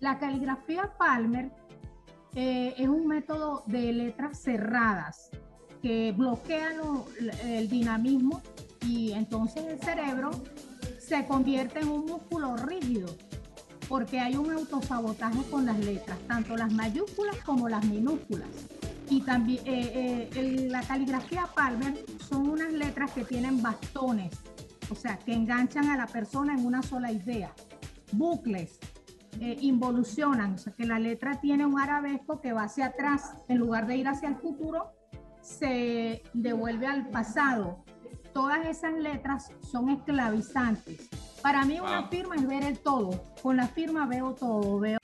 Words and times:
La 0.00 0.18
caligrafía 0.18 0.90
Palmer 0.98 1.52
eh, 2.34 2.74
es 2.78 2.88
un 2.88 3.06
método 3.06 3.64
de 3.66 3.92
letras 3.92 4.40
cerradas 4.40 5.30
que 5.82 6.12
bloquean 6.12 6.76
el 7.44 7.68
dinamismo 7.68 8.40
y 8.86 9.12
entonces 9.12 9.64
el 9.64 9.80
cerebro 9.80 10.30
se 10.98 11.26
convierte 11.26 11.80
en 11.80 11.88
un 11.88 12.06
músculo 12.06 12.56
rígido 12.56 13.14
porque 13.90 14.20
hay 14.20 14.36
un 14.36 14.50
autosabotaje 14.52 15.42
con 15.50 15.66
las 15.66 15.78
letras, 15.80 16.16
tanto 16.28 16.56
las 16.56 16.72
mayúsculas 16.72 17.36
como 17.44 17.68
las 17.68 17.84
minúsculas. 17.84 18.48
Y 19.10 19.20
también 19.22 19.60
eh, 19.66 20.30
eh, 20.32 20.68
la 20.70 20.82
caligrafía 20.82 21.48
Palmer 21.54 22.06
son 22.28 22.48
unas 22.48 22.72
letras 22.72 23.10
que 23.10 23.24
tienen 23.24 23.60
bastones, 23.60 24.32
o 24.90 24.94
sea, 24.94 25.18
que 25.18 25.34
enganchan 25.34 25.90
a 25.90 25.96
la 25.96 26.06
persona 26.06 26.54
en 26.54 26.64
una 26.64 26.82
sola 26.82 27.10
idea. 27.10 27.52
Bucles, 28.12 28.78
eh, 29.40 29.56
involucionan, 29.60 30.54
o 30.54 30.58
sea, 30.58 30.72
que 30.72 30.84
la 30.84 30.98
letra 30.98 31.40
tiene 31.40 31.64
un 31.64 31.78
arabesco 31.78 32.40
que 32.40 32.52
va 32.52 32.64
hacia 32.64 32.86
atrás, 32.86 33.34
en 33.48 33.58
lugar 33.58 33.86
de 33.86 33.96
ir 33.96 34.08
hacia 34.08 34.28
el 34.28 34.36
futuro, 34.36 34.92
se 35.40 36.22
devuelve 36.32 36.86
al 36.86 37.08
pasado. 37.10 37.84
Todas 38.32 38.66
esas 38.66 38.94
letras 38.94 39.50
son 39.60 39.88
esclavizantes. 39.88 41.08
Para 41.42 41.64
mí 41.64 41.80
una 41.80 42.08
firma 42.08 42.36
es 42.36 42.46
ver 42.46 42.64
el 42.64 42.78
todo. 42.78 43.10
Con 43.42 43.56
la 43.56 43.66
firma 43.66 44.06
veo 44.06 44.34
todo. 44.34 44.78
Veo 44.78 44.98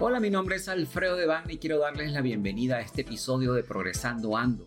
Hola, 0.00 0.18
mi 0.18 0.28
nombre 0.28 0.56
es 0.56 0.68
Alfredo 0.68 1.16
Devane 1.16 1.54
y 1.54 1.58
quiero 1.58 1.78
darles 1.78 2.12
la 2.12 2.20
bienvenida 2.20 2.76
a 2.76 2.80
este 2.80 3.02
episodio 3.02 3.52
de 3.54 3.62
Progresando 3.62 4.36
Ando, 4.36 4.66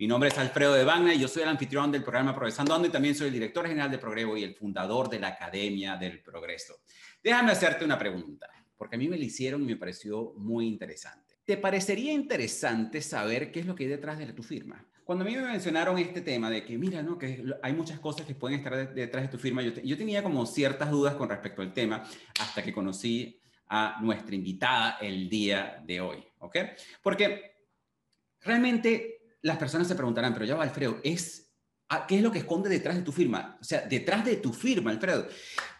Mi 0.00 0.06
nombre 0.06 0.30
es 0.30 0.38
Alfredo 0.38 0.72
de 0.72 0.82
Bagna 0.82 1.12
y 1.12 1.18
yo 1.18 1.28
soy 1.28 1.42
el 1.42 1.50
anfitrión 1.50 1.92
del 1.92 2.02
programa 2.02 2.34
Progresando 2.34 2.74
Ando 2.74 2.88
y 2.88 2.90
también 2.90 3.14
soy 3.14 3.26
el 3.26 3.34
director 3.34 3.66
general 3.66 3.90
de 3.90 3.98
Progreso 3.98 4.34
y 4.34 4.44
el 4.44 4.54
fundador 4.54 5.10
de 5.10 5.18
la 5.18 5.28
Academia 5.28 5.94
del 5.98 6.22
Progreso. 6.22 6.76
Déjame 7.22 7.52
hacerte 7.52 7.84
una 7.84 7.98
pregunta 7.98 8.48
porque 8.78 8.96
a 8.96 8.98
mí 8.98 9.10
me 9.10 9.18
lo 9.18 9.22
hicieron 9.22 9.60
y 9.60 9.66
me 9.66 9.76
pareció 9.76 10.32
muy 10.38 10.68
interesante. 10.68 11.34
¿Te 11.44 11.58
parecería 11.58 12.14
interesante 12.14 13.02
saber 13.02 13.52
qué 13.52 13.60
es 13.60 13.66
lo 13.66 13.74
que 13.74 13.84
hay 13.84 13.90
detrás 13.90 14.16
de 14.16 14.32
tu 14.32 14.42
firma? 14.42 14.82
Cuando 15.04 15.22
a 15.22 15.28
mí 15.28 15.36
me 15.36 15.42
mencionaron 15.42 15.98
este 15.98 16.22
tema 16.22 16.48
de 16.48 16.64
que, 16.64 16.78
mira, 16.78 17.02
¿no? 17.02 17.18
que 17.18 17.44
hay 17.62 17.74
muchas 17.74 18.00
cosas 18.00 18.24
que 18.24 18.34
pueden 18.34 18.60
estar 18.60 18.94
detrás 18.94 19.24
de 19.24 19.28
tu 19.28 19.36
firma, 19.36 19.60
yo, 19.60 19.72
yo 19.84 19.98
tenía 19.98 20.22
como 20.22 20.46
ciertas 20.46 20.90
dudas 20.90 21.14
con 21.14 21.28
respecto 21.28 21.60
al 21.60 21.74
tema 21.74 22.04
hasta 22.38 22.62
que 22.62 22.72
conocí 22.72 23.38
a 23.66 23.98
nuestra 24.00 24.34
invitada 24.34 24.96
el 25.02 25.28
día 25.28 25.78
de 25.84 26.00
hoy, 26.00 26.24
¿ok? 26.38 26.56
Porque 27.02 27.66
realmente 28.40 29.19
las 29.42 29.56
personas 29.58 29.88
se 29.88 29.94
preguntarán, 29.94 30.34
pero 30.34 30.44
ya 30.44 30.56
va, 30.56 30.62
Alfredo, 30.62 30.98
¿es 31.02 31.50
¿Qué 32.06 32.18
es 32.18 32.22
lo 32.22 32.30
que 32.30 32.38
esconde 32.38 32.70
detrás 32.70 32.94
de 32.94 33.02
tu 33.02 33.10
firma? 33.10 33.58
O 33.60 33.64
sea, 33.64 33.80
detrás 33.80 34.24
de 34.24 34.36
tu 34.36 34.52
firma, 34.52 34.92
Alfredo. 34.92 35.26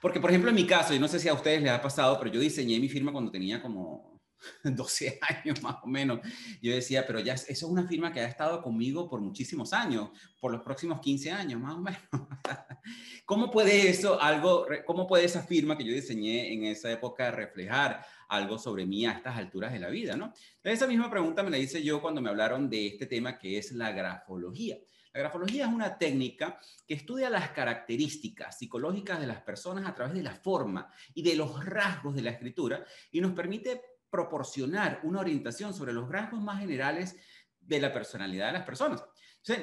Porque, 0.03 0.19
por 0.19 0.31
ejemplo, 0.31 0.51
en 0.51 0.57
mi 0.57 0.67
caso, 0.67 0.93
y 0.93 0.99
no 0.99 1.07
sé 1.07 1.21
si 1.21 1.29
a 1.29 1.35
ustedes 1.35 1.63
les 1.63 1.71
ha 1.71 1.81
pasado, 1.81 2.19
pero 2.19 2.33
yo 2.33 2.41
diseñé 2.41 2.81
mi 2.81 2.89
firma 2.89 3.13
cuando 3.13 3.31
tenía 3.31 3.63
como 3.63 4.21
12 4.65 5.21
años 5.23 5.63
más 5.63 5.77
o 5.85 5.87
menos. 5.87 6.21
Yo 6.61 6.75
decía, 6.75 7.07
pero 7.07 7.21
ya 7.21 7.35
eso 7.35 7.47
es 7.49 7.63
una 7.63 7.87
firma 7.87 8.13
que 8.13 8.21
ha 8.21 8.27
estado 8.27 8.61
conmigo 8.61 9.09
por 9.09 9.21
muchísimos 9.21 9.73
años, 9.73 10.11
por 10.41 10.51
los 10.51 10.63
próximos 10.63 11.01
15 11.01 11.31
años 11.31 11.61
más 11.61 11.75
o 11.75 11.81
menos. 11.81 12.01
¿Cómo 13.25 13.49
puede 13.49 13.89
eso, 13.89 14.21
algo, 14.21 14.67
cómo 14.87 15.07
puede 15.07 15.27
esa 15.27 15.45
firma 15.45 15.79
que 15.79 15.85
yo 15.85 15.93
diseñé 15.93 16.53
en 16.53 16.65
esa 16.65 16.91
época 16.91 17.31
reflejar 17.31 18.05
algo 18.31 18.59
sobre 18.59 18.87
mí 18.87 19.05
a 19.05 19.13
estas 19.13 19.37
alturas 19.37 19.73
de 19.73 19.81
la 19.81 19.89
vida, 19.89 20.17
no? 20.17 20.33
Esa 20.63 20.87
misma 20.87 21.11
pregunta 21.11 21.43
me 21.43 21.51
la 21.51 21.59
hice 21.59 21.83
yo 21.83 22.01
cuando 22.01 22.21
me 22.21 22.31
hablaron 22.31 22.71
de 22.71 22.87
este 22.87 23.07
tema 23.07 23.37
que 23.37 23.59
es 23.59 23.73
la 23.73 23.91
grafología. 23.93 24.79
La 25.13 25.21
grafología 25.21 25.67
es 25.67 25.73
una 25.73 25.99
técnica 25.99 26.59
que 26.87 26.95
estudia 26.95 27.29
las 27.29 27.51
características 27.51 28.57
psicológicas 28.57 29.21
de 29.21 29.27
las 29.27 29.43
personas 29.43 29.85
a 29.89 29.95
través 29.95 30.15
de 30.15 30.23
la 30.23 30.37
forma 30.37 30.89
y 31.13 31.23
de 31.23 31.35
los 31.35 31.65
rasgos 31.65 32.15
de 32.15 32.23
la 32.23 32.31
escritura 32.31 32.85
y 33.11 33.21
nos 33.21 33.33
permite 33.33 33.83
proporcionar 34.09 35.01
una 35.03 35.21
orientación 35.21 35.75
sobre 35.75 35.93
los 35.93 36.09
rasgos 36.09 36.41
más 36.41 36.61
generales 36.61 37.17
de 37.59 37.81
la 37.81 37.93
personalidad 37.93 38.47
de 38.47 38.53
las 38.53 38.65
personas. 38.65 39.03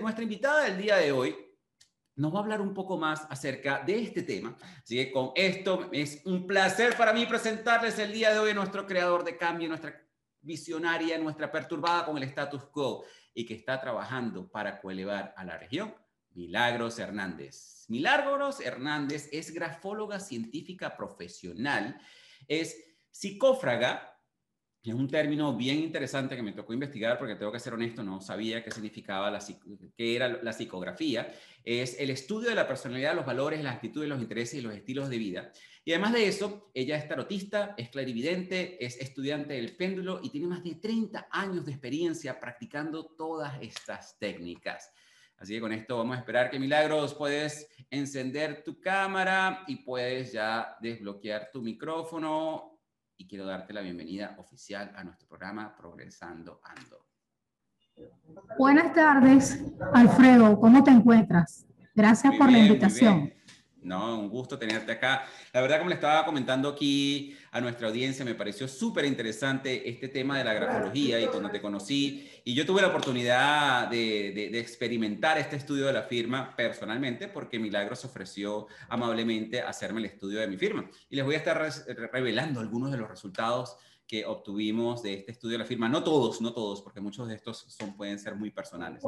nuestra 0.02 0.24
invitada 0.24 0.66
del 0.66 0.78
día 0.78 0.98
de 0.98 1.14
hoy 1.14 1.47
nos 2.18 2.34
va 2.34 2.40
a 2.40 2.42
hablar 2.42 2.62
un 2.62 2.74
poco 2.74 2.98
más 2.98 3.26
acerca 3.30 3.84
de 3.86 4.02
este 4.02 4.24
tema. 4.24 4.56
Así 4.84 4.98
que 4.98 5.12
con 5.12 5.32
esto 5.36 5.90
es 5.92 6.22
un 6.26 6.46
placer 6.46 6.98
para 6.98 7.14
mí 7.14 7.26
presentarles 7.26 7.98
el 8.00 8.12
día 8.12 8.34
de 8.34 8.40
hoy 8.40 8.52
a 8.52 8.56
nuestro 8.56 8.86
creador 8.86 9.24
de 9.24 9.38
cambio, 9.38 9.70
nuestra 9.70 10.04
visionaria, 10.42 11.18
nuestra 11.20 11.52
perturbada 11.52 12.06
con 12.06 12.18
el 12.18 12.24
status 12.24 12.66
quo 12.66 13.06
y 13.34 13.46
que 13.46 13.54
está 13.54 13.80
trabajando 13.80 14.50
para 14.50 14.82
coelevar 14.82 15.34
a 15.38 15.46
la 15.46 15.58
región, 15.58 15.94
Milagros 16.32 16.98
Hernández. 16.98 17.86
Milagros 17.88 18.62
Hernández 18.62 19.30
es 19.32 19.54
grafóloga 19.54 20.20
científica 20.20 20.98
profesional, 20.98 22.02
es 22.48 22.76
psicófraga, 23.12 24.17
es 24.92 24.96
un 24.96 25.08
término 25.08 25.56
bien 25.56 25.80
interesante 25.80 26.36
que 26.36 26.44
me 26.44 26.54
tocó 26.54 26.74
investigar 26.74 27.18
porque 27.18 27.36
tengo 27.36 27.52
que 27.52 27.60
ser 27.60 27.74
honesto, 27.74 28.04
no 28.04 28.22
sabía 28.22 28.64
qué 28.64 28.72
significaba 28.72 29.30
la, 29.30 29.40
qué 29.96 30.16
era 30.16 30.28
la 30.28 30.54
psicografía. 30.54 31.34
Es 31.64 32.00
el 32.00 32.10
estudio 32.10 32.50
de 32.50 32.56
la 32.56 32.68
personalidad, 32.68 33.16
los 33.16 33.26
valores, 33.26 33.64
las 33.64 33.76
actitudes, 33.76 34.08
los 34.08 34.22
intereses 34.22 34.60
y 34.60 34.62
los 34.62 34.74
estilos 34.74 35.10
de 35.10 35.18
vida. 35.18 35.52
Y 35.84 35.92
además 35.92 36.14
de 36.14 36.28
eso, 36.28 36.70
ella 36.74 36.98
es 36.98 37.08
tarotista, 37.08 37.74
es 37.78 37.90
clarividente, 37.90 38.84
es 38.86 38.98
estudiante 38.98 39.54
del 39.54 39.76
péndulo 39.76 40.20
y 40.22 40.30
tiene 40.30 40.48
más 40.48 40.64
de 40.64 40.76
30 40.76 41.28
años 41.32 41.66
de 41.66 41.72
experiencia 41.72 42.40
practicando 42.40 43.06
todas 43.06 43.62
estas 43.62 44.18
técnicas. 44.20 44.92
Así 45.38 45.54
que 45.54 45.62
con 45.62 45.72
esto 45.72 45.98
vamos 45.98 46.16
a 46.16 46.20
esperar 46.20 46.50
que 46.50 46.60
Milagros 46.60 47.14
puedes 47.14 47.70
encender 47.92 48.64
tu 48.64 48.80
cámara 48.80 49.64
y 49.68 49.78
puedes 49.78 50.32
ya 50.32 50.78
desbloquear 50.82 51.52
tu 51.52 51.62
micrófono 51.62 52.77
y 53.18 53.28
quiero 53.28 53.46
darte 53.46 53.74
la 53.74 53.82
bienvenida 53.82 54.36
oficial 54.38 54.94
a 54.96 55.04
nuestro 55.04 55.28
programa 55.28 55.76
Progresando 55.76 56.62
Ando. 56.64 57.06
Buenas 58.58 58.94
tardes, 58.94 59.64
Alfredo. 59.94 60.60
¿Cómo 60.60 60.84
te 60.84 60.92
encuentras? 60.92 61.66
Gracias 61.96 62.36
por 62.36 62.52
la 62.52 62.60
invitación. 62.60 63.34
No, 63.82 64.20
un 64.20 64.30
gusto 64.30 64.58
tenerte 64.58 64.92
acá. 64.92 65.26
La 65.54 65.62
verdad, 65.62 65.78
como 65.78 65.90
le 65.90 65.96
estaba 65.96 66.26
comentando 66.26 66.70
aquí 66.70 67.38
a 67.52 67.62
nuestra 67.62 67.88
audiencia, 67.88 68.26
me 68.26 68.36
pareció 68.36 68.68
súper 68.68 69.06
interesante 69.06 69.90
este 69.90 70.08
tema 70.10 70.38
de 70.38 70.44
la 70.44 70.54
grafología 70.54 71.22
y 71.22 71.28
cuando 71.28 71.50
te 71.50 71.62
conocí 71.62 72.30
y 72.44 72.54
yo 72.54 72.66
tuve 72.66 72.82
la 72.82 72.88
oportunidad 72.88 73.88
de, 73.88 74.50
de, 74.52 74.60
experimentar 74.60 75.38
este 75.38 75.58
estudio 75.58 75.86
de 75.86 75.94
la 75.94 76.04
firma 76.04 76.56
personalmente 76.56 77.28
porque 77.28 77.60
Milagros 77.60 78.06
ofreció 78.06 78.68
amablemente 78.90 79.62
hacerme 79.62 80.00
el 80.00 80.06
estudio 80.06 80.40
de 80.40 80.48
mi 80.48 80.58
firma. 80.58 80.90
Y 81.10 81.16
les 81.16 81.26
voy 81.26 81.36
a 81.36 81.40
estar 81.40 81.58
revelando 82.12 82.60
algunos 82.60 82.92
de 82.92 82.98
los 82.98 83.10
resultados 83.10 83.78
que 84.08 84.26
obtuvimos 84.26 85.04
de 85.04 85.14
este 85.16 85.34
estudio 85.34 85.58
de 85.58 85.64
la 85.64 85.66
firma. 85.66 85.90
No 85.90 86.04
todos, 86.04 86.40
no 86.40 86.54
todos, 86.54 86.82
porque 86.82 87.02
muchos 87.02 87.28
de 87.28 87.36
estos 87.36 87.66
son, 87.68 87.96
pueden 87.98 88.18
ser 88.18 88.36
muy 88.36 88.52
personales. 88.52 89.04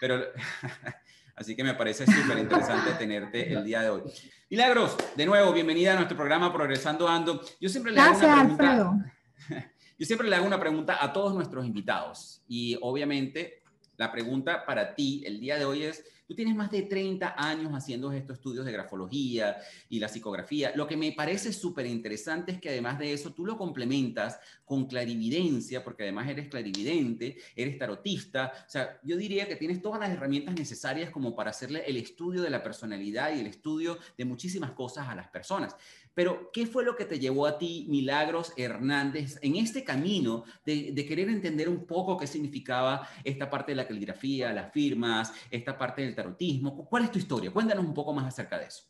Pero 0.00 0.20
Así 1.34 1.56
que 1.56 1.64
me 1.64 1.74
parece 1.74 2.04
súper 2.06 2.38
interesante 2.38 2.92
tenerte 2.98 3.52
el 3.52 3.64
día 3.64 3.82
de 3.82 3.90
hoy. 3.90 4.02
Milagros, 4.50 4.96
de 5.16 5.26
nuevo, 5.26 5.52
bienvenida 5.52 5.92
a 5.92 5.96
nuestro 5.96 6.16
programa 6.16 6.52
Progresando 6.52 7.08
Ando. 7.08 7.42
Yo 7.60 7.68
siempre 7.68 7.92
le 7.92 8.00
hago 8.00 8.18
una 8.18 8.56
pregunta. 8.56 9.14
Yo 9.98 10.06
siempre 10.06 10.28
le 10.28 10.36
hago 10.36 10.46
una 10.46 10.58
pregunta 10.60 11.02
a 11.02 11.12
todos 11.12 11.34
nuestros 11.34 11.64
invitados 11.64 12.42
y 12.48 12.76
obviamente 12.80 13.61
la 13.96 14.10
pregunta 14.10 14.64
para 14.64 14.94
ti 14.94 15.22
el 15.26 15.40
día 15.40 15.58
de 15.58 15.64
hoy 15.64 15.84
es, 15.84 16.04
Tú 16.32 16.36
tienes 16.36 16.54
más 16.54 16.70
de 16.70 16.80
30 16.80 17.34
años 17.36 17.72
haciendo 17.74 18.10
estos 18.10 18.38
estudios 18.38 18.64
de 18.64 18.72
grafología 18.72 19.58
y 19.90 19.98
la 19.98 20.08
psicografía. 20.08 20.72
Lo 20.74 20.86
que 20.86 20.96
me 20.96 21.12
parece 21.12 21.52
súper 21.52 21.84
interesante 21.84 22.52
es 22.52 22.58
que 22.58 22.70
además 22.70 22.98
de 22.98 23.12
eso 23.12 23.34
tú 23.34 23.44
lo 23.44 23.58
complementas 23.58 24.38
con 24.64 24.86
clarividencia, 24.86 25.84
porque 25.84 26.04
además 26.04 26.30
eres 26.30 26.48
clarividente, 26.48 27.36
eres 27.54 27.76
tarotista. 27.76 28.50
O 28.66 28.70
sea, 28.70 28.98
yo 29.02 29.18
diría 29.18 29.46
que 29.46 29.56
tienes 29.56 29.82
todas 29.82 30.00
las 30.00 30.10
herramientas 30.10 30.54
necesarias 30.54 31.10
como 31.10 31.36
para 31.36 31.50
hacerle 31.50 31.84
el 31.86 31.98
estudio 31.98 32.40
de 32.40 32.48
la 32.48 32.62
personalidad 32.62 33.36
y 33.36 33.40
el 33.40 33.46
estudio 33.48 33.98
de 34.16 34.24
muchísimas 34.24 34.70
cosas 34.70 35.08
a 35.08 35.14
las 35.14 35.28
personas. 35.28 35.76
Pero, 36.14 36.50
¿qué 36.52 36.66
fue 36.66 36.84
lo 36.84 36.96
que 36.96 37.04
te 37.04 37.18
llevó 37.18 37.46
a 37.46 37.58
ti, 37.58 37.86
Milagros 37.88 38.52
Hernández, 38.56 39.38
en 39.42 39.56
este 39.56 39.82
camino 39.82 40.44
de, 40.64 40.94
querer 41.06 41.28
entender 41.28 41.68
un 41.68 41.86
poco 41.86 42.16
qué 42.16 42.26
significaba 42.26 43.08
esta 43.24 43.48
parte 43.48 43.72
de 43.72 43.76
la 43.76 43.86
caligrafía, 43.86 44.52
las 44.52 44.72
firmas, 44.72 45.32
esta 45.50 45.76
parte 45.76 46.02
del 46.02 46.14
tarotismo? 46.14 46.84
¿Cuál 46.84 47.04
es 47.04 47.10
tu 47.10 47.18
historia? 47.18 47.50
Cuéntanos 47.50 47.84
un 47.84 47.94
poco 47.94 48.12
más 48.12 48.26
acerca 48.26 48.58
de 48.58 48.66
eso. 48.66 48.84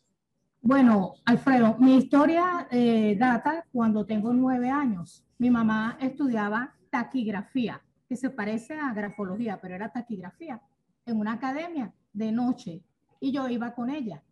Bueno, 0.61 1.15
Alfredo, 1.25 1.75
mi 1.79 1.97
historia 1.97 2.67
eh, 2.71 3.17
data 3.19 3.65
cuando 3.71 4.05
tengo 4.05 4.33
nueve 4.33 4.69
años. 4.69 5.25
Mi 5.37 5.49
mamá 5.49 5.97
estudiaba 5.99 6.73
taquigrafía, 6.89 7.81
que 8.07 8.15
se 8.15 8.29
parece 8.29 8.75
a 8.75 8.93
grafología, 8.93 9.59
pero 9.61 9.75
era 9.75 9.91
taquigrafía, 9.91 10.61
en 11.05 11.19
una 11.19 11.33
academia 11.33 11.93
de 12.13 12.31
noche. 12.31 12.81
Y 13.19 13.31
yo 13.31 13.49
iba 13.49 13.73
con 13.73 13.89
ella. 13.89 14.23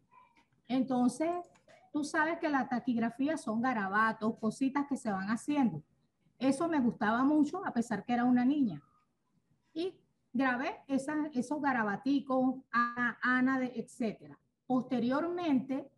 Entonces, 0.68 1.30
tú 1.92 2.04
sabes 2.04 2.40
que 2.40 2.50
la 2.50 2.68
taquigrafía 2.68 3.38
son 3.38 3.62
garabatos, 3.62 4.38
cositas 4.40 4.88
que 4.88 4.98
se 4.98 5.12
van 5.12 5.30
haciendo. 5.30 5.84
Eso 6.40 6.68
me 6.68 6.80
gustaba 6.80 7.24
mucho, 7.24 7.66
a 7.66 7.74
pesar 7.74 8.04
que 8.04 8.14
era 8.14 8.24
una 8.24 8.46
niña. 8.46 8.82
Y 9.74 9.94
grabé 10.34 10.82
esos 10.88 11.62
garabaticos, 11.62 12.56
Ana, 12.72 13.20
Ana 13.22 13.64
etcétera. 13.64 14.40
Posteriormente, 14.66 15.92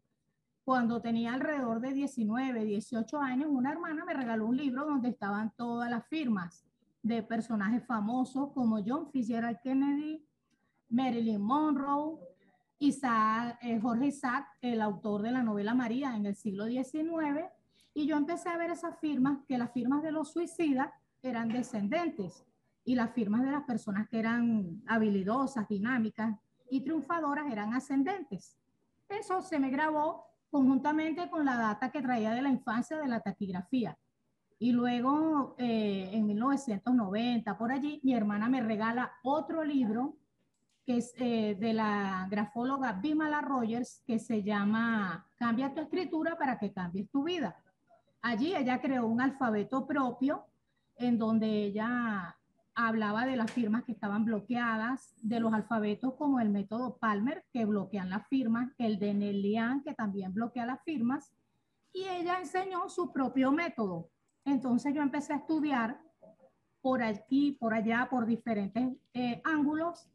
cuando 0.63 1.01
tenía 1.01 1.33
alrededor 1.33 1.79
de 1.79 1.93
19, 1.93 2.65
18 2.65 3.19
años, 3.19 3.49
una 3.51 3.71
hermana 3.71 4.05
me 4.05 4.13
regaló 4.13 4.47
un 4.47 4.57
libro 4.57 4.85
donde 4.85 5.09
estaban 5.09 5.53
todas 5.55 5.89
las 5.89 6.07
firmas 6.07 6.65
de 7.01 7.21
personajes 7.21 7.85
famosos 7.85 8.51
como 8.53 8.81
John 8.85 9.11
Fitzgerald 9.11 9.59
Kennedy, 9.61 10.25
Marilyn 10.89 11.41
Monroe, 11.41 12.17
Isaac, 12.87 13.59
eh, 13.61 13.79
Jorge 13.79 14.07
Isaac, 14.07 14.47
el 14.61 14.81
autor 14.81 15.21
de 15.21 15.31
la 15.31 15.41
novela 15.41 15.73
María 15.73 16.15
en 16.15 16.25
el 16.25 16.35
siglo 16.35 16.65
XIX, 16.65 17.45
y 17.93 18.07
yo 18.07 18.17
empecé 18.17 18.49
a 18.49 18.57
ver 18.57 18.71
esas 18.71 18.99
firmas, 18.99 19.39
que 19.47 19.57
las 19.57 19.71
firmas 19.71 20.03
de 20.03 20.11
los 20.11 20.31
suicidas 20.33 20.89
eran 21.21 21.47
descendentes 21.47 22.43
y 22.83 22.95
las 22.95 23.11
firmas 23.11 23.43
de 23.43 23.51
las 23.51 23.63
personas 23.63 24.09
que 24.09 24.19
eran 24.19 24.81
habilidosas, 24.87 25.67
dinámicas 25.67 26.35
y 26.69 26.81
triunfadoras 26.81 27.51
eran 27.51 27.73
ascendentes. 27.73 28.57
Eso 29.07 29.41
se 29.41 29.59
me 29.59 29.69
grabó 29.69 30.25
conjuntamente 30.49 31.29
con 31.29 31.45
la 31.45 31.55
data 31.55 31.89
que 31.89 32.01
traía 32.01 32.31
de 32.31 32.41
la 32.41 32.49
infancia 32.49 32.97
de 32.97 33.07
la 33.07 33.21
taquigrafía. 33.21 33.97
Y 34.59 34.71
luego, 34.71 35.55
eh, 35.57 36.09
en 36.11 36.25
1990, 36.25 37.57
por 37.57 37.71
allí, 37.71 38.01
mi 38.03 38.13
hermana 38.13 38.49
me 38.49 38.61
regala 38.61 39.13
otro 39.23 39.63
libro 39.63 40.17
que 40.85 40.97
es 40.97 41.13
eh, 41.17 41.55
de 41.59 41.73
la 41.73 42.27
grafóloga 42.29 42.93
Bimala 42.93 43.41
Rogers, 43.41 44.01
que 44.05 44.19
se 44.19 44.43
llama 44.43 45.25
Cambia 45.35 45.73
tu 45.73 45.81
escritura 45.81 46.37
para 46.37 46.57
que 46.59 46.73
cambies 46.73 47.09
tu 47.09 47.23
vida. 47.23 47.55
Allí 48.21 48.55
ella 48.55 48.81
creó 48.81 49.07
un 49.07 49.21
alfabeto 49.21 49.85
propio 49.85 50.45
en 50.97 51.17
donde 51.17 51.47
ella 51.47 52.37
hablaba 52.75 53.25
de 53.25 53.35
las 53.35 53.51
firmas 53.51 53.83
que 53.83 53.91
estaban 53.91 54.25
bloqueadas, 54.25 55.13
de 55.21 55.39
los 55.39 55.53
alfabetos 55.53 56.15
como 56.15 56.39
el 56.39 56.49
método 56.49 56.97
Palmer, 56.97 57.45
que 57.51 57.65
bloquean 57.65 58.09
las 58.09 58.27
firmas, 58.27 58.71
el 58.77 58.99
de 58.99 59.13
Nelian, 59.13 59.83
que 59.83 59.93
también 59.93 60.33
bloquea 60.33 60.65
las 60.65 60.81
firmas, 60.83 61.33
y 61.91 62.07
ella 62.07 62.39
enseñó 62.39 62.89
su 62.89 63.11
propio 63.11 63.51
método. 63.51 64.09
Entonces 64.45 64.93
yo 64.93 65.01
empecé 65.01 65.33
a 65.33 65.37
estudiar 65.37 65.99
por 66.81 67.03
aquí, 67.03 67.53
por 67.59 67.73
allá, 67.73 68.07
por 68.09 68.25
diferentes 68.25 68.97
eh, 69.13 69.41
ángulos, 69.45 70.09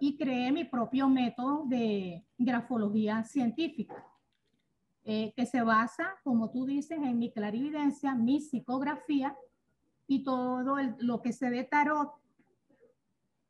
y 0.00 0.16
creé 0.16 0.50
mi 0.50 0.64
propio 0.64 1.08
método 1.08 1.64
de 1.66 2.24
grafología 2.38 3.22
científica, 3.22 4.02
eh, 5.04 5.32
que 5.36 5.44
se 5.44 5.62
basa, 5.62 6.16
como 6.24 6.50
tú 6.50 6.64
dices, 6.64 6.98
en 6.98 7.18
mi 7.18 7.30
clarividencia, 7.30 8.14
mi 8.14 8.40
psicografía, 8.40 9.36
y 10.06 10.24
todo 10.24 10.76
lo 10.98 11.22
que 11.22 11.32
se 11.32 11.50
ve 11.50 11.64
tarot, 11.64 12.12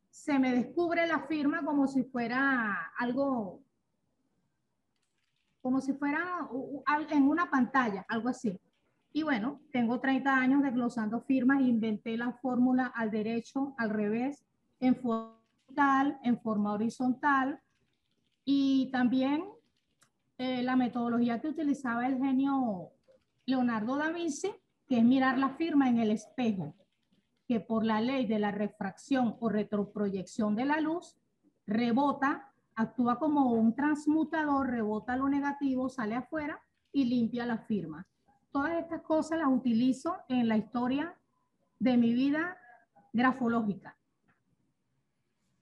se 0.09 0.37
me 0.37 0.51
descubre 0.51 1.07
la 1.07 1.21
firma 1.21 1.63
como 1.63 1.87
si 1.87 2.03
fuera 2.03 2.91
algo, 2.99 3.63
como 5.61 5.79
si 5.81 5.93
fuera 5.93 6.47
en 7.09 7.27
una 7.27 7.49
pantalla, 7.49 8.05
algo 8.09 8.29
así. 8.29 8.59
Y 9.13 9.23
bueno, 9.23 9.61
tengo 9.71 9.99
30 9.99 10.35
años 10.35 10.61
desglosando 10.61 11.21
firmas, 11.21 11.61
inventé 11.61 12.17
la 12.17 12.33
fórmula 12.33 12.87
al 12.87 13.09
derecho, 13.09 13.73
al 13.77 13.89
revés, 13.89 14.45
en 14.79 14.95
forma 14.95 15.40
en 16.23 16.39
forma 16.41 16.73
horizontal, 16.73 17.59
y 18.43 18.89
también 18.91 19.45
eh, 20.37 20.63
la 20.63 20.75
metodología 20.75 21.39
que 21.39 21.49
utilizaba 21.49 22.07
el 22.07 22.17
genio 22.17 22.91
Leonardo 23.45 23.97
da 23.97 24.11
Vinci 24.11 24.51
que 24.87 24.97
es 24.97 25.05
mirar 25.05 25.37
la 25.37 25.51
firma 25.51 25.87
en 25.87 25.99
el 25.99 26.11
espejo, 26.11 26.75
que 27.47 27.61
por 27.61 27.85
la 27.85 28.01
ley 28.01 28.25
de 28.25 28.39
la 28.39 28.51
refracción 28.51 29.37
o 29.39 29.47
retroproyección 29.47 30.53
de 30.53 30.65
la 30.65 30.81
luz, 30.81 31.15
rebota, 31.65 32.51
actúa 32.75 33.17
como 33.17 33.53
un 33.53 33.73
transmutador, 33.73 34.69
rebota 34.69 35.15
lo 35.15 35.29
negativo, 35.29 35.87
sale 35.87 36.15
afuera 36.15 36.59
y 36.91 37.05
limpia 37.05 37.45
la 37.45 37.59
firma. 37.59 38.05
Todas 38.51 38.73
estas 38.81 39.01
cosas 39.03 39.39
las 39.39 39.47
utilizo 39.47 40.17
en 40.27 40.49
la 40.49 40.57
historia 40.57 41.17
de 41.79 41.95
mi 41.95 42.13
vida 42.13 42.57
grafológica. 43.13 43.97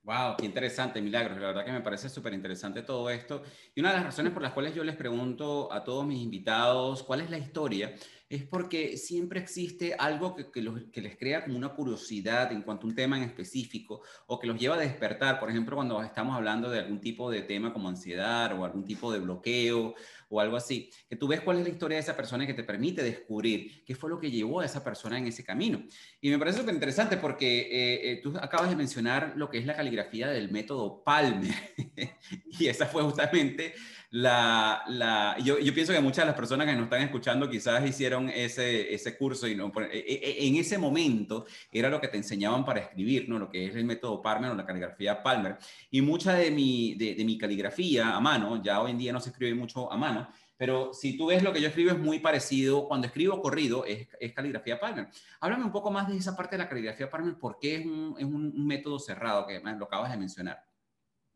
Wow, 0.09 0.37
qué 0.39 0.45
interesante, 0.47 1.03
Milagros. 1.03 1.37
La 1.39 1.49
verdad 1.49 1.63
que 1.63 1.71
me 1.71 1.81
parece 1.81 2.09
súper 2.09 2.33
interesante 2.33 2.81
todo 2.81 3.11
esto. 3.11 3.43
Y 3.75 3.79
una 3.79 3.89
de 3.89 3.97
las 3.97 4.05
razones 4.05 4.33
por 4.33 4.41
las 4.41 4.53
cuales 4.53 4.73
yo 4.73 4.83
les 4.83 4.95
pregunto 4.95 5.71
a 5.71 5.83
todos 5.83 6.03
mis 6.03 6.23
invitados 6.23 7.03
cuál 7.03 7.21
es 7.21 7.29
la 7.29 7.37
historia 7.37 7.93
es 8.29 8.43
porque 8.43 8.95
siempre 8.95 9.39
existe 9.39 9.95
algo 9.97 10.35
que, 10.35 10.51
que, 10.51 11.01
les 11.01 11.17
crea 11.17 11.43
como 11.43 11.57
una 11.57 11.69
curiosidad 11.69 12.51
en 12.51 12.61
cuanto 12.61 12.85
a 12.85 12.89
un 12.89 12.95
tema 12.95 13.17
en 13.17 13.23
específico 13.23 14.03
o 14.27 14.39
que 14.39 14.45
los 14.45 14.59
lleva 14.59 14.75
a 14.75 14.79
despertar. 14.79 15.39
Por 15.39 15.49
ejemplo, 15.49 15.75
cuando 15.75 16.03
estamos 16.03 16.35
hablando 16.35 16.69
de 16.69 16.77
algún 16.77 17.01
tipo 17.01 17.31
de 17.31 17.41
tema 17.41 17.73
como 17.73 17.89
ansiedad 17.89 18.57
o 18.57 18.63
algún 18.63 18.85
tipo 18.85 19.11
de 19.11 19.19
bloqueo 19.19 19.95
o 20.29 20.39
algo 20.39 20.57
así, 20.57 20.91
que 21.09 21.15
tú 21.15 21.27
ves 21.27 21.41
cuál 21.41 21.57
es 21.57 21.63
la 21.63 21.69
historia 21.69 21.95
de 21.95 22.03
esa 22.03 22.15
persona 22.15 22.45
que 22.45 22.53
te 22.53 22.63
permite 22.63 23.01
descubrir 23.01 23.83
qué 23.83 23.95
fue 23.95 24.11
lo 24.11 24.19
que 24.19 24.29
llevó 24.29 24.59
a 24.59 24.65
esa 24.65 24.83
persona 24.83 25.17
en 25.17 25.25
ese 25.25 25.43
camino. 25.43 25.81
Y 26.21 26.29
me 26.29 26.37
parece 26.37 26.59
súper 26.59 26.75
interesante 26.75 27.17
porque 27.17 27.61
eh, 27.61 28.11
eh, 28.11 28.19
tú 28.21 28.37
acabas 28.39 28.69
de 28.69 28.75
mencionar 28.75 29.33
lo 29.37 29.49
que 29.49 29.57
es 29.57 29.65
la 29.65 29.75
caligrafía 29.75 30.27
del 30.27 30.51
método 30.51 31.03
Palmer. 31.03 31.55
y 32.59 32.67
esa 32.67 32.85
fue 32.85 33.01
justamente 33.01 33.73
la, 34.11 35.35
yo, 35.43 35.57
pienso 35.73 35.93
que 35.93 35.99
muchas 35.99 36.23
de 36.23 36.27
las 36.27 36.35
personas 36.35 36.65
que 36.65 36.73
nos 36.73 36.85
están 36.85 37.01
escuchando 37.01 37.47
quizás 37.47 37.87
hicieron 37.87 38.29
ese, 38.29 39.17
curso 39.17 39.47
y 39.47 39.55
no, 39.55 39.71
e, 39.91 39.99
e, 39.99 40.47
en 40.47 40.55
ese 40.55 40.79
momento 40.79 41.45
era 41.71 41.89
lo 41.89 42.01
que 42.01 42.07
te 42.07 42.17
enseñaban 42.17 42.65
para 42.65 42.79
escribir, 42.79 43.29
¿no? 43.29 43.37
Lo 43.37 43.49
que 43.49 43.67
es 43.67 43.75
el 43.75 43.85
método 43.85 44.21
Palmer 44.21 44.51
o 44.51 44.55
la 44.55 44.65
caligrafía 44.65 45.21
Palmer. 45.21 45.57
Y 45.91 46.01
mucha 46.01 46.33
de 46.33 46.49
mi, 46.49 47.37
caligrafía 47.37 48.15
a 48.15 48.19
mano, 48.19 48.61
ya 48.63 48.81
hoy 48.81 48.91
en 48.91 48.97
día 48.97 49.13
no 49.13 49.19
se 49.19 49.29
escribe 49.29 49.53
mucho 49.53 49.91
a 49.91 49.97
mano, 49.97 50.27
pero 50.57 50.91
si 50.91 51.15
tú 51.15 51.27
ves 51.27 51.43
lo 51.43 51.53
que 51.53 51.61
yo 51.61 51.67
escribo 51.67 51.91
es 51.91 51.99
muy 51.99 52.19
parecido, 52.19 52.87
cuando 52.87 53.05
escribo 53.05 53.41
corrido 53.41 53.85
es, 53.85 54.07
es, 54.19 54.33
caligrafía 54.33 54.79
Palmer. 54.79 55.07
Háblame 55.39 55.65
un 55.65 55.71
poco 55.71 55.91
más 55.91 56.07
de 56.07 56.17
esa 56.17 56.35
parte 56.35 56.57
de 56.57 56.63
la 56.63 56.69
caligrafía 56.69 57.11
Palmer, 57.11 57.37
¿por 57.37 57.59
qué 57.59 57.75
es 57.75 57.85
un 57.85 58.65
método 58.65 58.97
cerrado 58.97 59.45
que 59.45 59.59
lo 59.59 59.85
acabas 59.85 60.11
de 60.11 60.17
mencionar? 60.17 60.65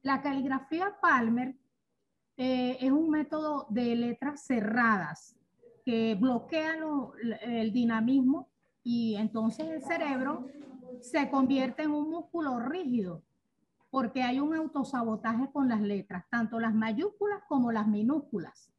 La 0.02 0.22
caligrafía 0.22 0.98
Palmer 1.00 1.56
eh, 2.38 2.78
es 2.80 2.92
un 2.92 3.10
método 3.10 3.68
de 3.70 3.96
letras 3.96 4.46
cerradas 4.46 5.36
que 5.86 6.16
bloquean 6.16 6.80
el 7.42 7.72
dinamismo 7.72 8.50
y 8.84 9.16
entonces 9.16 9.68
el 9.68 9.84
cerebro 9.84 10.48
se 11.02 11.30
convierte 11.30 11.84
en 11.84 11.92
un 11.92 12.10
músculo 12.10 12.60
rígido 12.60 13.24
porque 13.94 14.24
hay 14.24 14.40
un 14.40 14.56
autosabotaje 14.56 15.52
con 15.52 15.70
las 15.70 15.80
letras, 15.80 16.26
tanto 16.32 16.60
las 16.60 16.74
mayúsculas 16.74 17.44
como 17.48 17.72
las 17.72 17.88
minúsculas. 17.88 18.72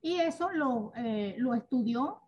Y 0.00 0.18
eso 0.18 0.52
lo, 0.52 0.92
eh, 0.94 1.34
lo 1.38 1.54
estudió 1.54 2.20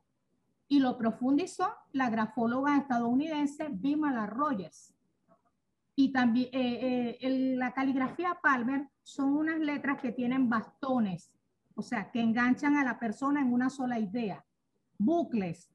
y 0.66 0.80
lo 0.80 0.98
profundizó 0.98 1.68
la 1.92 2.10
grafóloga 2.10 2.76
estadounidense 2.76 3.68
Bimala 3.70 4.26
Rogers. 4.26 4.92
Y 5.94 6.12
también 6.12 6.48
eh, 6.52 7.18
eh, 7.20 7.54
la 7.56 7.72
caligrafía 7.72 8.36
Palmer 8.42 8.88
son 9.04 9.36
unas 9.36 9.60
letras 9.60 10.00
que 10.00 10.10
tienen 10.10 10.48
bastones, 10.48 11.30
o 11.76 11.82
sea, 11.82 12.10
que 12.10 12.20
enganchan 12.20 12.76
a 12.76 12.84
la 12.84 12.98
persona 12.98 13.40
en 13.40 13.52
una 13.52 13.70
sola 13.70 14.00
idea. 14.00 14.44
Bucles, 14.98 15.70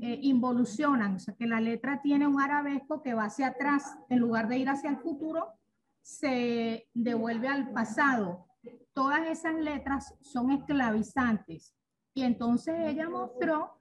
eh, 0.00 0.18
involucionan, 0.22 1.16
o 1.16 1.18
sea, 1.18 1.34
que 1.34 1.46
la 1.46 1.60
letra 1.60 2.00
tiene 2.00 2.26
un 2.26 2.40
arabesco 2.40 3.02
que 3.02 3.12
va 3.12 3.24
hacia 3.24 3.48
atrás, 3.48 3.98
en 4.08 4.20
lugar 4.20 4.48
de 4.48 4.58
ir 4.58 4.70
hacia 4.70 4.88
el 4.88 4.98
futuro, 4.98 5.52
se 6.00 6.88
devuelve 6.94 7.48
al 7.48 7.72
pasado. 7.72 8.46
Todas 8.94 9.26
esas 9.28 9.54
letras 9.56 10.14
son 10.22 10.52
esclavizantes. 10.52 11.74
Y 12.14 12.22
entonces 12.22 12.74
ella 12.78 13.10
mostró 13.10 13.80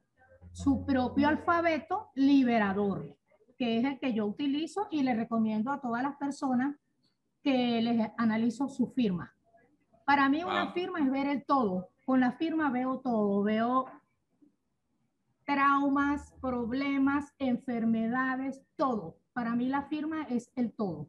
su 0.52 0.86
propio 0.86 1.30
alfabeto 1.30 2.12
liberador 2.16 3.18
que 3.58 3.80
es 3.80 3.86
el 3.86 4.00
que 4.00 4.14
yo 4.14 4.26
utilizo 4.26 4.88
y 4.92 5.02
le 5.04 5.16
recomiendo 5.16 5.72
a 5.72 5.82
todas 5.82 6.04
las 6.04 6.16
personas 6.18 6.76
que 7.48 7.82
les 7.82 8.12
analizo 8.18 8.68
su 8.68 8.88
firma. 8.88 9.34
Para 10.06 10.28
mí 10.28 10.44
una 10.44 10.74
firma 10.74 11.00
es 11.00 11.10
ver 11.10 11.28
el 11.28 11.46
todo. 11.46 11.88
Con 12.04 12.20
la 12.20 12.34
firma 12.34 12.70
veo 12.70 13.00
todo, 13.00 13.42
veo 13.42 13.86
traumas, 15.46 16.34
problemas, 16.42 17.34
enfermedades, 17.40 18.62
todo. 18.76 19.16
Para 19.32 19.56
mí 19.56 19.70
la 19.70 19.84
firma 19.84 20.24
es 20.24 20.52
el 20.58 20.74
todo. 20.74 21.08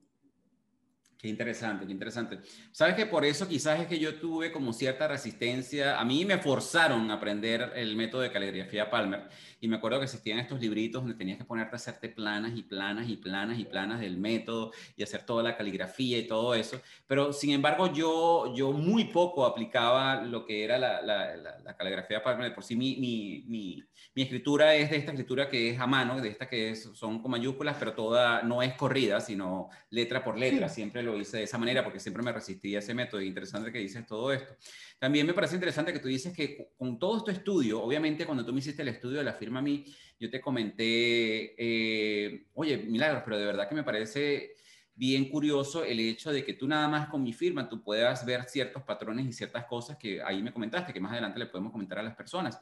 Qué 1.18 1.26
interesante, 1.26 1.84
qué 1.84 1.90
interesante. 1.90 2.38
Sabes 2.70 2.94
que 2.94 3.04
por 3.04 3.24
eso 3.24 3.48
quizás 3.48 3.80
es 3.80 3.88
que 3.88 3.98
yo 3.98 4.20
tuve 4.20 4.52
como 4.52 4.72
cierta 4.72 5.08
resistencia. 5.08 5.98
A 5.98 6.04
mí 6.04 6.24
me 6.24 6.38
forzaron 6.38 7.10
a 7.10 7.14
aprender 7.14 7.72
el 7.74 7.96
método 7.96 8.20
de 8.20 8.30
caligrafía 8.30 8.88
Palmer 8.88 9.28
y 9.60 9.66
me 9.66 9.76
acuerdo 9.76 9.98
que 9.98 10.04
existían 10.04 10.38
estos 10.38 10.60
libritos 10.60 11.02
donde 11.02 11.16
tenías 11.16 11.38
que 11.38 11.44
ponerte 11.44 11.74
a 11.74 11.76
hacerte 11.76 12.08
planas 12.08 12.56
y 12.56 12.62
planas 12.62 13.08
y 13.08 13.16
planas 13.16 13.58
y 13.58 13.64
planas 13.64 14.00
del 14.00 14.16
método 14.16 14.70
y 14.96 15.02
hacer 15.02 15.26
toda 15.26 15.42
la 15.42 15.56
caligrafía 15.56 16.18
y 16.18 16.28
todo 16.28 16.54
eso. 16.54 16.80
Pero 17.08 17.32
sin 17.32 17.50
embargo 17.50 17.92
yo, 17.92 18.54
yo 18.54 18.70
muy 18.72 19.06
poco 19.06 19.44
aplicaba 19.44 20.22
lo 20.22 20.46
que 20.46 20.62
era 20.62 20.78
la, 20.78 21.02
la, 21.02 21.36
la, 21.36 21.76
caligrafía 21.76 22.22
Palmer. 22.22 22.54
Por 22.54 22.62
sí 22.62 22.76
mi, 22.76 22.96
mi, 22.96 23.44
mi, 23.48 23.82
mi, 24.14 24.22
escritura 24.22 24.76
es 24.76 24.90
de 24.90 24.96
esta 24.98 25.10
escritura 25.10 25.48
que 25.48 25.70
es 25.70 25.80
a 25.80 25.86
mano, 25.88 26.20
de 26.20 26.28
esta 26.28 26.48
que 26.48 26.70
es, 26.70 26.90
son 26.94 27.20
con 27.20 27.32
mayúsculas, 27.32 27.76
pero 27.76 27.94
toda 27.94 28.42
no 28.42 28.62
es 28.62 28.74
corrida, 28.74 29.20
sino 29.20 29.68
letra 29.90 30.22
por 30.22 30.38
letra. 30.38 30.68
Siempre 30.68 31.02
lo 31.02 31.07
hice 31.16 31.38
de 31.38 31.42
esa 31.44 31.58
manera 31.58 31.84
porque 31.84 32.00
siempre 32.00 32.22
me 32.22 32.32
resistí 32.32 32.74
a 32.74 32.80
ese 32.80 32.92
método. 32.94 33.22
interesante 33.22 33.70
que 33.70 33.78
dices 33.78 34.04
todo 34.06 34.32
esto. 34.32 34.56
También 34.98 35.26
me 35.26 35.34
parece 35.34 35.54
interesante 35.54 35.92
que 35.92 36.00
tú 36.00 36.08
dices 36.08 36.34
que 36.34 36.72
con 36.76 36.98
todo 36.98 37.18
este 37.18 37.32
estudio, 37.32 37.82
obviamente 37.82 38.26
cuando 38.26 38.44
tú 38.44 38.52
me 38.52 38.58
hiciste 38.58 38.82
el 38.82 38.88
estudio 38.88 39.18
de 39.18 39.24
la 39.24 39.34
firma 39.34 39.60
a 39.60 39.62
mí, 39.62 39.84
yo 40.18 40.28
te 40.28 40.40
comenté, 40.40 41.54
eh, 41.56 42.46
oye, 42.54 42.78
Milagros, 42.78 43.22
pero 43.24 43.38
de 43.38 43.46
verdad 43.46 43.68
que 43.68 43.74
me 43.74 43.84
parece 43.84 44.56
bien 44.98 45.28
curioso 45.28 45.84
el 45.84 46.00
hecho 46.00 46.32
de 46.32 46.44
que 46.44 46.54
tú 46.54 46.66
nada 46.66 46.88
más 46.88 47.08
con 47.08 47.22
mi 47.22 47.32
firma 47.32 47.68
tú 47.68 47.84
puedas 47.84 48.26
ver 48.26 48.42
ciertos 48.44 48.82
patrones 48.82 49.26
y 49.26 49.32
ciertas 49.32 49.64
cosas 49.66 49.96
que 49.96 50.20
ahí 50.20 50.42
me 50.42 50.52
comentaste, 50.52 50.92
que 50.92 51.00
más 51.00 51.12
adelante 51.12 51.38
le 51.38 51.46
podemos 51.46 51.70
comentar 51.70 52.00
a 52.00 52.02
las 52.02 52.16
personas. 52.16 52.58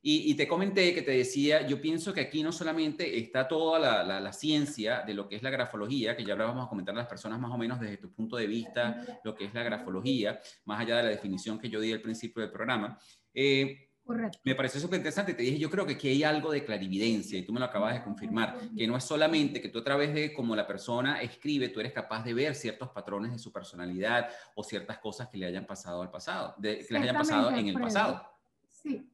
Y, 0.00 0.34
te 0.34 0.46
comenté 0.46 0.94
que 0.94 1.02
te 1.02 1.10
decía, 1.10 1.66
yo 1.66 1.80
pienso 1.80 2.14
que 2.14 2.20
aquí 2.20 2.42
no 2.42 2.52
solamente 2.52 3.18
está 3.18 3.48
toda 3.48 3.80
la, 4.04 4.20
la, 4.20 4.32
ciencia 4.32 5.02
de 5.02 5.12
lo 5.12 5.28
que 5.28 5.36
es 5.36 5.42
la 5.42 5.50
grafología, 5.50 6.16
que 6.16 6.24
ya 6.24 6.34
ahora 6.34 6.46
vamos 6.46 6.66
a 6.66 6.68
comentar 6.68 6.94
a 6.94 6.98
las 6.98 7.08
personas 7.08 7.40
más 7.40 7.50
o 7.50 7.58
menos 7.58 7.80
desde 7.80 7.96
tu 7.96 8.12
punto 8.12 8.36
de 8.36 8.46
vista, 8.46 9.20
lo 9.24 9.34
que 9.34 9.46
es 9.46 9.54
la 9.54 9.64
grafología, 9.64 10.40
más 10.66 10.80
allá 10.80 10.98
de 10.98 11.02
la 11.02 11.08
definición 11.08 11.58
que 11.58 11.68
yo 11.68 11.80
di 11.80 11.92
al 11.92 12.00
principio 12.00 12.42
del 12.42 12.52
programa. 12.52 12.96
Eh, 13.34 13.88
Correcto. 14.08 14.38
Me 14.42 14.54
pareció 14.54 14.80
súper 14.80 14.96
interesante. 14.96 15.34
Te 15.34 15.42
dije, 15.42 15.58
yo 15.58 15.68
creo 15.68 15.84
que 15.84 15.92
aquí 15.92 16.08
hay 16.08 16.24
algo 16.24 16.50
de 16.50 16.64
clarividencia 16.64 17.38
y 17.38 17.42
tú 17.42 17.52
me 17.52 17.60
lo 17.60 17.66
acabas 17.66 17.92
de 17.92 18.02
confirmar, 18.02 18.58
que 18.74 18.86
no 18.86 18.96
es 18.96 19.04
solamente 19.04 19.60
que 19.60 19.68
tú 19.68 19.80
a 19.80 19.84
través 19.84 20.14
de 20.14 20.32
cómo 20.32 20.56
la 20.56 20.66
persona 20.66 21.20
escribe, 21.20 21.68
tú 21.68 21.80
eres 21.80 21.92
capaz 21.92 22.24
de 22.24 22.32
ver 22.32 22.54
ciertos 22.54 22.88
patrones 22.88 23.32
de 23.32 23.38
su 23.38 23.52
personalidad 23.52 24.30
o 24.54 24.64
ciertas 24.64 24.96
cosas 24.96 25.28
que 25.28 25.36
le 25.36 25.44
hayan 25.44 25.66
pasado 25.66 26.00
al 26.00 26.10
pasado, 26.10 26.54
de, 26.56 26.78
que 26.78 26.94
le 26.94 27.00
hayan 27.00 27.16
pasado 27.16 27.50
en 27.50 27.68
el 27.68 27.78
pasado. 27.78 28.26
Sí, 28.66 29.06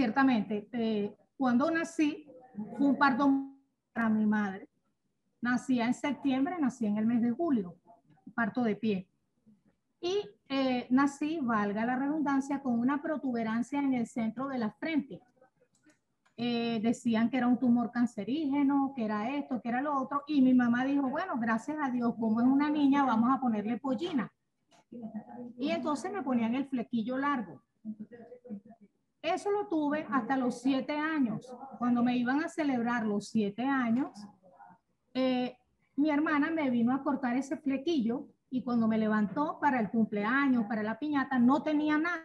ciertamente, 0.00 0.66
eh, 0.72 1.14
cuando 1.36 1.70
nací, 1.70 2.26
fue 2.78 2.86
un 2.86 2.96
parto 2.96 3.30
para 3.92 4.08
mi 4.08 4.24
madre. 4.24 4.66
Nacía 5.42 5.84
en 5.86 5.92
septiembre, 5.92 6.56
nací 6.58 6.86
en 6.86 6.96
el 6.96 7.04
mes 7.04 7.20
de 7.20 7.30
julio, 7.32 7.76
parto 8.34 8.62
de 8.62 8.76
pie. 8.76 9.06
Y 10.00 10.26
eh, 10.48 10.86
nací, 10.88 11.38
valga 11.42 11.84
la 11.84 11.96
redundancia, 11.96 12.62
con 12.62 12.78
una 12.78 13.02
protuberancia 13.02 13.78
en 13.78 13.92
el 13.92 14.06
centro 14.06 14.48
de 14.48 14.56
la 14.56 14.70
frente. 14.70 15.20
Eh, 16.38 16.80
decían 16.82 17.28
que 17.28 17.36
era 17.36 17.46
un 17.46 17.58
tumor 17.58 17.90
cancerígeno, 17.90 18.94
que 18.96 19.04
era 19.04 19.36
esto, 19.36 19.60
que 19.60 19.68
era 19.68 19.82
lo 19.82 19.94
otro. 20.00 20.22
Y 20.26 20.40
mi 20.40 20.54
mamá 20.54 20.86
dijo, 20.86 21.10
bueno, 21.10 21.38
gracias 21.38 21.76
a 21.78 21.90
Dios, 21.90 22.14
como 22.18 22.40
es 22.40 22.46
una 22.46 22.70
niña, 22.70 23.04
vamos 23.04 23.30
a 23.30 23.38
ponerle 23.38 23.76
pollina. 23.76 24.32
Y 25.58 25.70
entonces 25.70 26.10
me 26.10 26.22
ponían 26.22 26.54
el 26.54 26.64
flequillo 26.64 27.18
largo. 27.18 27.62
Eso 29.22 29.50
lo 29.50 29.66
tuve 29.68 30.06
hasta 30.10 30.36
los 30.36 30.60
siete 30.60 30.96
años. 30.96 31.46
Cuando 31.78 32.02
me 32.02 32.16
iban 32.16 32.42
a 32.42 32.48
celebrar 32.48 33.06
los 33.06 33.28
siete 33.28 33.64
años, 33.64 34.10
eh, 35.12 35.56
mi 35.96 36.10
hermana 36.10 36.50
me 36.50 36.70
vino 36.70 36.94
a 36.94 37.02
cortar 37.02 37.36
ese 37.36 37.58
flequillo 37.58 38.28
y 38.48 38.62
cuando 38.62 38.88
me 38.88 38.98
levantó 38.98 39.58
para 39.60 39.78
el 39.78 39.90
cumpleaños, 39.90 40.64
para 40.66 40.82
la 40.82 40.98
piñata, 40.98 41.38
no 41.38 41.62
tenía 41.62 41.98
nada. 41.98 42.24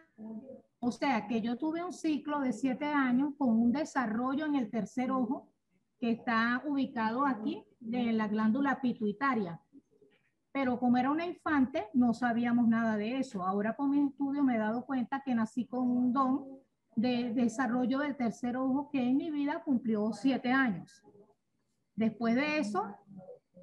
O 0.79 0.91
sea 0.91 1.27
que 1.27 1.41
yo 1.41 1.57
tuve 1.57 1.83
un 1.83 1.91
ciclo 1.91 2.39
de 2.39 2.53
siete 2.53 2.85
años 2.85 3.33
con 3.37 3.49
un 3.49 3.71
desarrollo 3.71 4.45
en 4.45 4.55
el 4.55 4.69
tercer 4.69 5.11
ojo 5.11 5.49
que 5.99 6.11
está 6.11 6.61
ubicado 6.65 7.25
aquí 7.25 7.63
en 7.81 8.17
la 8.17 8.27
glándula 8.27 8.79
pituitaria. 8.81 9.59
Pero 10.51 10.79
como 10.79 10.97
era 10.97 11.11
una 11.11 11.25
infante, 11.25 11.87
no 11.93 12.13
sabíamos 12.13 12.67
nada 12.67 12.95
de 12.95 13.17
eso. 13.17 13.43
Ahora 13.43 13.75
con 13.75 13.89
mi 13.89 13.99
estudio 14.07 14.41
me 14.41 14.55
he 14.55 14.59
dado 14.59 14.85
cuenta 14.85 15.21
que 15.21 15.35
nací 15.35 15.65
con 15.67 15.89
un 15.89 16.13
don 16.13 16.45
de 16.95 17.33
desarrollo 17.33 17.99
del 17.99 18.15
tercer 18.15 18.55
ojo 18.57 18.89
que 18.89 19.01
en 19.01 19.17
mi 19.17 19.29
vida 19.29 19.61
cumplió 19.63 20.11
siete 20.13 20.51
años. 20.51 21.03
Después 21.95 22.35
de 22.35 22.59
eso, 22.59 22.95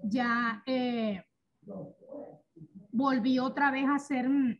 ya 0.02 0.62
eh, 0.66 1.24
volví 2.90 3.38
otra 3.38 3.70
vez 3.70 3.86
a 3.88 3.98
ser, 3.98 4.28
mm, 4.28 4.58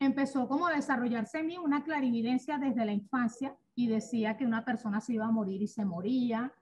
empezó 0.00 0.48
como 0.48 0.66
a 0.66 0.74
desarrollarse 0.74 1.40
en 1.40 1.46
mí 1.46 1.58
una 1.58 1.82
clarividencia 1.82 2.58
desde 2.58 2.84
la 2.84 2.92
infancia 2.92 3.56
y 3.74 3.88
decía 3.88 4.36
que 4.36 4.46
una 4.46 4.64
persona 4.64 5.00
se 5.00 5.14
iba 5.14 5.26
a 5.26 5.30
morir 5.30 5.62
y 5.62 5.68
se 5.68 5.84
moría, 5.84 6.52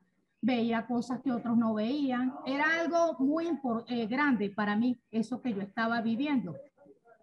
veía 0.40 0.86
cosas 0.86 1.20
que 1.20 1.32
otros 1.32 1.56
no 1.56 1.74
veían. 1.74 2.34
Era 2.46 2.80
algo 2.80 3.16
muy 3.18 3.46
eh, 3.88 4.06
grande 4.06 4.50
para 4.50 4.76
mí, 4.76 5.00
eso 5.10 5.40
que 5.40 5.54
yo 5.54 5.62
estaba 5.62 6.00
viviendo. 6.00 6.56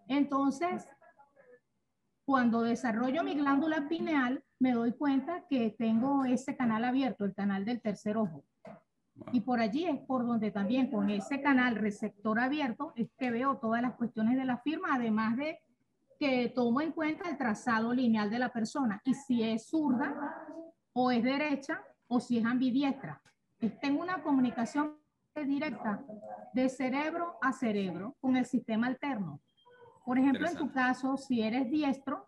Entonces, 0.08 0.88
cuando 2.26 2.62
desarrollo 2.62 3.24
mi 3.24 3.36
glándula 3.36 3.88
pineal, 3.88 4.44
me 4.60 4.74
doy 4.74 4.94
cuenta 4.94 5.46
que 5.48 5.76
tengo 5.78 6.26
ese 6.26 6.58
canal 6.58 6.84
abierto, 6.84 7.24
el 7.24 7.36
canal 7.36 7.66
del 7.66 7.82
tercer 7.82 8.18
ojo. 8.18 8.44
Y 9.32 9.42
por 9.42 9.60
allí 9.60 9.86
es 9.86 10.00
por 10.02 10.26
donde 10.26 10.52
también 10.52 10.92
con 10.92 11.10
ese 11.10 11.42
canal 11.42 11.76
receptor 11.76 12.40
abierto 12.40 12.94
es 12.96 13.10
que 13.18 13.32
veo 13.32 13.58
todas 13.58 13.82
las 13.82 13.96
cuestiones 13.96 14.36
de 14.38 14.46
la 14.46 14.58
firma, 14.58 14.90
además 14.94 15.38
de 15.38 15.60
que 16.20 16.50
tomo 16.50 16.82
en 16.82 16.92
cuenta 16.92 17.30
el 17.30 17.38
trazado 17.38 17.94
lineal 17.94 18.30
de 18.30 18.40
la 18.40 18.50
persona 18.50 19.02
y 19.06 19.14
si 19.14 19.44
es 19.44 19.68
zurda 19.68 20.48
o 20.94 21.12
es 21.12 21.24
derecha 21.24 21.82
o 22.08 22.20
si 22.20 22.40
es 22.40 22.46
ambidiestra. 22.46 23.22
Tengo 23.82 24.02
una 24.02 24.22
comunicación 24.22 24.98
directa 25.36 26.04
de 26.54 26.70
cerebro 26.70 27.38
a 27.42 27.52
cerebro 27.52 28.16
con 28.22 28.38
el 28.38 28.46
sistema 28.46 28.88
alterno. 28.88 29.42
Por 30.06 30.20
ejemplo, 30.20 30.48
en 30.48 30.56
tu 30.56 30.72
caso, 30.72 31.18
si 31.18 31.42
eres 31.42 31.70
diestro, 31.72 32.28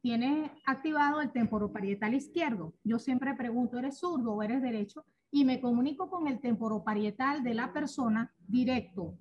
tienes 0.00 0.50
activado 0.66 1.20
el 1.20 1.30
temporoparietal 1.30 2.14
izquierdo. 2.14 2.74
Yo 2.82 2.98
siempre 2.98 3.34
pregunto, 3.34 3.78
¿eres 3.78 3.98
zurdo 3.98 4.32
o 4.32 4.42
eres 4.42 4.60
derecho? 4.60 5.04
Y 5.30 5.44
me 5.44 5.60
comunico 5.60 6.10
con 6.10 6.26
el 6.26 6.40
temporoparietal 6.40 7.44
de 7.44 7.54
la 7.54 7.72
persona 7.72 8.34
directo. 8.46 9.16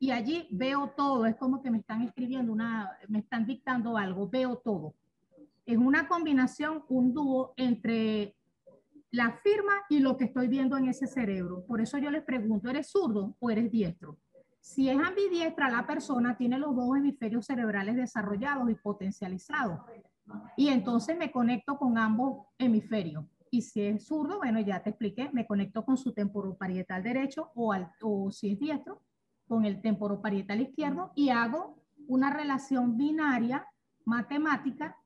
Y 0.00 0.10
allí 0.10 0.48
veo 0.50 0.92
todo, 0.96 1.24
es 1.24 1.36
como 1.36 1.62
que 1.62 1.70
me 1.70 1.78
están 1.78 2.02
escribiendo 2.02 2.52
una, 2.52 2.90
me 3.08 3.20
están 3.20 3.46
dictando 3.46 3.96
algo, 3.96 4.28
veo 4.28 4.56
todo. 4.56 4.94
Es 5.64 5.78
una 5.78 6.08
combinación, 6.08 6.84
un 6.88 7.14
dúo 7.14 7.54
entre 7.56 8.36
la 9.12 9.38
firma 9.42 9.72
y 9.88 10.00
lo 10.00 10.16
que 10.16 10.24
estoy 10.24 10.48
viendo 10.48 10.76
en 10.76 10.88
ese 10.88 11.06
cerebro. 11.06 11.64
Por 11.66 11.80
eso 11.80 11.96
yo 11.98 12.10
les 12.10 12.24
pregunto, 12.24 12.68
¿eres 12.68 12.90
zurdo 12.90 13.36
o 13.38 13.50
eres 13.50 13.70
diestro? 13.70 14.18
Si 14.64 14.88
es 14.88 14.98
ambidiestra, 14.98 15.68
la 15.68 15.86
persona 15.86 16.38
tiene 16.38 16.58
los 16.58 16.74
dos 16.74 16.96
hemisferios 16.96 17.44
cerebrales 17.44 17.96
desarrollados 17.96 18.70
y 18.70 18.74
potencializados. 18.74 19.78
Y 20.56 20.68
entonces 20.68 21.18
me 21.18 21.30
conecto 21.30 21.76
con 21.76 21.98
ambos 21.98 22.46
hemisferios. 22.56 23.26
Y 23.50 23.60
si 23.60 23.82
es 23.82 24.06
zurdo, 24.06 24.38
bueno, 24.38 24.58
ya 24.60 24.82
te 24.82 24.88
expliqué, 24.88 25.28
me 25.34 25.46
conecto 25.46 25.84
con 25.84 25.98
su 25.98 26.14
temporoparietal 26.14 27.02
derecho 27.02 27.50
o, 27.54 27.74
o 28.00 28.30
si 28.32 28.52
es 28.52 28.58
diestro, 28.58 29.02
con 29.46 29.66
el 29.66 29.82
temporoparietal 29.82 30.62
izquierdo 30.62 31.12
y 31.14 31.28
hago 31.28 31.84
una 32.08 32.32
relación 32.32 32.96
binaria 32.96 33.68
matemática, 34.06 34.96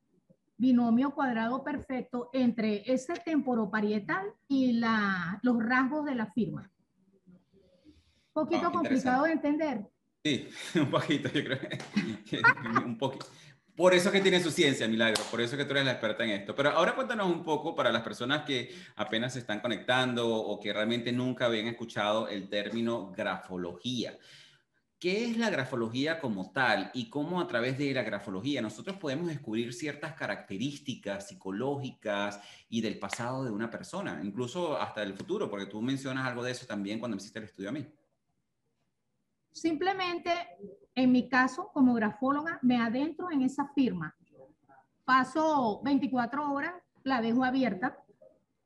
binomio 0.57 1.17
cuadrado 1.17 1.65
perfecto 1.65 2.31
entre 2.33 2.91
ese 2.91 3.15
temporoparietal 3.15 4.25
y 4.47 4.75
la, 4.75 5.41
los 5.43 5.61
rasgos 5.61 6.05
de 6.05 6.15
la 6.15 6.27
firma 6.27 6.71
poquito 8.45 8.73
complicado 8.73 9.25
de 9.25 9.33
entender. 9.33 9.87
Sí, 10.25 10.49
un 10.75 10.90
poquito, 10.90 11.28
yo 11.28 11.45
creo 11.45 11.59
que 11.61 12.42
un 12.85 12.99
poquito. 12.99 13.26
Por 13.78 13.95
eso 13.95 14.11
que 14.11 14.21
tiene 14.21 14.42
su 14.42 14.50
ciencia, 14.50 14.88
Milagro, 14.88 15.23
por 15.30 15.40
eso 15.40 15.57
que 15.57 15.64
tú 15.64 15.71
eres 15.71 15.85
la 15.85 15.92
experta 15.92 16.25
en 16.25 16.30
esto. 16.30 16.52
Pero 16.52 16.71
ahora 16.71 16.97
cuéntanos 16.97 17.30
un 17.30 17.45
poco 17.45 17.76
para 17.76 17.92
las 17.92 18.02
personas 18.02 18.42
que 18.45 18.75
apenas 18.97 19.35
se 19.35 19.38
están 19.38 19.61
conectando 19.61 20.28
o 20.28 20.59
que 20.59 20.73
realmente 20.73 21.12
nunca 21.12 21.45
habían 21.45 21.68
escuchado 21.68 22.26
el 22.26 22.49
término 22.49 23.12
grafología. 23.12 24.18
¿Qué 24.99 25.26
es 25.26 25.38
la 25.38 25.49
grafología 25.49 26.18
como 26.18 26.50
tal 26.50 26.90
y 26.92 27.09
cómo 27.09 27.40
a 27.40 27.47
través 27.47 27.78
de 27.78 27.95
la 27.95 28.02
grafología 28.02 28.61
nosotros 28.61 28.97
podemos 28.97 29.28
descubrir 29.28 29.73
ciertas 29.73 30.14
características 30.14 31.28
psicológicas 31.28 32.40
y 32.68 32.80
del 32.80 32.99
pasado 32.99 33.45
de 33.45 33.52
una 33.52 33.71
persona, 33.71 34.21
incluso 34.25 34.76
hasta 34.76 35.02
del 35.02 35.14
futuro? 35.14 35.49
Porque 35.49 35.66
tú 35.66 35.80
mencionas 35.80 36.26
algo 36.26 36.42
de 36.42 36.50
eso 36.50 36.66
también 36.66 36.99
cuando 36.99 37.16
me 37.16 37.21
hiciste 37.21 37.38
el 37.38 37.45
estudio 37.45 37.68
a 37.68 37.73
mí. 37.73 37.87
Simplemente, 39.52 40.31
en 40.95 41.12
mi 41.12 41.28
caso, 41.28 41.71
como 41.73 41.95
grafóloga, 41.95 42.59
me 42.62 42.76
adentro 42.81 43.31
en 43.31 43.43
esa 43.43 43.69
firma. 43.75 44.14
Paso 45.05 45.81
24 45.83 46.52
horas, 46.52 46.75
la 47.02 47.21
dejo 47.21 47.45
abierta 47.45 47.99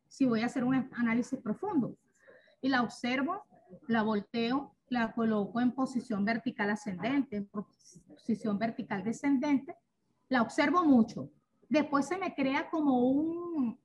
si 0.08 0.26
voy 0.26 0.42
a 0.42 0.46
hacer 0.46 0.64
un 0.64 0.74
análisis 0.92 1.38
profundo. 1.40 1.96
Y 2.60 2.68
la 2.68 2.82
observo, 2.82 3.44
la 3.88 4.02
volteo 4.02 4.76
la 4.92 5.12
coloco 5.12 5.58
en 5.58 5.72
posición 5.72 6.22
vertical 6.24 6.70
ascendente, 6.70 7.36
en 7.36 7.46
posición 7.46 8.58
vertical 8.58 9.02
descendente, 9.02 9.74
la 10.28 10.42
observo 10.42 10.84
mucho. 10.84 11.30
Después 11.68 12.06
se 12.06 12.18
me 12.18 12.34
crea 12.34 12.68
como 12.68 13.08
un 13.08 13.80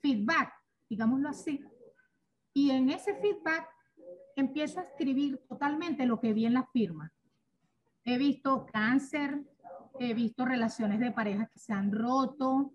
feedback, 0.00 0.52
digámoslo 0.88 1.28
así, 1.28 1.60
y 2.52 2.70
en 2.70 2.88
ese 2.90 3.16
feedback 3.16 3.68
empiezo 4.36 4.80
a 4.80 4.84
escribir 4.84 5.38
totalmente 5.48 6.06
lo 6.06 6.20
que 6.20 6.32
vi 6.32 6.46
en 6.46 6.54
la 6.54 6.66
firma. 6.72 7.12
He 8.04 8.18
visto 8.18 8.66
cáncer, 8.66 9.42
he 9.98 10.14
visto 10.14 10.44
relaciones 10.44 11.00
de 11.00 11.10
pareja 11.10 11.46
que 11.46 11.58
se 11.58 11.72
han 11.72 11.92
roto, 11.92 12.72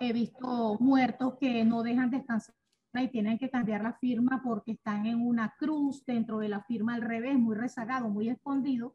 he 0.00 0.12
visto 0.12 0.76
muertos 0.80 1.36
que 1.38 1.64
no 1.64 1.82
dejan 1.82 2.10
descansar 2.10 2.54
y 2.94 3.08
tienen 3.08 3.38
que 3.38 3.50
cambiar 3.50 3.82
la 3.82 3.92
firma 3.92 4.40
porque 4.42 4.72
están 4.72 5.06
en 5.06 5.24
una 5.24 5.54
cruz 5.58 6.04
dentro 6.04 6.38
de 6.38 6.48
la 6.48 6.62
firma 6.62 6.94
al 6.94 7.02
revés, 7.02 7.38
muy 7.38 7.54
rezagado, 7.54 8.08
muy 8.08 8.28
escondido. 8.28 8.94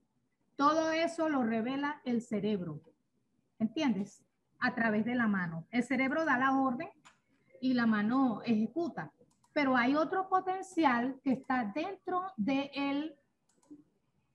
Todo 0.55 0.91
eso 0.91 1.29
lo 1.29 1.43
revela 1.43 2.01
el 2.03 2.21
cerebro. 2.21 2.81
¿Entiendes? 3.59 4.25
A 4.59 4.75
través 4.75 5.05
de 5.05 5.15
la 5.15 5.27
mano. 5.27 5.67
El 5.71 5.83
cerebro 5.83 6.25
da 6.25 6.37
la 6.37 6.57
orden 6.57 6.89
y 7.61 7.73
la 7.73 7.85
mano 7.85 8.41
ejecuta. 8.43 9.11
Pero 9.53 9.77
hay 9.77 9.95
otro 9.95 10.27
potencial 10.29 11.19
que 11.23 11.33
está 11.33 11.71
dentro 11.75 12.23
de 12.37 12.71
el, 12.73 13.15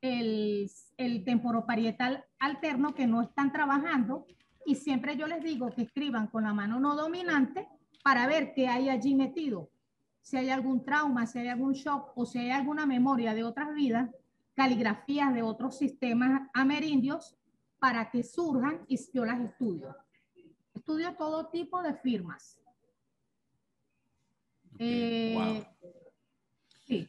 el, 0.01 0.71
el 0.97 1.25
temporoparietal 1.25 2.25
alterno 2.39 2.95
que 2.95 3.07
no 3.07 3.23
están 3.23 3.53
trabajando 3.53 4.27
y 4.65 4.75
siempre 4.75 5.17
yo 5.17 5.27
les 5.27 5.43
digo 5.43 5.71
que 5.71 5.83
escriban 5.83 6.27
con 6.27 6.45
la 6.45 6.53
mano 6.53 6.79
no 6.79 6.95
dominante 6.95 7.69
para 8.05 8.27
ver 8.27 8.53
qué 8.55 8.69
hay 8.69 8.91
allí 8.91 9.15
metido. 9.15 9.71
Si 10.21 10.37
hay 10.37 10.51
algún 10.51 10.85
trauma, 10.85 11.27
si 11.27 11.39
hay 11.39 11.49
algún 11.49 11.73
shock 11.73 12.13
o 12.17 12.27
si 12.27 12.39
hay 12.39 12.51
alguna 12.51 12.85
memoria 12.85 13.35
de 13.35 13.45
otras 13.45 13.75
vidas, 13.75 14.11
caligrafías 14.55 15.33
de 15.33 15.43
otros 15.43 15.79
sistemas 15.79 16.49
amerindios 16.53 17.35
para 17.79 18.11
que 18.11 18.23
surjan 18.23 18.85
y 18.89 18.99
yo 19.13 19.25
las 19.25 19.41
estudio. 19.41 19.97
Estudio 20.75 21.15
todo 21.17 21.49
tipo 21.49 21.81
de 21.83 21.95
firmas. 21.95 22.61
Eh, 24.79 25.65
sí, 26.87 27.09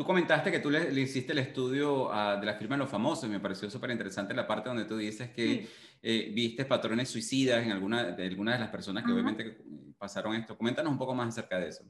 Tú 0.00 0.04
comentaste 0.06 0.50
que 0.50 0.60
tú 0.60 0.70
le, 0.70 0.98
hiciste 0.98 1.32
el 1.32 1.40
estudio 1.40 2.08
de 2.08 2.46
la 2.46 2.54
firma 2.54 2.74
de 2.74 2.78
los 2.78 2.88
famosos 2.88 3.24
y 3.24 3.28
me 3.28 3.38
pareció 3.38 3.68
súper 3.68 3.90
interesante 3.90 4.32
la 4.32 4.46
parte 4.46 4.70
donde 4.70 4.86
tú 4.86 4.96
dices 4.96 5.28
que 5.30 5.68
eh, 6.00 6.32
viste 6.34 6.64
patrones 6.64 7.10
suicidas 7.10 7.62
en 7.62 7.70
alguna 7.70 8.04
de, 8.04 8.26
algunas 8.26 8.54
de 8.54 8.60
las 8.60 8.70
personas 8.70 9.04
que 9.04 9.12
obviamente 9.12 9.58
pasaron 9.98 10.34
esto. 10.34 10.56
Coméntanos 10.56 10.90
un 10.90 10.98
poco 10.98 11.14
más 11.14 11.28
acerca 11.28 11.58
de 11.58 11.68
eso. 11.68 11.84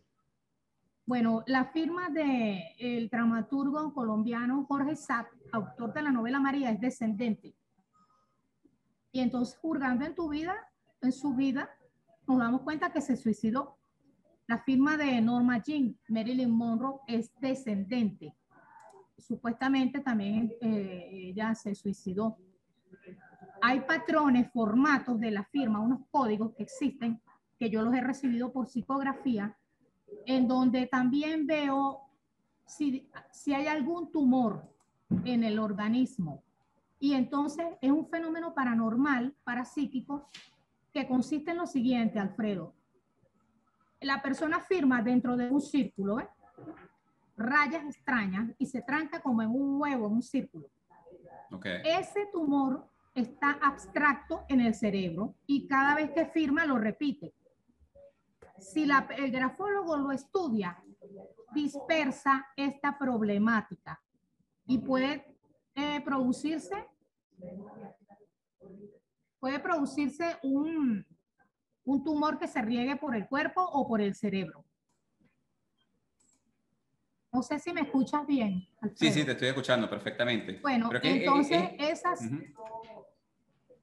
Bueno, 1.07 1.45
la 1.47 1.67
firma 1.67 2.09
del 2.09 2.63
el 2.79 3.09
dramaturgo 3.09 3.95
colombiano 3.95 4.65
Jorge 4.67 4.97
Sack, 4.97 5.33
autor 5.53 5.93
de 5.93 6.03
la 6.03 6.11
novela 6.11 6.41
María, 6.41 6.71
es 6.71 6.81
descendente. 6.81 7.55
Y 9.13 9.21
entonces, 9.21 9.57
juzgando 9.61 10.05
en 10.05 10.17
tu 10.17 10.29
vida, 10.29 10.57
en 11.01 11.13
su 11.13 11.35
vida, 11.35 11.71
nos 12.31 12.39
damos 12.39 12.63
cuenta 12.63 12.93
que 12.93 13.01
se 13.01 13.17
suicidó. 13.17 13.77
La 14.47 14.59
firma 14.59 14.97
de 14.97 15.21
Norma 15.21 15.63
Jean, 15.63 15.99
Marilyn 16.09 16.51
Monroe, 16.51 17.01
es 17.07 17.33
descendente. 17.41 18.35
Supuestamente 19.19 20.01
también 20.01 20.53
eh, 20.61 21.09
ella 21.13 21.55
se 21.55 21.75
suicidó. 21.75 22.39
Hay 23.63 23.81
patrones, 23.81 24.51
formatos 24.53 25.19
de 25.21 25.31
la 25.31 25.45
firma, 25.45 25.81
unos 25.81 26.01
códigos 26.11 26.55
que 26.55 26.63
existen, 26.63 27.21
que 27.59 27.69
yo 27.69 27.83
los 27.83 27.95
he 27.95 28.01
recibido 28.01 28.53
por 28.53 28.69
psicografía, 28.69 29.57
en 30.25 30.49
donde 30.49 30.87
también 30.87 31.47
veo 31.47 32.01
si, 32.65 33.09
si 33.33 33.55
hay 33.55 33.67
algún 33.67 34.11
tumor 34.11 34.73
en 35.25 35.45
el 35.45 35.59
organismo. 35.59 36.43
Y 36.99 37.15
entonces 37.15 37.67
es 37.81 37.91
un 37.91 38.09
fenómeno 38.09 38.55
paranormal, 38.55 39.35
parapsíquico, 39.45 40.29
que 40.93 41.07
consiste 41.07 41.51
en 41.53 41.59
lo 41.59 41.67
siguiente, 41.67 42.19
Alfredo 42.19 42.75
la 44.01 44.23
persona 44.23 44.61
firma 44.61 45.03
dentro 45.03 45.37
de 45.37 45.51
un 45.51 45.61
círculo, 45.61 46.19
rayas 47.37 47.85
extrañas 47.85 48.51
y 48.59 48.67
se 48.67 48.83
tranca 48.83 49.21
como 49.21 49.43
en 49.43 49.51
un 49.51 49.81
huevo, 49.81 50.07
en 50.07 50.15
un 50.15 50.23
círculo. 50.23 50.71
Ese 51.85 52.27
tumor 52.33 52.89
está 53.15 53.59
abstracto 53.63 54.45
en 54.49 54.61
el 54.61 54.75
cerebro 54.75 55.35
y 55.47 55.67
cada 55.67 55.95
vez 55.97 56.11
que 56.13 56.27
firma 56.27 56.65
lo 56.65 56.79
repite. 56.79 57.35
Si 58.59 58.87
la, 58.87 59.09
el 59.17 59.31
grafólogo 59.31 59.97
lo 59.97 60.13
estudia, 60.13 60.83
dispersa 61.53 62.47
esta 62.57 62.97
problemática 62.97 64.01
y 64.67 64.79
puede 64.79 65.37
eh, 65.75 66.01
producirse 66.05 66.87
puede 69.41 69.59
producirse 69.59 70.37
un, 70.43 71.05
un 71.85 72.05
tumor 72.05 72.39
que 72.39 72.47
se 72.47 72.63
riegue 72.63 72.97
por 72.97 73.17
el 73.17 73.27
cuerpo 73.27 73.63
o 73.63 73.89
por 73.89 74.01
el 74.01 74.15
cerebro. 74.15 74.65
No 77.33 77.43
sé 77.43 77.59
si 77.59 77.73
me 77.73 77.83
escuchas 77.83 78.27
bien. 78.27 78.69
Sí, 78.95 79.11
sí, 79.11 79.25
te 79.25 79.33
estoy 79.33 79.49
escuchando 79.49 79.89
perfectamente. 79.89 80.59
Bueno, 80.61 80.91
eh, 80.95 81.01
entonces 81.03 81.63
eh, 81.63 81.77
esas, 81.79 82.29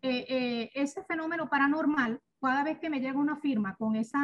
eh, 0.01 0.69
ese 0.73 1.03
fenómeno 1.05 1.49
paranormal, 1.49 2.21
cada 2.41 2.63
vez 2.63 2.77
que 2.77 2.89
me 2.89 2.99
llega 2.99 3.17
una 3.17 3.37
firma 3.37 3.75
con 3.75 3.95
ese 3.95 4.17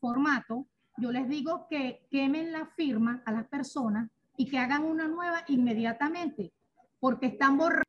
formato, 0.00 0.66
yo 0.96 1.12
les 1.12 1.28
digo 1.28 1.66
que 1.70 2.06
quemen 2.10 2.52
la 2.52 2.66
firma 2.66 3.22
a 3.26 3.32
las 3.32 3.46
personas 3.46 4.10
y 4.36 4.50
que 4.50 4.58
hagan 4.58 4.84
una 4.84 5.06
nueva 5.06 5.44
inmediatamente, 5.46 6.52
porque 6.98 7.26
están 7.26 7.56
borrando 7.56 7.83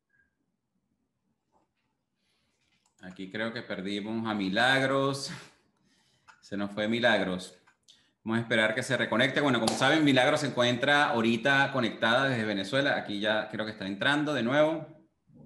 Aquí 3.06 3.30
creo 3.30 3.52
que 3.52 3.62
perdimos 3.62 4.26
a 4.26 4.34
Milagros. 4.34 5.30
Se 6.40 6.56
nos 6.56 6.72
fue 6.72 6.88
Milagros. 6.88 7.56
Vamos 8.24 8.38
a 8.38 8.42
esperar 8.42 8.74
que 8.74 8.82
se 8.82 8.96
reconecte. 8.96 9.40
Bueno, 9.40 9.60
como 9.60 9.72
saben, 9.72 10.04
Milagros 10.04 10.40
se 10.40 10.48
encuentra 10.48 11.10
ahorita 11.10 11.70
conectada 11.72 12.28
desde 12.28 12.44
Venezuela. 12.44 12.96
Aquí 12.96 13.20
ya 13.20 13.48
creo 13.48 13.64
que 13.64 13.70
está 13.70 13.86
entrando 13.86 14.34
de 14.34 14.42
nuevo. 14.42 14.88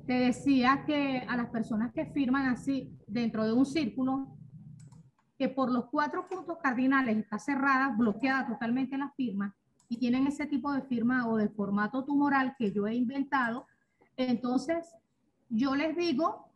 Te 0.07 0.15
decía 0.15 0.85
que 0.87 1.23
a 1.29 1.37
las 1.37 1.51
personas 1.51 1.93
que 1.93 2.07
firman 2.07 2.47
así 2.47 2.97
dentro 3.07 3.45
de 3.45 3.53
un 3.53 3.67
círculo, 3.67 4.39
que 5.39 5.51
por 5.51 5.71
los 5.71 5.91
cuatro 5.91 6.27
puntos 6.31 6.57
cardinales 6.63 7.19
está 7.19 7.39
cerrada, 7.39 7.95
bloqueada 7.95 8.47
totalmente 8.47 8.97
la 8.97 9.11
firma, 9.11 9.55
y 9.87 9.99
tienen 9.99 10.27
ese 10.27 10.47
tipo 10.47 10.73
de 10.73 10.81
firma 10.83 11.29
o 11.29 11.37
de 11.37 11.51
formato 11.51 12.07
tumoral 12.07 12.55
que 12.59 12.73
yo 12.73 12.87
he 12.87 12.95
inventado, 12.95 13.67
entonces 14.17 14.87
yo 15.51 15.77
les 15.77 15.95
digo 15.95 16.50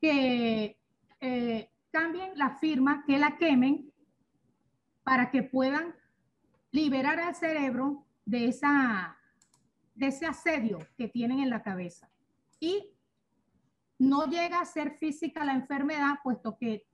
que 0.00 0.78
eh, 1.20 1.70
cambien 1.90 2.32
la 2.36 2.56
firma, 2.56 3.04
que 3.06 3.18
la 3.18 3.36
quemen 3.36 3.92
para 5.02 5.30
que 5.30 5.42
puedan 5.42 5.94
liberar 6.70 7.18
al 7.20 7.34
cerebro 7.34 8.06
de, 8.24 8.48
esa, 8.48 9.18
de 9.94 10.06
ese 10.06 10.26
asedio 10.26 10.78
que 10.96 11.08
tienen 11.08 11.40
en 11.40 11.50
la 11.50 11.62
cabeza. 11.62 12.08
Y 12.58 12.90
no 13.98 14.26
llega 14.26 14.60
a 14.60 14.64
ser 14.64 14.92
física 14.92 15.44
la 15.44 15.52
enfermedad, 15.52 16.18
puesto 16.22 16.56
que 16.56 16.86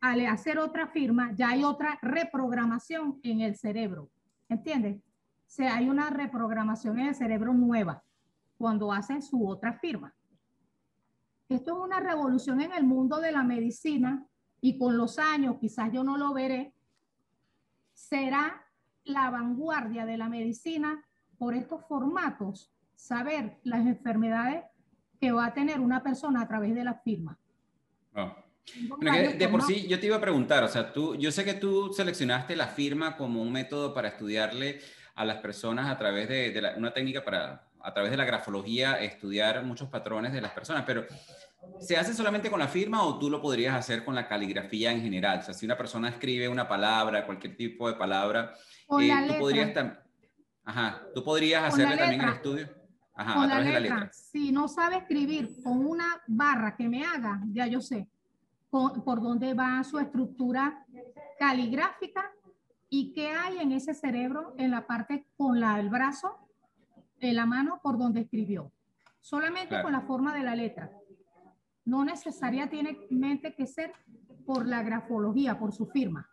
al 0.00 0.26
hacer 0.26 0.58
otra 0.58 0.88
firma 0.88 1.32
ya 1.34 1.50
hay 1.50 1.64
otra 1.64 1.98
reprogramación 2.02 3.20
en 3.22 3.40
el 3.40 3.56
cerebro. 3.56 4.10
¿Entiendes? 4.48 5.00
O 5.58 5.62
hay 5.62 5.88
una 5.88 6.10
reprogramación 6.10 6.98
en 6.98 7.08
el 7.08 7.14
cerebro 7.14 7.54
nueva 7.54 8.02
cuando 8.58 8.92
hacen 8.92 9.22
su 9.22 9.48
otra 9.48 9.72
firma. 9.74 10.14
Esto 11.50 11.72
es 11.72 11.84
una 11.84 11.98
revolución 11.98 12.60
en 12.60 12.72
el 12.72 12.84
mundo 12.84 13.18
de 13.18 13.32
la 13.32 13.42
medicina 13.42 14.24
y 14.60 14.78
con 14.78 14.96
los 14.96 15.18
años, 15.18 15.56
quizás 15.60 15.90
yo 15.92 16.04
no 16.04 16.16
lo 16.16 16.32
veré, 16.32 16.72
será 17.92 18.64
la 19.02 19.30
vanguardia 19.30 20.06
de 20.06 20.16
la 20.16 20.28
medicina 20.28 21.04
por 21.38 21.54
estos 21.54 21.84
formatos, 21.88 22.72
saber 22.94 23.58
las 23.64 23.84
enfermedades 23.84 24.64
que 25.20 25.32
va 25.32 25.46
a 25.46 25.54
tener 25.54 25.80
una 25.80 26.04
persona 26.04 26.42
a 26.42 26.46
través 26.46 26.72
de 26.72 26.84
la 26.84 26.94
firma. 26.94 27.36
Ah. 28.14 28.36
de 29.36 29.48
por 29.48 29.62
sí, 29.62 29.88
yo 29.88 29.98
te 29.98 30.06
iba 30.06 30.16
a 30.16 30.20
preguntar, 30.20 30.62
o 30.62 30.68
sea, 30.68 30.92
tú, 30.92 31.16
yo 31.16 31.32
sé 31.32 31.44
que 31.44 31.54
tú 31.54 31.92
seleccionaste 31.92 32.54
la 32.54 32.68
firma 32.68 33.16
como 33.16 33.42
un 33.42 33.50
método 33.50 33.92
para 33.92 34.08
estudiarle 34.08 34.80
a 35.16 35.24
las 35.24 35.38
personas 35.38 35.90
a 35.90 35.98
través 35.98 36.28
de, 36.28 36.74
una 36.76 36.92
técnica 36.92 37.24
para, 37.24 37.69
a 37.82 37.92
través 37.92 38.10
de 38.10 38.16
la 38.16 38.24
grafología, 38.24 39.00
estudiar 39.00 39.64
muchos 39.64 39.88
patrones 39.88 40.32
de 40.32 40.40
las 40.40 40.52
personas, 40.52 40.84
pero 40.86 41.04
¿Se 41.78 41.94
hace 41.94 42.14
solamente 42.14 42.50
con 42.50 42.58
la 42.58 42.68
firma 42.68 43.04
o 43.04 43.18
tú 43.18 43.28
lo 43.28 43.42
podrías 43.42 43.74
hacer 43.74 44.02
con 44.02 44.14
la 44.14 44.26
caligrafía 44.26 44.92
en 44.92 45.02
general? 45.02 45.40
O 45.40 45.42
sea, 45.42 45.52
si 45.52 45.66
una 45.66 45.76
persona 45.76 46.08
escribe 46.08 46.48
una 46.48 46.66
palabra, 46.66 47.26
cualquier 47.26 47.54
tipo 47.54 47.86
de 47.86 47.96
palabra, 47.96 48.54
eh, 48.98 49.26
tú 49.28 49.38
podrías 49.38 49.74
también... 49.74 49.98
Ajá, 50.64 51.02
tú 51.14 51.22
podrías 51.22 51.62
hacerle 51.62 51.98
también 51.98 52.22
el 52.22 52.30
estudio. 52.30 52.68
Ajá, 53.14 53.42
a 53.42 53.46
través 53.46 53.66
de 53.66 53.72
la 53.72 53.80
letra. 53.80 54.10
Si 54.10 54.52
no 54.52 54.68
sabe 54.68 54.96
escribir 54.96 55.50
con 55.62 55.84
una 55.84 56.22
barra 56.26 56.74
que 56.74 56.88
me 56.88 57.04
haga, 57.04 57.42
ya 57.52 57.66
yo 57.66 57.82
sé 57.82 58.08
por 58.70 59.20
dónde 59.20 59.52
va 59.52 59.84
su 59.84 59.98
estructura 59.98 60.86
caligráfica 61.38 62.32
¿Y 62.92 63.12
qué 63.12 63.30
hay 63.30 63.58
en 63.58 63.70
ese 63.70 63.94
cerebro 63.94 64.52
en 64.58 64.72
la 64.72 64.84
parte 64.84 65.24
con 65.36 65.60
la, 65.60 65.78
el 65.78 65.88
brazo, 65.88 66.49
en 67.20 67.36
la 67.36 67.46
mano 67.46 67.80
por 67.82 67.98
donde 67.98 68.20
escribió? 68.20 68.72
Solamente 69.20 69.80
con 69.82 69.92
la 69.92 70.00
forma 70.02 70.34
de 70.34 70.42
la 70.42 70.54
letra. 70.54 70.90
No 71.84 72.04
necesariamente 72.04 73.54
que 73.54 73.66
ser 73.66 73.92
por 74.46 74.66
la 74.66 74.82
grafología, 74.82 75.58
por 75.58 75.72
su 75.72 75.86
firma. 75.86 76.28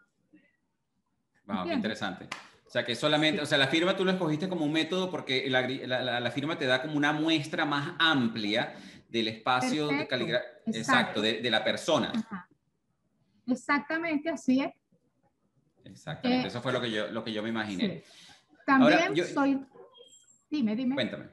Wow, 1.46 1.66
qué 1.66 1.74
interesante. 1.74 2.28
O 2.66 2.70
sea, 2.70 2.84
que 2.84 2.96
solamente, 2.96 3.42
o 3.42 3.46
sea, 3.46 3.58
la 3.58 3.68
firma 3.68 3.96
tú 3.96 4.04
lo 4.04 4.12
escogiste 4.12 4.50
como 4.50 4.66
un 4.66 4.74
método 4.74 5.10
porque 5.10 5.50
la, 5.50 5.62
la, 6.20 6.32
firma 6.32 6.58
te 6.58 6.66
da 6.66 6.82
como 6.82 6.98
una 6.98 7.14
muestra 7.14 7.64
más 7.64 7.94
amplia 7.98 8.76
del 9.08 9.30
espacio 9.30 9.88
de 9.88 10.06
caligrafía, 10.06 10.50
exacto, 10.66 11.22
de, 11.22 11.50
la 11.50 11.64
persona. 11.64 12.12
Exactamente, 13.48 14.30
así 14.30 14.60
es. 14.60 14.72
Exactamente, 15.86 16.46
eh, 16.46 16.48
eso 16.50 16.62
fue 16.62 16.74
lo 16.74 16.82
que 16.82 16.92
yo, 16.92 17.08
lo 17.08 17.24
que 17.24 17.32
yo 17.32 17.42
me 17.42 17.50
imaginé. 17.50 18.04
También 18.66 19.16
soy, 19.34 19.66
dime, 20.50 20.76
dime. 20.76 20.96
Cuéntame. 20.96 21.26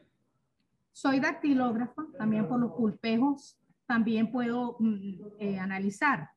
Soy 0.92 1.20
dactilógrafa, 1.20 2.07
también 2.16 2.46
por 2.48 2.61
los 2.61 2.72
pulpejos, 2.72 3.59
también 3.87 4.31
puedo 4.31 4.77
mm, 4.79 5.14
eh, 5.38 5.59
analizar. 5.59 6.31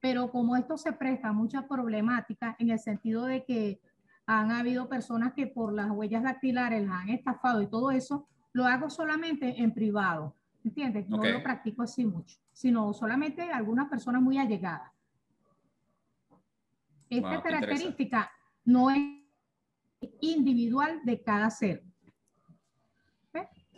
Pero 0.00 0.30
como 0.30 0.56
esto 0.56 0.76
se 0.76 0.92
presta 0.92 1.28
a 1.28 1.32
muchas 1.32 1.64
problemáticas 1.64 2.56
en 2.58 2.70
el 2.70 2.78
sentido 2.78 3.24
de 3.24 3.44
que 3.44 3.80
han 4.26 4.50
habido 4.50 4.88
personas 4.88 5.32
que 5.34 5.46
por 5.46 5.72
las 5.72 5.90
huellas 5.90 6.22
dactilares 6.22 6.86
las 6.86 7.02
han 7.02 7.10
estafado 7.10 7.62
y 7.62 7.66
todo 7.66 7.90
eso, 7.90 8.26
lo 8.52 8.64
hago 8.64 8.88
solamente 8.88 9.60
en 9.60 9.72
privado, 9.72 10.34
¿entiendes? 10.64 11.08
No 11.08 11.22
lo 11.22 11.42
practico 11.42 11.82
así 11.82 12.06
mucho, 12.06 12.38
sino 12.52 12.92
solamente 12.94 13.42
algunas 13.42 13.88
personas 13.88 14.22
muy 14.22 14.38
allegadas. 14.38 14.90
Esta 17.10 17.42
característica 17.42 18.30
no 18.64 18.90
es 18.90 18.98
individual 20.20 21.00
de 21.04 21.22
cada 21.22 21.50
ser. 21.50 21.84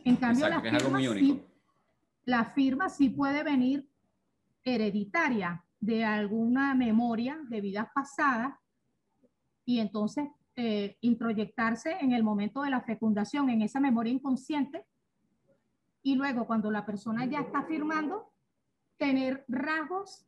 En 0.06 0.14
cambio, 0.14 0.48
la, 0.48 0.60
firma 0.60 1.00
sí, 1.00 1.42
la 2.26 2.44
firma 2.44 2.88
sí 2.88 3.08
puede 3.08 3.42
venir 3.42 3.88
hereditaria 4.62 5.64
de 5.80 6.04
alguna 6.04 6.76
memoria 6.76 7.40
de 7.48 7.60
vidas 7.60 7.88
pasadas 7.92 8.54
y 9.64 9.80
entonces 9.80 10.28
eh, 10.54 10.96
introyectarse 11.00 11.96
en 12.00 12.12
el 12.12 12.22
momento 12.22 12.62
de 12.62 12.70
la 12.70 12.82
fecundación, 12.82 13.50
en 13.50 13.62
esa 13.62 13.80
memoria 13.80 14.12
inconsciente, 14.12 14.86
y 16.04 16.14
luego 16.14 16.46
cuando 16.46 16.70
la 16.70 16.86
persona 16.86 17.26
ya 17.26 17.40
está 17.40 17.64
firmando, 17.64 18.32
tener 18.96 19.44
rasgos 19.48 20.24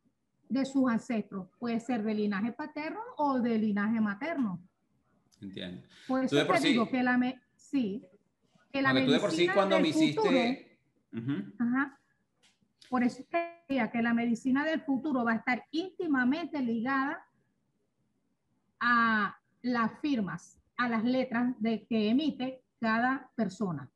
de 0.48 0.64
sus 0.64 0.90
ancestros. 0.90 1.50
Puede 1.56 1.78
ser 1.78 2.02
de 2.02 2.14
linaje 2.14 2.50
paterno 2.50 2.98
o 3.16 3.38
de 3.38 3.56
linaje 3.56 4.00
materno. 4.00 4.60
Entiendo. 5.40 5.82
Por 6.08 6.24
eso 6.24 6.44
te 6.44 6.60
digo 6.66 6.88
que 6.88 7.00
la, 7.04 7.16
me 7.16 7.40
sí, 7.54 8.04
que 8.72 8.82
la 8.82 8.92
medicina 8.92 9.20
por 9.20 9.30
sí 9.32 9.48
cuando 9.48 9.80
me 9.80 9.88
hiciste... 9.88 10.78
ajá, 11.58 11.98
por 12.88 13.04
eso 13.04 13.24
te 13.30 13.62
decía 13.68 13.90
que 13.90 14.02
la 14.02 14.14
medicina 14.14 14.64
del 14.64 14.80
futuro 14.80 15.24
va 15.24 15.32
a 15.32 15.36
estar 15.36 15.64
íntimamente 15.70 16.60
ligada 16.60 17.26
a 18.80 19.38
las 19.62 20.00
firmas, 20.00 20.58
a 20.76 20.88
las 20.88 21.04
letras 21.04 21.54
de 21.58 21.86
que 21.86 22.08
emite 22.08 22.62
cada 22.80 23.30
persona. 23.34 23.90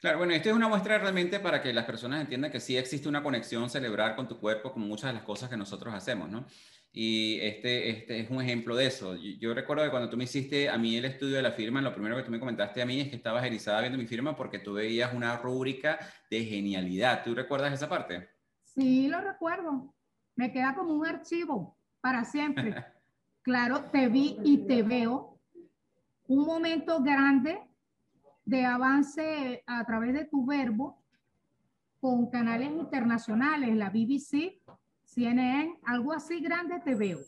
Claro, 0.00 0.18
bueno, 0.18 0.32
esto 0.32 0.50
es 0.50 0.54
una 0.54 0.68
muestra 0.68 0.98
realmente 0.98 1.40
para 1.40 1.60
que 1.60 1.72
las 1.72 1.84
personas 1.84 2.20
entiendan 2.20 2.52
que 2.52 2.60
sí 2.60 2.76
existe 2.76 3.08
una 3.08 3.22
conexión 3.22 3.68
cerebral 3.68 4.14
con 4.14 4.28
tu 4.28 4.38
cuerpo, 4.38 4.72
con 4.72 4.82
muchas 4.82 5.10
de 5.10 5.14
las 5.14 5.24
cosas 5.24 5.50
que 5.50 5.56
nosotros 5.56 5.92
hacemos, 5.92 6.30
¿no? 6.30 6.46
Y 6.92 7.38
este, 7.40 7.90
este 7.90 8.20
es 8.20 8.30
un 8.30 8.40
ejemplo 8.40 8.74
de 8.74 8.86
eso. 8.86 9.14
Yo, 9.16 9.54
recuerdo 9.54 9.84
que 9.84 9.90
cuando 9.90 10.08
tú 10.08 10.16
me 10.16 10.24
hiciste 10.24 10.68
a 10.68 10.78
mí 10.78 10.96
el 10.96 11.04
estudio 11.04 11.36
de 11.36 11.42
la 11.42 11.52
firma, 11.52 11.82
lo 11.82 11.92
primero 11.92 12.16
que 12.16 12.22
tú 12.22 12.30
me 12.30 12.40
comentaste 12.40 12.82
a 12.82 12.86
mí 12.86 13.00
es 13.00 13.08
que 13.08 13.16
estabas 13.16 13.44
erizada 13.44 13.80
viendo 13.80 13.98
mi 13.98 14.06
firma 14.06 14.34
porque 14.34 14.58
tú 14.58 14.74
veías 14.74 15.12
una 15.14 15.36
rúbrica 15.36 15.98
de 16.30 16.44
genialidad. 16.44 17.22
¿Tú 17.22 17.34
recuerdas 17.34 17.72
esa 17.72 17.88
parte? 17.88 18.28
Sí, 18.62 19.08
lo 19.08 19.20
recuerdo. 19.20 19.94
Me 20.34 20.50
queda 20.52 20.74
como 20.74 20.94
un 20.94 21.06
archivo 21.06 21.76
para 22.00 22.24
siempre. 22.24 22.74
claro, 23.42 23.84
te 23.84 24.08
vi 24.08 24.38
y 24.44 24.66
te 24.66 24.82
veo. 24.82 25.38
Un 26.26 26.46
momento 26.46 27.02
grande 27.02 27.58
de 28.44 28.64
avance 28.64 29.62
a 29.66 29.84
través 29.84 30.14
de 30.14 30.24
tu 30.24 30.46
verbo 30.46 31.02
con 32.00 32.30
canales 32.30 32.70
internacionales, 32.70 33.76
la 33.76 33.90
BBC, 33.90 34.60
CNN, 35.18 35.80
algo 35.84 36.12
así 36.12 36.38
grande 36.38 36.78
te 36.78 36.94
veo, 36.94 37.18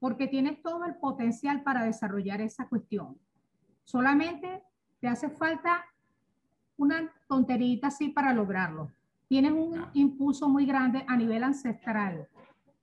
porque 0.00 0.28
tienes 0.28 0.62
todo 0.62 0.86
el 0.86 0.94
potencial 0.94 1.62
para 1.62 1.84
desarrollar 1.84 2.40
esa 2.40 2.66
cuestión. 2.68 3.18
Solamente 3.84 4.62
te 4.98 5.08
hace 5.08 5.28
falta 5.28 5.84
una 6.78 7.12
tonterita 7.28 7.88
así 7.88 8.08
para 8.08 8.32
lograrlo. 8.32 8.90
Tienes 9.28 9.52
un 9.52 9.84
impulso 9.92 10.48
muy 10.48 10.64
grande 10.64 11.04
a 11.06 11.14
nivel 11.14 11.44
ancestral, 11.44 12.28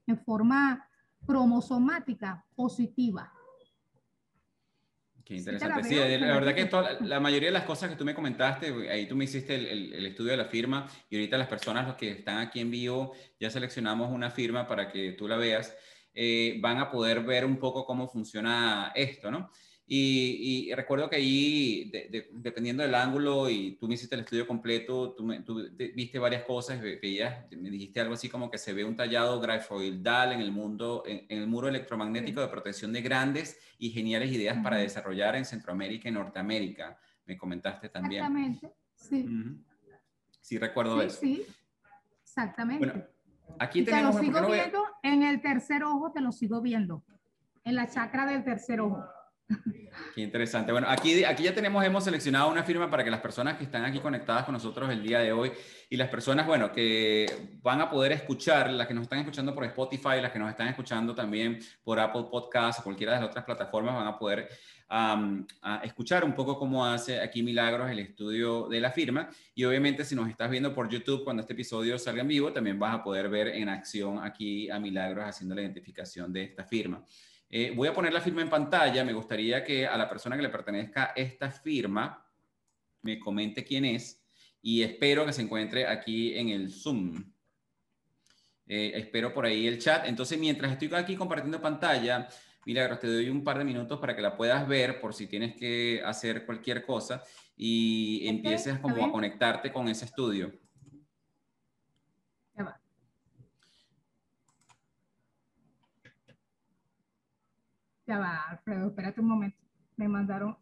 en 0.06 0.20
forma 0.20 0.88
cromosomática 1.26 2.46
positiva. 2.56 3.34
Qué 5.30 5.36
interesante. 5.36 5.84
Sí, 5.84 5.94
la, 5.94 6.40
verdad 6.40 6.56
que 6.56 7.06
la 7.06 7.20
mayoría 7.20 7.50
de 7.50 7.54
las 7.54 7.64
cosas 7.64 7.92
que 7.92 7.96
tú 7.96 8.04
me 8.04 8.16
comentaste, 8.16 8.90
ahí 8.90 9.06
tú 9.06 9.16
me 9.16 9.26
hiciste 9.26 9.54
el, 9.54 10.04
estudio 10.08 10.32
de 10.32 10.38
la 10.38 10.46
firma 10.46 10.88
y 11.08 11.18
ahorita 11.18 11.38
las 11.38 11.48
personas, 11.48 11.86
los 11.86 11.98
que 11.98 12.10
están 12.10 12.40
aquí 12.40 12.60
en 12.60 12.72
vivo, 12.72 13.14
ya 13.40 13.52
seleccionamos 13.52 14.12
una 14.12 14.32
firma 14.32 14.68
para 14.68 14.90
que 14.90 15.12
tú 15.12 15.28
la 15.28 15.38
veas, 15.38 15.78
eh, 16.16 16.58
van 16.62 16.80
a 16.80 16.90
poder 16.90 17.22
ver 17.22 17.46
un 17.46 17.60
poco 17.60 17.86
cómo 17.86 18.08
funciona 18.08 18.92
esto, 18.96 19.30
¿no? 19.30 19.52
Y, 19.92 20.72
recuerdo 20.76 21.10
que 21.10 21.16
ahí, 21.16 21.92
dependiendo 22.32 22.84
del 22.84 22.94
ángulo, 22.94 23.50
y 23.50 23.72
tú 23.72 23.88
me 23.88 23.96
hiciste 23.96 24.14
el 24.14 24.22
estudio 24.22 24.46
completo, 24.46 25.16
tú, 25.16 25.28
viste 25.96 26.20
varias 26.20 26.44
cosas, 26.44 26.80
veías, 26.80 27.52
me 27.52 27.72
dijiste 27.72 28.00
algo 28.00 28.14
así 28.14 28.30
como 28.30 28.52
que 28.52 28.60
se 28.60 28.72
ve 28.72 28.84
un 28.86 28.96
tallado 28.96 29.42
grafoidal 29.42 30.34
en 30.34 30.42
el 30.42 30.52
mundo, 30.52 31.02
en, 31.08 31.26
el 31.30 31.48
muro 31.48 31.68
electromagnético 31.68 32.40
de 32.40 32.50
protección 32.50 32.94
de 32.94 33.02
grandes 33.02 33.60
y 33.80 33.90
geniales 33.90 34.32
ideas 34.32 34.60
para 34.62 34.78
desarrollar 34.78 35.36
en 35.36 35.44
Centroamérica 35.44 36.08
y 36.08 36.12
Norteamérica. 36.12 36.96
Me 37.26 37.36
comentaste 37.36 37.90
también. 37.90 38.24
Exactamente, 38.24 38.72
sí. 38.94 39.28
Sí, 40.40 40.60
recuerdo 40.60 41.02
eso. 41.02 41.20
Sí, 41.20 41.44
exactamente. 42.22 42.86
Bueno, 42.86 43.04
aquí 43.58 43.84
tenemos... 43.84 44.16
Te 44.18 44.28
lo 44.28 44.34
sigo 44.34 44.52
viendo 44.52 44.86
en 45.02 45.24
el 45.24 45.42
tercer 45.42 45.84
ojo, 45.84 46.12
te 46.12 46.22
lo 46.22 46.32
sigo 46.32 46.62
viendo, 46.62 47.04
en 47.64 47.74
la 47.74 47.90
chakra 47.90 48.28
del 48.28 48.44
tercer 48.44 48.82
ojo. 48.82 49.04
Qué 50.16 50.22
interesante. 50.22 50.72
Bueno, 50.72 50.88
aquí, 50.90 51.24
aquí 51.24 51.44
ya 51.44 51.54
tenemos, 51.54 51.84
hemos 51.84 52.04
seleccionado 52.04 52.50
una 52.50 52.64
firma 52.64 52.90
para 52.90 53.04
que 53.04 53.12
las 53.12 53.20
personas 53.20 53.58
que 53.58 53.64
están 53.64 53.84
aquí 53.86 54.00
conectadas 54.00 54.46
con 54.46 54.54
nosotros 54.54 54.90
el 54.90 55.02
día 55.02 55.20
de 55.20 55.32
hoy 55.32 55.52
y 55.90 55.98
las 55.98 56.10
personas, 56.10 56.46
bueno, 56.46 56.72
que 56.72 57.26
van 57.62 57.82
a 57.82 57.90
poder 57.90 58.12
escuchar, 58.12 58.70
las 58.72 58.88
que 58.88 58.94
nos 58.94 59.04
están 59.04 59.20
escuchando 59.20 59.54
por 59.56 59.66
Spotify, 59.66 60.22
las 60.22 60.32
que 60.32 60.40
nos 60.40 60.50
están 60.50 60.68
escuchando 60.68 61.16
también 61.16 61.60
por 61.84 62.00
Apple 62.00 62.26
Podcasts 62.30 62.82
o 62.82 62.84
cualquiera 62.84 63.14
de 63.14 63.22
las 63.22 63.30
otras 63.30 63.46
plataformas, 63.46 63.96
van 63.96 64.08
a 64.08 64.18
poder 64.18 64.50
escuchar 65.84 66.24
un 66.24 66.34
poco 66.34 66.58
cómo 66.58 66.84
hace 66.86 67.20
aquí 67.20 67.44
Milagros 67.44 67.92
el 67.92 68.00
estudio 68.00 68.68
de 68.68 68.80
la 68.80 68.92
firma. 68.92 69.30
Y 69.54 69.64
obviamente 69.64 70.04
si 70.04 70.16
nos 70.16 70.30
estás 70.30 70.50
viendo 70.50 70.74
por 70.74 70.90
YouTube 70.90 71.24
cuando 71.24 71.42
este 71.42 71.54
episodio 71.54 71.98
salga 71.98 72.22
en 72.22 72.28
vivo, 72.28 72.52
también 72.52 72.80
vas 72.80 72.96
a 72.96 73.04
poder 73.04 73.30
ver 73.30 73.50
en 73.50 73.70
acción 73.70 74.20
aquí 74.24 74.70
a 74.70 74.80
Milagros 74.80 75.26
haciendo 75.26 75.56
la 75.56 75.62
identificación 75.62 76.34
de 76.34 76.44
esta 76.44 76.64
firma. 76.64 77.04
Eh, 77.50 77.74
voy 77.76 77.88
a 77.88 77.94
poner 77.94 78.14
la 78.14 78.22
firma 78.22 78.42
en 78.42 78.50
pantalla. 78.50 79.04
Me 79.04 79.14
gustaría 79.14 79.64
que 79.64 79.88
a 79.88 79.98
la 79.98 80.08
persona 80.08 80.36
que 80.36 80.44
le 80.44 80.50
pertenezca 80.50 81.14
esta 81.16 81.52
firma 81.52 82.26
me 83.02 83.18
comente 83.18 83.64
quién 83.64 83.86
es 83.86 84.24
y 84.62 84.84
espero 84.84 85.26
que 85.26 85.34
se 85.34 85.42
encuentre 85.42 85.88
aquí 85.88 86.38
en 86.38 86.50
el 86.50 86.72
Zoom. 86.72 87.32
Eh, 88.68 88.92
espero 88.96 89.34
por 89.34 89.46
ahí 89.46 89.66
el 89.66 89.80
chat. 89.80 90.06
Entonces, 90.08 90.38
mientras 90.38 90.72
estoy 90.72 90.90
aquí 90.94 91.16
compartiendo 91.16 91.60
pantalla, 91.60 92.28
Milagros, 92.66 93.00
te 93.00 93.08
doy 93.08 93.30
un 93.30 93.44
par 93.44 93.58
de 93.58 93.64
minutos 93.64 94.00
para 94.00 94.16
que 94.16 94.22
la 94.22 94.36
puedas 94.36 94.68
ver 94.68 95.00
por 95.00 95.14
si 95.14 95.28
tienes 95.28 95.56
que 95.56 96.04
hacer 96.06 96.46
cualquier 96.46 96.86
cosa 96.86 97.24
y 97.56 98.28
empieces 98.28 98.78
como 98.80 99.04
a 99.04 99.12
conectarte 99.12 99.72
con 99.72 99.88
ese 99.88 100.06
estudio. 100.06 100.52
Ya 108.10 108.18
va, 108.18 108.42
Alfredo, 108.50 108.88
espérate 108.88 109.22
un 109.22 109.28
momento. 109.28 109.60
Me 109.96 110.08
mandaron, 110.08 110.58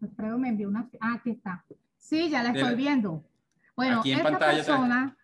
Alfredo 0.00 0.36
me 0.36 0.48
envió 0.48 0.68
una, 0.68 0.90
ah, 0.98 1.14
aquí 1.14 1.30
está. 1.30 1.64
Sí, 1.96 2.28
ya 2.28 2.42
la 2.42 2.50
estoy 2.50 2.74
viendo. 2.74 3.22
Bueno, 3.76 4.02
esta 4.04 4.36
persona, 4.36 5.16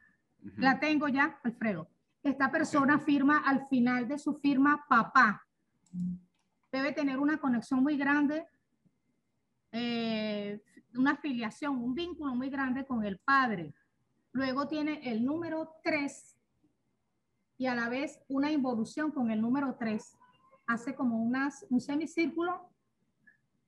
la 0.56 0.78
tengo 0.78 1.08
ya, 1.08 1.40
Alfredo. 1.42 1.88
Esta 2.22 2.52
persona 2.52 3.00
firma 3.00 3.42
al 3.44 3.66
final 3.66 4.06
de 4.06 4.20
su 4.20 4.34
firma 4.34 4.84
papá. 4.88 5.44
Debe 6.70 6.92
tener 6.92 7.18
una 7.18 7.38
conexión 7.38 7.82
muy 7.82 7.96
grande, 7.96 8.46
eh, 9.72 10.62
una 10.94 11.14
afiliación, 11.14 11.82
un 11.82 11.92
vínculo 11.92 12.36
muy 12.36 12.50
grande 12.50 12.86
con 12.86 13.04
el 13.04 13.18
padre. 13.18 13.74
Luego 14.30 14.68
tiene 14.68 15.00
el 15.10 15.24
número 15.24 15.74
3 15.82 16.36
y 17.56 17.66
a 17.66 17.74
la 17.74 17.88
vez 17.88 18.20
una 18.28 18.52
involución 18.52 19.10
con 19.10 19.32
el 19.32 19.40
número 19.40 19.74
3 19.74 20.17
hace 20.68 20.94
como 20.94 21.20
unas, 21.20 21.66
un 21.70 21.80
semicírculo, 21.80 22.70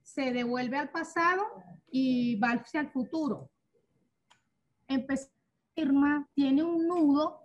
se 0.02 0.32
devuelve 0.32 0.76
al 0.76 0.90
pasado 0.90 1.42
y 1.90 2.36
va 2.36 2.52
hacia 2.52 2.80
el 2.80 2.90
futuro. 2.90 3.50
Empezó 4.86 5.30
firma, 5.74 6.28
tiene 6.34 6.62
un 6.62 6.86
nudo 6.86 7.40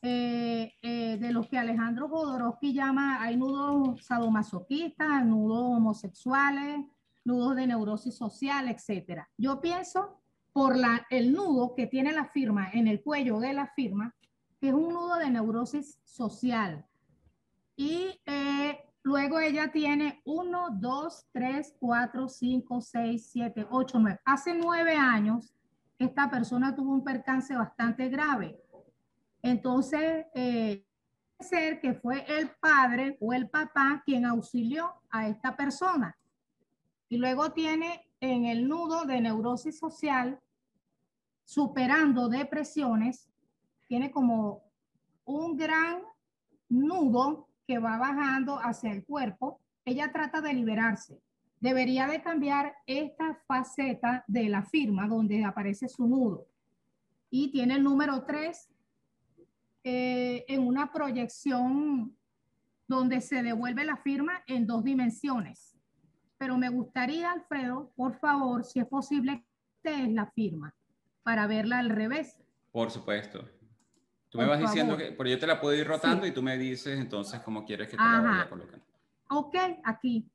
eh, 0.00 0.74
eh, 0.80 1.16
de 1.18 1.32
los 1.32 1.48
que 1.48 1.58
Alejandro 1.58 2.08
Jodorowsky 2.08 2.72
llama, 2.72 3.20
hay 3.20 3.36
nudos 3.36 4.04
sadomasoquistas, 4.04 5.24
nudos 5.24 5.76
homosexuales, 5.76 6.86
nudos 7.24 7.56
de 7.56 7.66
neurosis 7.66 8.16
social, 8.16 8.68
etcétera. 8.68 9.28
Yo 9.36 9.60
pienso 9.60 10.20
por 10.52 10.76
la, 10.76 11.06
el 11.10 11.32
nudo 11.32 11.74
que 11.74 11.86
tiene 11.86 12.12
la 12.12 12.26
firma 12.26 12.70
en 12.72 12.86
el 12.86 13.02
cuello 13.02 13.40
de 13.40 13.52
la 13.52 13.66
firma, 13.74 14.14
que 14.60 14.68
es 14.68 14.74
un 14.74 14.92
nudo 14.92 15.16
de 15.16 15.30
neurosis 15.30 16.00
social. 16.04 16.87
Y 17.80 18.20
eh, 18.26 18.76
luego 19.04 19.38
ella 19.38 19.70
tiene 19.70 20.20
1, 20.24 20.68
2, 20.80 21.26
3, 21.30 21.76
4, 21.78 22.28
5, 22.28 22.80
6, 22.80 23.30
7, 23.30 23.66
8, 23.70 23.98
9. 24.00 24.20
Hace 24.24 24.54
nueve 24.54 24.96
años, 24.96 25.54
esta 25.96 26.28
persona 26.28 26.74
tuvo 26.74 26.92
un 26.92 27.04
percance 27.04 27.54
bastante 27.54 28.08
grave. 28.08 28.60
Entonces, 29.42 30.26
eh, 30.34 30.84
ser 31.38 31.80
que 31.80 31.94
fue 31.94 32.24
el 32.26 32.50
padre 32.58 33.16
o 33.20 33.32
el 33.32 33.48
papá 33.48 34.02
quien 34.04 34.26
auxilió 34.26 34.94
a 35.08 35.28
esta 35.28 35.56
persona. 35.56 36.18
Y 37.08 37.18
luego 37.18 37.52
tiene 37.52 38.10
en 38.18 38.46
el 38.46 38.66
nudo 38.68 39.04
de 39.04 39.20
neurosis 39.20 39.78
social, 39.78 40.40
superando 41.44 42.28
depresiones, 42.28 43.30
tiene 43.86 44.10
como 44.10 44.64
un 45.24 45.56
gran 45.56 46.02
nudo 46.68 47.47
que 47.68 47.78
va 47.78 47.98
bajando 47.98 48.58
hacia 48.58 48.90
el 48.90 49.04
cuerpo. 49.04 49.60
Ella 49.84 50.10
trata 50.10 50.40
de 50.40 50.54
liberarse. 50.54 51.20
Debería 51.60 52.06
de 52.06 52.22
cambiar 52.22 52.74
esta 52.86 53.38
faceta 53.46 54.24
de 54.26 54.48
la 54.48 54.62
firma 54.62 55.06
donde 55.06 55.44
aparece 55.44 55.86
su 55.86 56.06
nudo. 56.06 56.48
Y 57.30 57.52
tiene 57.52 57.74
el 57.74 57.84
número 57.84 58.24
3 58.24 58.70
eh, 59.84 60.46
en 60.48 60.66
una 60.66 60.90
proyección 60.90 62.16
donde 62.86 63.20
se 63.20 63.42
devuelve 63.42 63.84
la 63.84 63.98
firma 63.98 64.42
en 64.46 64.66
dos 64.66 64.82
dimensiones. 64.82 65.76
Pero 66.38 66.56
me 66.56 66.70
gustaría, 66.70 67.30
Alfredo, 67.32 67.92
por 67.96 68.18
favor, 68.18 68.64
si 68.64 68.80
es 68.80 68.86
posible, 68.86 69.44
que 69.82 70.04
es 70.04 70.08
la 70.10 70.26
firma 70.30 70.74
para 71.22 71.46
verla 71.46 71.80
al 71.80 71.90
revés. 71.90 72.40
Por 72.72 72.90
supuesto. 72.90 73.44
Tú 74.30 74.38
me 74.38 74.46
vas 74.46 74.60
diciendo 74.60 74.96
que, 74.96 75.12
pero 75.12 75.28
yo 75.28 75.38
te 75.38 75.46
la 75.46 75.60
puedo 75.60 75.74
ir 75.74 75.86
rotando 75.86 76.26
y 76.26 76.32
tú 76.32 76.42
me 76.42 76.58
dices 76.58 76.98
entonces 76.98 77.40
cómo 77.40 77.64
quieres 77.64 77.88
que 77.88 77.96
te 77.96 78.02
la 78.02 78.20
vaya 78.20 78.48
colocando. 78.48 78.84
Ok, 79.30 79.56
aquí. 79.84 80.30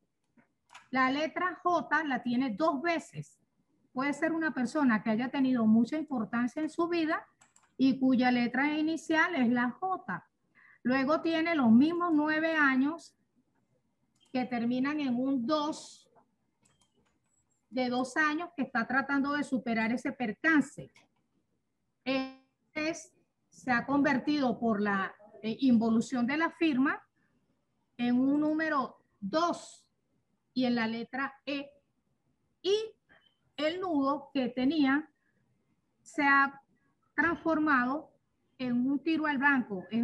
La 0.90 1.12
letra 1.12 1.60
J 1.62 2.04
la 2.06 2.22
tiene 2.22 2.56
dos 2.56 2.82
veces. 2.82 3.40
Puede 3.92 4.14
ser 4.14 4.32
una 4.32 4.54
persona 4.54 5.04
que 5.04 5.12
haya 5.12 5.30
tenido 5.30 5.66
mucha 5.66 5.98
importancia 5.98 6.62
en 6.62 6.70
su 6.70 6.88
vida 6.88 7.26
y 7.78 8.00
cuya 8.00 8.32
letra 8.32 8.76
inicial 8.78 9.36
es 9.36 9.50
la 9.50 9.70
J. 9.70 10.28
Luego 10.84 11.22
tiene 11.22 11.56
los 11.56 11.72
mismos 11.72 12.12
nueve 12.14 12.56
años 12.56 13.16
que 14.32 14.46
terminan 14.46 15.00
en 15.00 15.16
un 15.16 15.46
2 15.46 16.04
de 17.70 17.90
dos 17.90 18.18
años 18.18 18.50
que 18.56 18.64
está 18.64 18.86
tratando 18.86 19.34
de 19.34 19.44
superar 19.44 19.92
ese 19.92 20.12
percance. 20.12 20.92
Es, 22.04 23.13
se 23.54 23.72
ha 23.72 23.86
convertido 23.86 24.60
por 24.60 24.82
la 24.82 25.14
eh, 25.42 25.56
involución 25.62 26.26
de 26.26 26.38
la 26.38 26.50
firma 26.50 27.02
en 27.98 28.20
un 28.20 28.42
número 28.42 28.98
2 29.22 29.86
y 30.56 30.66
en 30.66 30.76
la 30.76 30.88
letra 30.88 31.34
E. 31.46 31.70
Y 32.62 32.76
el 33.56 33.80
nudo 33.80 34.32
que 34.34 34.50
tenía 34.50 35.08
se 36.02 36.24
ha 36.24 36.62
transformado 37.16 38.12
en 38.58 38.74
un 38.88 39.00
tiro 39.00 39.28
al 39.28 39.38
blanco. 39.38 39.86
Es, 39.92 40.04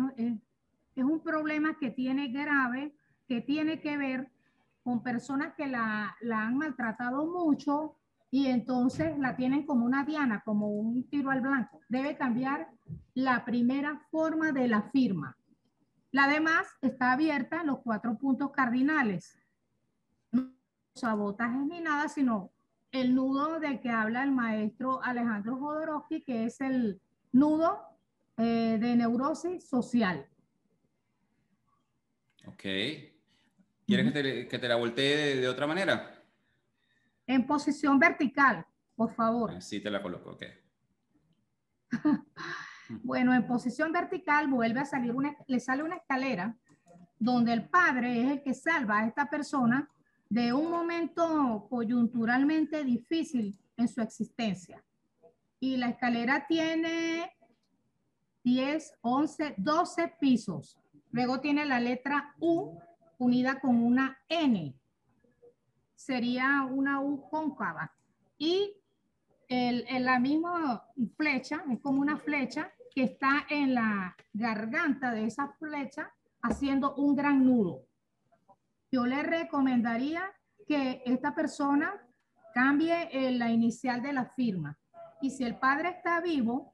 es, 0.96 1.04
un 1.04 1.22
problema 1.22 1.78
que 1.80 1.92
tiene 1.92 2.28
grave, 2.28 2.94
que 3.26 3.42
tiene 3.42 3.80
que 3.80 3.98
ver 3.98 4.30
con 4.84 5.02
personas 5.02 5.54
que 5.56 5.66
la, 5.66 6.16
la, 6.22 6.42
han 6.42 6.58
maltratado 6.58 7.26
mucho 7.26 7.96
y 8.32 8.48
entonces 8.48 9.18
la 9.18 9.36
tienen 9.36 9.66
como 9.66 9.86
una 9.86 10.04
diana, 10.04 10.42
como 10.46 10.68
un 10.68 11.04
tiro 11.10 11.32
al 11.32 11.42
blanco. 11.42 11.82
Debe 11.90 12.16
cambiar 12.16 12.70
la 13.14 13.44
primera 13.44 14.00
forma 14.12 14.52
de 14.52 14.68
la 14.68 14.84
firma. 14.92 15.36
La 16.12 16.28
demás 16.28 16.68
está 16.82 17.14
abierta 17.14 17.62
en 17.62 17.68
los 17.68 17.80
cuatro 17.80 18.18
puntos 18.18 18.52
cardinales. 18.52 19.40
No 20.32 20.52
sabotajes 20.96 21.66
ni 21.66 21.82
nada, 21.82 22.08
sino 22.10 22.52
el 22.92 23.16
nudo 23.16 23.60
del 23.60 23.80
que 23.80 23.90
habla 23.90 24.24
el 24.24 24.32
maestro 24.32 25.04
Alejandro 25.04 25.58
Jodorowsky, 25.58 26.22
que 26.22 26.46
es 26.46 26.62
el 26.62 27.02
nudo 27.32 27.80
eh, 28.38 28.78
de 28.80 28.96
neurosis 28.96 29.68
social. 29.68 30.28
Ok. 32.48 32.64
¿Quieres 33.86 34.14
que, 34.48 34.60
te, 34.60 34.68
la 34.68 34.76
voltee 34.76 35.36
de, 35.38 35.48
otra 35.48 35.66
manera? 35.66 36.19
En 37.30 37.46
posición 37.46 38.00
vertical, 38.00 38.66
por 38.96 39.14
favor. 39.14 39.52
Así 39.52 39.80
te 39.80 39.92
la 39.92 40.02
coloco, 40.02 40.32
ok. 40.32 40.44
bueno, 43.04 43.36
en 43.36 43.46
posición 43.46 43.92
vertical 43.92 44.48
vuelve 44.48 44.80
a 44.80 44.86
salir 44.86 45.12
una, 45.12 45.38
le 45.46 45.60
sale 45.60 45.84
una 45.84 45.98
escalera 45.98 46.58
donde 47.20 47.54
el 47.54 47.70
padre 47.70 48.20
es 48.20 48.32
el 48.32 48.42
que 48.42 48.56
salva 48.56 49.02
a 49.02 49.06
esta 49.06 49.30
persona 49.30 49.88
de 50.28 50.54
un 50.54 50.72
momento 50.72 51.68
coyunturalmente 51.70 52.84
difícil 52.84 53.60
en 53.78 53.88
su 53.88 54.02
existencia. 54.02 54.84
Y 55.60 55.78
la 55.78 55.90
escalera 55.90 56.48
tiene 56.48 57.32
10, 58.44 58.94
11, 59.02 59.54
12 59.56 60.16
pisos. 60.20 60.80
Luego 61.12 61.40
tiene 61.40 61.64
la 61.68 61.80
letra 61.80 62.34
U 62.40 62.80
unida 63.20 63.60
con 63.60 63.76
una 63.84 64.18
N. 64.28 64.79
Sería 66.00 66.64
una 66.64 67.02
U 67.02 67.30
cóncava. 67.30 67.92
Y 68.38 68.74
el, 69.48 69.86
la 70.06 70.20
misma 70.20 70.86
flecha, 71.18 71.64
es 71.70 71.80
como 71.82 72.00
una 72.00 72.18
flecha 72.18 72.72
que 72.96 73.04
está 73.04 73.46
en 73.50 73.74
la 73.74 74.16
garganta 74.34 75.12
de 75.12 75.26
esa 75.26 75.50
flecha 75.60 76.14
haciendo 76.42 76.96
un 76.96 77.16
gran 77.16 77.46
nudo 77.46 77.90
yo 78.92 79.06
le 79.06 79.24
recomendaría 79.24 80.24
que 80.68 81.02
esta 81.06 81.34
persona 81.36 81.94
cambie 82.54 83.10
eh, 83.12 83.32
la 83.32 83.52
inicial 83.52 84.02
de 84.02 84.14
la 84.14 84.26
firma. 84.26 84.78
Y 85.22 85.30
si 85.32 85.44
el 85.44 85.58
padre 85.58 85.90
está 85.90 86.22
vivo, 86.22 86.74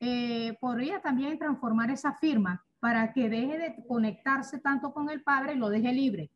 eh, 0.00 0.56
podría 0.60 1.00
también 1.00 1.38
transformar 1.38 1.90
esa 1.90 2.14
firma 2.14 2.64
para 2.80 3.12
que 3.12 3.28
deje 3.28 3.58
de 3.58 3.86
conectarse 3.86 4.58
tanto 4.58 4.92
con 4.92 5.10
el 5.10 5.22
padre 5.22 5.54
y 5.54 5.58
lo 5.58 5.68
deje 5.68 5.92
libre. 5.92 6.30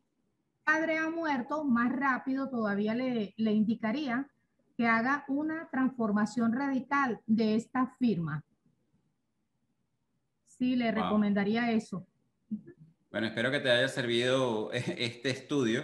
Padre 0.64 0.98
ha 0.98 1.10
muerto, 1.10 1.64
más 1.64 1.92
rápido 1.92 2.48
todavía 2.48 2.94
le, 2.94 3.34
le 3.36 3.52
indicaría 3.52 4.30
que 4.76 4.86
haga 4.86 5.24
una 5.28 5.68
transformación 5.70 6.52
radical 6.52 7.20
de 7.26 7.56
esta 7.56 7.94
firma. 7.98 8.44
Sí, 10.46 10.76
le 10.76 10.92
recomendaría 10.92 11.72
eso. 11.72 12.06
Bueno, 13.10 13.26
espero 13.26 13.50
que 13.50 13.60
te 13.60 13.70
haya 13.70 13.88
servido 13.88 14.70
este 14.72 15.30
estudio. 15.30 15.82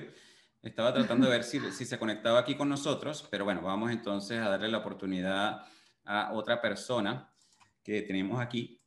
Estaba 0.62 0.92
tratando 0.92 1.26
de 1.26 1.32
ver 1.32 1.44
si, 1.44 1.60
si, 1.72 1.84
se 1.84 1.98
conectaba 1.98 2.40
aquí 2.40 2.56
con 2.56 2.68
nosotros, 2.68 3.26
pero 3.30 3.44
bueno, 3.44 3.62
vamos 3.62 3.90
entonces 3.90 4.38
a 4.38 4.48
darle 4.48 4.68
la 4.68 4.78
oportunidad 4.78 5.62
a 6.04 6.32
otra 6.32 6.60
persona 6.60 7.30
que 7.82 8.02
tenemos 8.02 8.40
aquí 8.40 8.80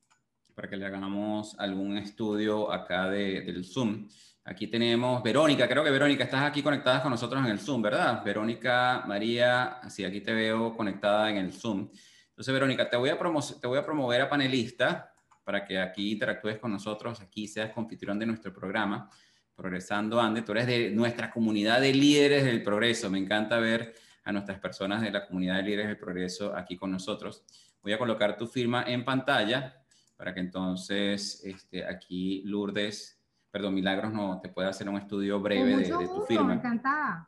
para 0.55 0.69
que 0.69 0.77
le 0.77 0.85
hagamos 0.85 1.57
algún 1.59 1.97
estudio 1.97 2.71
acá 2.71 3.09
de, 3.09 3.41
del 3.41 3.63
Zoom. 3.63 4.07
Aquí 4.43 4.65
tenemos 4.67 5.21
Verónica, 5.21 5.67
creo 5.67 5.83
que 5.83 5.91
Verónica, 5.91 6.23
estás 6.23 6.43
aquí 6.43 6.63
conectada 6.63 7.01
con 7.03 7.11
nosotros 7.11 7.45
en 7.45 7.51
el 7.51 7.59
Zoom, 7.59 7.81
¿verdad? 7.83 8.23
Verónica, 8.23 9.03
María, 9.05 9.79
sí, 9.87 10.03
aquí 10.03 10.19
te 10.21 10.33
veo 10.33 10.75
conectada 10.75 11.29
en 11.29 11.37
el 11.37 11.53
Zoom. 11.53 11.89
Entonces, 12.29 12.53
Verónica, 12.53 12.89
te 12.89 12.97
voy 12.97 13.09
a, 13.09 13.19
te 13.19 13.67
voy 13.67 13.77
a 13.77 13.85
promover 13.85 14.21
a 14.21 14.29
panelista 14.29 15.13
para 15.43 15.63
que 15.63 15.79
aquí 15.79 16.13
interactúes 16.13 16.57
con 16.57 16.71
nosotros, 16.71 17.21
aquí 17.21 17.47
seas 17.47 17.71
confitrión 17.71 18.17
de 18.17 18.25
nuestro 18.25 18.51
programa, 18.51 19.09
Progresando 19.55 20.19
Ande. 20.19 20.41
Tú 20.41 20.53
eres 20.53 20.65
de 20.65 20.89
nuestra 20.89 21.29
comunidad 21.29 21.79
de 21.79 21.93
líderes 21.93 22.43
del 22.43 22.63
progreso. 22.63 23.11
Me 23.11 23.19
encanta 23.19 23.59
ver 23.59 23.93
a 24.23 24.31
nuestras 24.31 24.59
personas 24.59 25.03
de 25.03 25.11
la 25.11 25.27
comunidad 25.27 25.57
de 25.57 25.63
líderes 25.63 25.87
del 25.87 25.97
progreso 25.97 26.55
aquí 26.55 26.77
con 26.77 26.91
nosotros. 26.91 27.43
Voy 27.83 27.93
a 27.93 27.99
colocar 27.99 28.37
tu 28.37 28.47
firma 28.47 28.85
en 28.87 29.05
pantalla 29.05 29.83
para 30.17 30.33
que 30.33 30.39
entonces 30.39 31.43
este, 31.45 31.85
aquí 31.85 32.41
Lourdes, 32.45 33.20
perdón, 33.51 33.75
Milagros 33.75 34.11
no 34.13 34.39
te 34.41 34.49
pueda 34.49 34.69
hacer 34.69 34.87
un 34.89 34.97
estudio 34.97 35.39
breve 35.39 35.77
de, 35.77 35.89
tu 35.89 36.21
firma. 36.21 36.53
Encantada. 36.53 37.27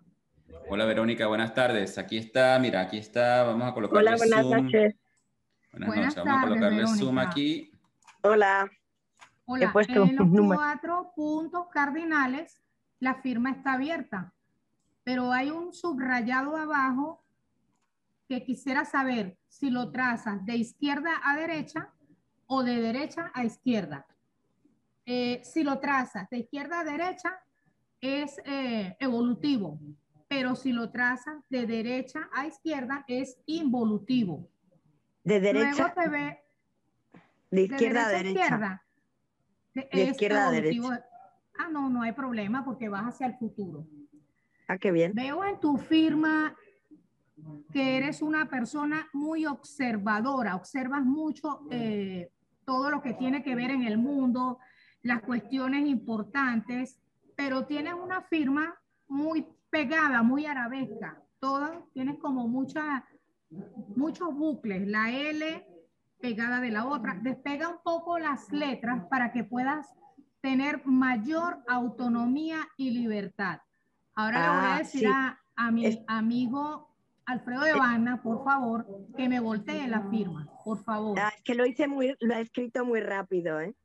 Hola 0.70 0.86
Verónica, 0.86 1.28
buenas 1.28 1.54
tardes. 1.54 1.98
Aquí 1.98 2.18
está, 2.18 2.58
mira, 2.60 2.82
aquí 2.82 2.98
está, 2.98 3.44
vamos 3.44 3.70
a 3.70 3.74
colocar 3.74 4.00
Hola, 4.00 4.16
buenas 4.16 4.46
noches. 4.46 4.96
Buenas, 5.72 5.96
noches, 5.96 6.16
vamos 6.16 6.38
a 6.38 6.48
colocarle 6.48 6.88
Zoom 6.88 7.20
aquí 7.20 7.72
Hola. 8.22 8.70
Hola, 9.46 9.74
en 9.90 10.16
los 10.16 10.56
cuatro 10.56 11.12
puntos 11.14 11.68
cardinales 11.70 12.62
la 13.00 13.16
firma 13.16 13.52
está 13.52 13.74
abierta, 13.74 14.34
pero 15.04 15.34
hay 15.34 15.52
un 15.52 15.74
subrayado 15.74 16.56
abajo 16.56 17.22
que 18.30 18.46
quisiera 18.46 18.86
saber 18.86 19.38
si 19.50 19.70
lo 19.70 19.92
trazas 19.92 20.46
de 20.46 20.56
izquierda 20.56 21.20
a 21.26 21.36
derecha 21.36 21.90
o 22.46 22.64
de 22.64 22.80
derecha 22.80 23.30
a 23.34 23.44
izquierda. 23.44 24.08
Eh, 25.06 25.42
si 25.44 25.64
lo 25.64 25.80
trazas 25.80 26.30
de 26.30 26.40
izquierda 26.40 26.80
a 26.80 26.84
derecha 26.84 27.40
es 28.00 28.40
eh, 28.46 28.96
evolutivo, 29.00 29.80
pero 30.28 30.56
si 30.56 30.72
lo 30.72 30.90
trazas 30.92 31.44
de 31.50 31.66
derecha 31.66 32.30
a 32.34 32.48
izquierda 32.48 33.04
es 33.08 33.38
involutivo. 33.46 34.50
De 35.24 35.40
derecha. 35.40 35.94
de 37.52 37.62
izquierda 37.62 38.06
a 38.06 38.10
derecha. 38.10 38.84
de, 39.74 40.04
izquierda 40.04 40.48
a 40.48 40.52
derecha. 40.52 41.06
Ah, 41.58 41.70
no, 41.70 41.90
no 41.90 42.02
hay 42.02 42.14
problema 42.14 42.64
porque 42.64 42.90
vas 42.90 43.04
hacia 43.04 43.28
el 43.28 43.36
futuro. 43.36 43.86
Ah, 44.68 44.78
qué 44.78 44.92
bien. 44.92 45.14
Veo 45.14 45.44
en 45.44 45.60
tu 45.60 45.78
firma 45.78 46.56
que 47.72 47.98
eres 47.98 48.22
una 48.22 48.48
persona 48.50 49.08
muy 49.14 49.46
observadora, 49.46 50.56
observas 50.56 51.04
mucho 51.04 51.62
eh, 51.72 52.32
todo 52.66 52.90
lo 52.90 53.02
que 53.02 53.14
tiene 53.14 53.44
que 53.44 53.56
ver 53.56 53.72
en 53.72 53.84
el 53.84 53.98
mundo, 53.98 54.60
las 55.04 55.22
cuestiones 55.22 55.88
importantes, 55.88 57.00
pero 57.36 57.66
tienes 57.66 57.94
una 57.94 58.22
firma 58.24 58.74
muy 59.08 59.46
pegada, 59.70 60.24
muy 60.24 60.46
arabesca. 60.46 61.22
Todo, 61.40 61.90
tienes 61.94 62.18
como 62.20 62.48
mucha, 62.48 63.06
muchos 63.96 64.34
bucles, 64.34 64.88
la 64.88 65.12
L 65.12 65.68
pegada 66.20 66.62
de 66.62 66.72
la 66.72 66.86
otra. 66.86 67.20
Despega 67.22 67.68
un 67.68 67.80
poco 67.84 68.18
las 68.18 68.52
letras 68.52 69.06
para 69.10 69.34
que 69.34 69.44
puedas 69.44 69.94
tener 70.42 70.86
mayor 70.86 71.62
autonomía 71.68 72.60
y 72.78 72.92
libertad. 72.92 73.60
Ahora 74.16 74.40
le 74.40 74.48
voy 74.48 74.66
a 74.66 74.76
ah, 74.76 74.78
decir 74.78 75.08
a, 75.08 75.72
mi 75.72 76.04
amigo 76.08 76.96
Alfredo 77.26 77.62
de 77.62 77.74
Vana, 77.74 78.22
por 78.22 78.44
favor, 78.44 78.86
que 79.18 79.28
me 79.28 79.40
voltee 79.40 79.88
la 79.88 80.02
firma, 80.10 80.48
por 80.64 80.84
favor. 80.84 81.20
Ah, 81.20 81.32
es 81.36 81.42
que 81.44 81.56
lo 81.56 81.66
hice 81.66 81.88
muy, 81.88 82.16
lo 82.20 82.36
he 82.36 82.42
escrito 82.42 82.86
muy 82.86 83.02
rápido, 83.02 83.60
¿eh? 83.60 83.76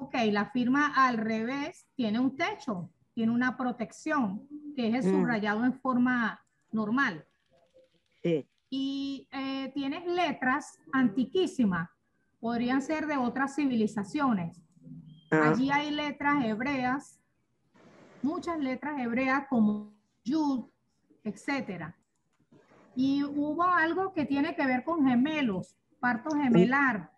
Ok, 0.00 0.14
la 0.30 0.46
firma 0.46 0.94
al 0.96 1.18
revés 1.18 1.86
tiene 1.94 2.18
un 2.18 2.34
techo, 2.34 2.90
tiene 3.12 3.32
una 3.32 3.58
protección, 3.58 4.48
que 4.74 4.88
es 4.88 5.04
el 5.04 5.12
mm. 5.12 5.14
subrayado 5.14 5.64
en 5.66 5.74
forma 5.74 6.42
normal. 6.72 7.26
Sí. 8.22 8.48
Y 8.70 9.28
eh, 9.30 9.70
tienes 9.74 10.06
letras 10.06 10.78
antiquísimas, 10.92 11.90
podrían 12.40 12.80
ser 12.80 13.06
de 13.06 13.18
otras 13.18 13.54
civilizaciones. 13.56 14.62
Ah. 15.30 15.50
Allí 15.50 15.70
hay 15.70 15.90
letras 15.90 16.46
hebreas, 16.46 17.20
muchas 18.22 18.58
letras 18.58 18.98
hebreas 19.00 19.46
como 19.50 19.92
Yud, 20.24 20.64
etcétera. 21.24 21.94
Y 22.96 23.22
hubo 23.22 23.64
algo 23.64 24.14
que 24.14 24.24
tiene 24.24 24.56
que 24.56 24.64
ver 24.66 24.82
con 24.82 25.06
gemelos, 25.06 25.76
parto 26.00 26.30
gemelar. 26.34 27.10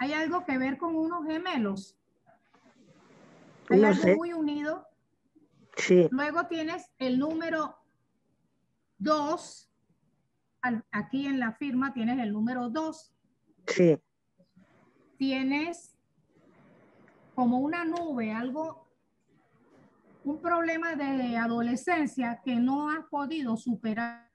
¿Hay 0.00 0.14
algo 0.14 0.46
que 0.46 0.56
ver 0.56 0.78
con 0.78 0.96
unos 0.96 1.26
gemelos? 1.26 1.94
¿Hay 3.68 3.84
algo 3.84 4.16
muy 4.16 4.32
unido? 4.32 4.88
Sí. 5.76 6.08
Luego 6.10 6.46
tienes 6.46 6.90
el 6.98 7.18
número 7.18 7.76
2. 8.96 9.70
Aquí 10.90 11.26
en 11.26 11.38
la 11.38 11.52
firma 11.52 11.92
tienes 11.92 12.18
el 12.18 12.32
número 12.32 12.70
2. 12.70 13.14
Sí. 13.66 13.98
Tienes 15.18 15.94
como 17.34 17.58
una 17.58 17.84
nube, 17.84 18.32
algo 18.32 18.88
un 20.24 20.40
problema 20.40 20.96
de 20.96 21.36
adolescencia 21.36 22.40
que 22.42 22.56
no 22.56 22.88
has 22.90 23.04
podido 23.10 23.54
superar 23.58 24.30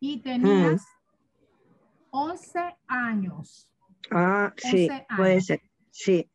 y 0.00 0.22
tenías 0.22 0.82
11 2.10 2.58
mm. 2.58 2.72
años. 2.86 3.71
Ah, 4.10 4.52
sí, 4.56 4.88
puede 5.16 5.40
ser, 5.40 5.62
sí. 5.90 6.28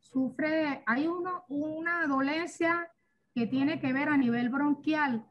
Sufre, 0.00 0.82
hay 0.86 1.06
uno, 1.06 1.44
una 1.48 2.06
dolencia 2.06 2.90
que 3.34 3.46
tiene 3.46 3.80
que 3.80 3.92
ver 3.92 4.08
a 4.08 4.16
nivel 4.16 4.48
bronquial. 4.48 5.26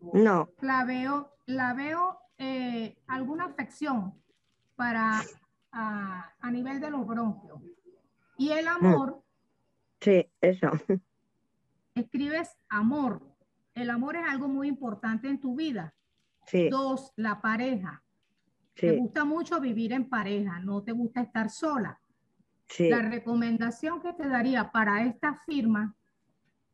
No. 0.00 0.48
La 0.60 0.84
veo, 0.84 1.32
la 1.46 1.74
veo 1.74 2.18
eh, 2.38 2.96
alguna 3.06 3.46
afección 3.46 4.14
para 4.74 5.22
a, 5.72 6.32
a, 6.40 6.50
nivel 6.50 6.80
de 6.80 6.90
los 6.90 7.06
bronquios. 7.06 7.60
Y 8.36 8.50
el 8.50 8.64
mm. 8.64 8.68
amor 8.68 9.22
Sí, 10.00 10.26
eso. 10.40 10.70
Escribes 11.94 12.56
amor. 12.68 13.22
El 13.74 13.90
amor 13.90 14.16
es 14.16 14.24
algo 14.28 14.48
muy 14.48 14.68
importante 14.68 15.28
en 15.28 15.40
tu 15.40 15.56
vida. 15.56 15.94
Sí. 16.46 16.68
Dos, 16.70 17.12
la 17.16 17.40
pareja. 17.40 18.02
Te 18.80 18.96
gusta 18.96 19.24
mucho 19.24 19.60
vivir 19.60 19.92
en 19.92 20.08
pareja, 20.08 20.60
no 20.60 20.82
te 20.82 20.92
gusta 20.92 21.20
estar 21.20 21.50
sola. 21.50 21.98
Sí. 22.66 22.88
La 22.88 23.00
recomendación 23.00 24.00
que 24.00 24.12
te 24.12 24.28
daría 24.28 24.70
para 24.70 25.04
esta 25.04 25.40
firma, 25.46 25.96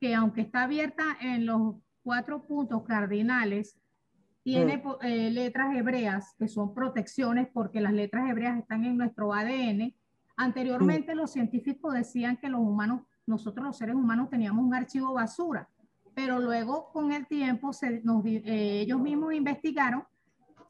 que 0.01 0.15
aunque 0.15 0.43
está 0.43 0.65
abierta 0.65 1.05
en 1.21 1.47
los 1.47 1.77
cuatro 2.03 2.47
puntos 2.47 2.83
cardinales, 2.85 3.79
tiene 4.43 4.77
mm. 4.77 5.07
eh, 5.07 5.31
letras 5.31 5.75
hebreas 5.75 6.35
que 6.39 6.49
son 6.49 6.75
protecciones 6.75 7.49
porque 7.53 7.81
las 7.81 7.93
letras 7.93 8.29
hebreas 8.29 8.59
están 8.59 8.85
en 8.85 8.97
nuestro 8.99 9.33
ADN. 9.33 9.95
Anteriormente 10.37 11.15
mm. 11.15 11.19
los 11.19 11.31
científicos 11.33 11.95
decían 11.95 12.37
que 12.37 12.49
los 12.49 12.61
humanos 12.61 13.03
nosotros 13.27 13.67
los 13.67 13.79
seres 13.79 13.95
humanos 13.95 14.29
teníamos 14.31 14.65
un 14.65 14.75
archivo 14.75 15.15
basura, 15.15 15.69
pero 16.15 16.39
luego 16.39 16.91
con 16.93 17.13
el 17.13 17.27
tiempo 17.27 17.73
se 17.73 18.03
eh, 18.05 18.81
ellos 18.81 19.01
mismos 19.01 19.35
investigaron 19.35 20.05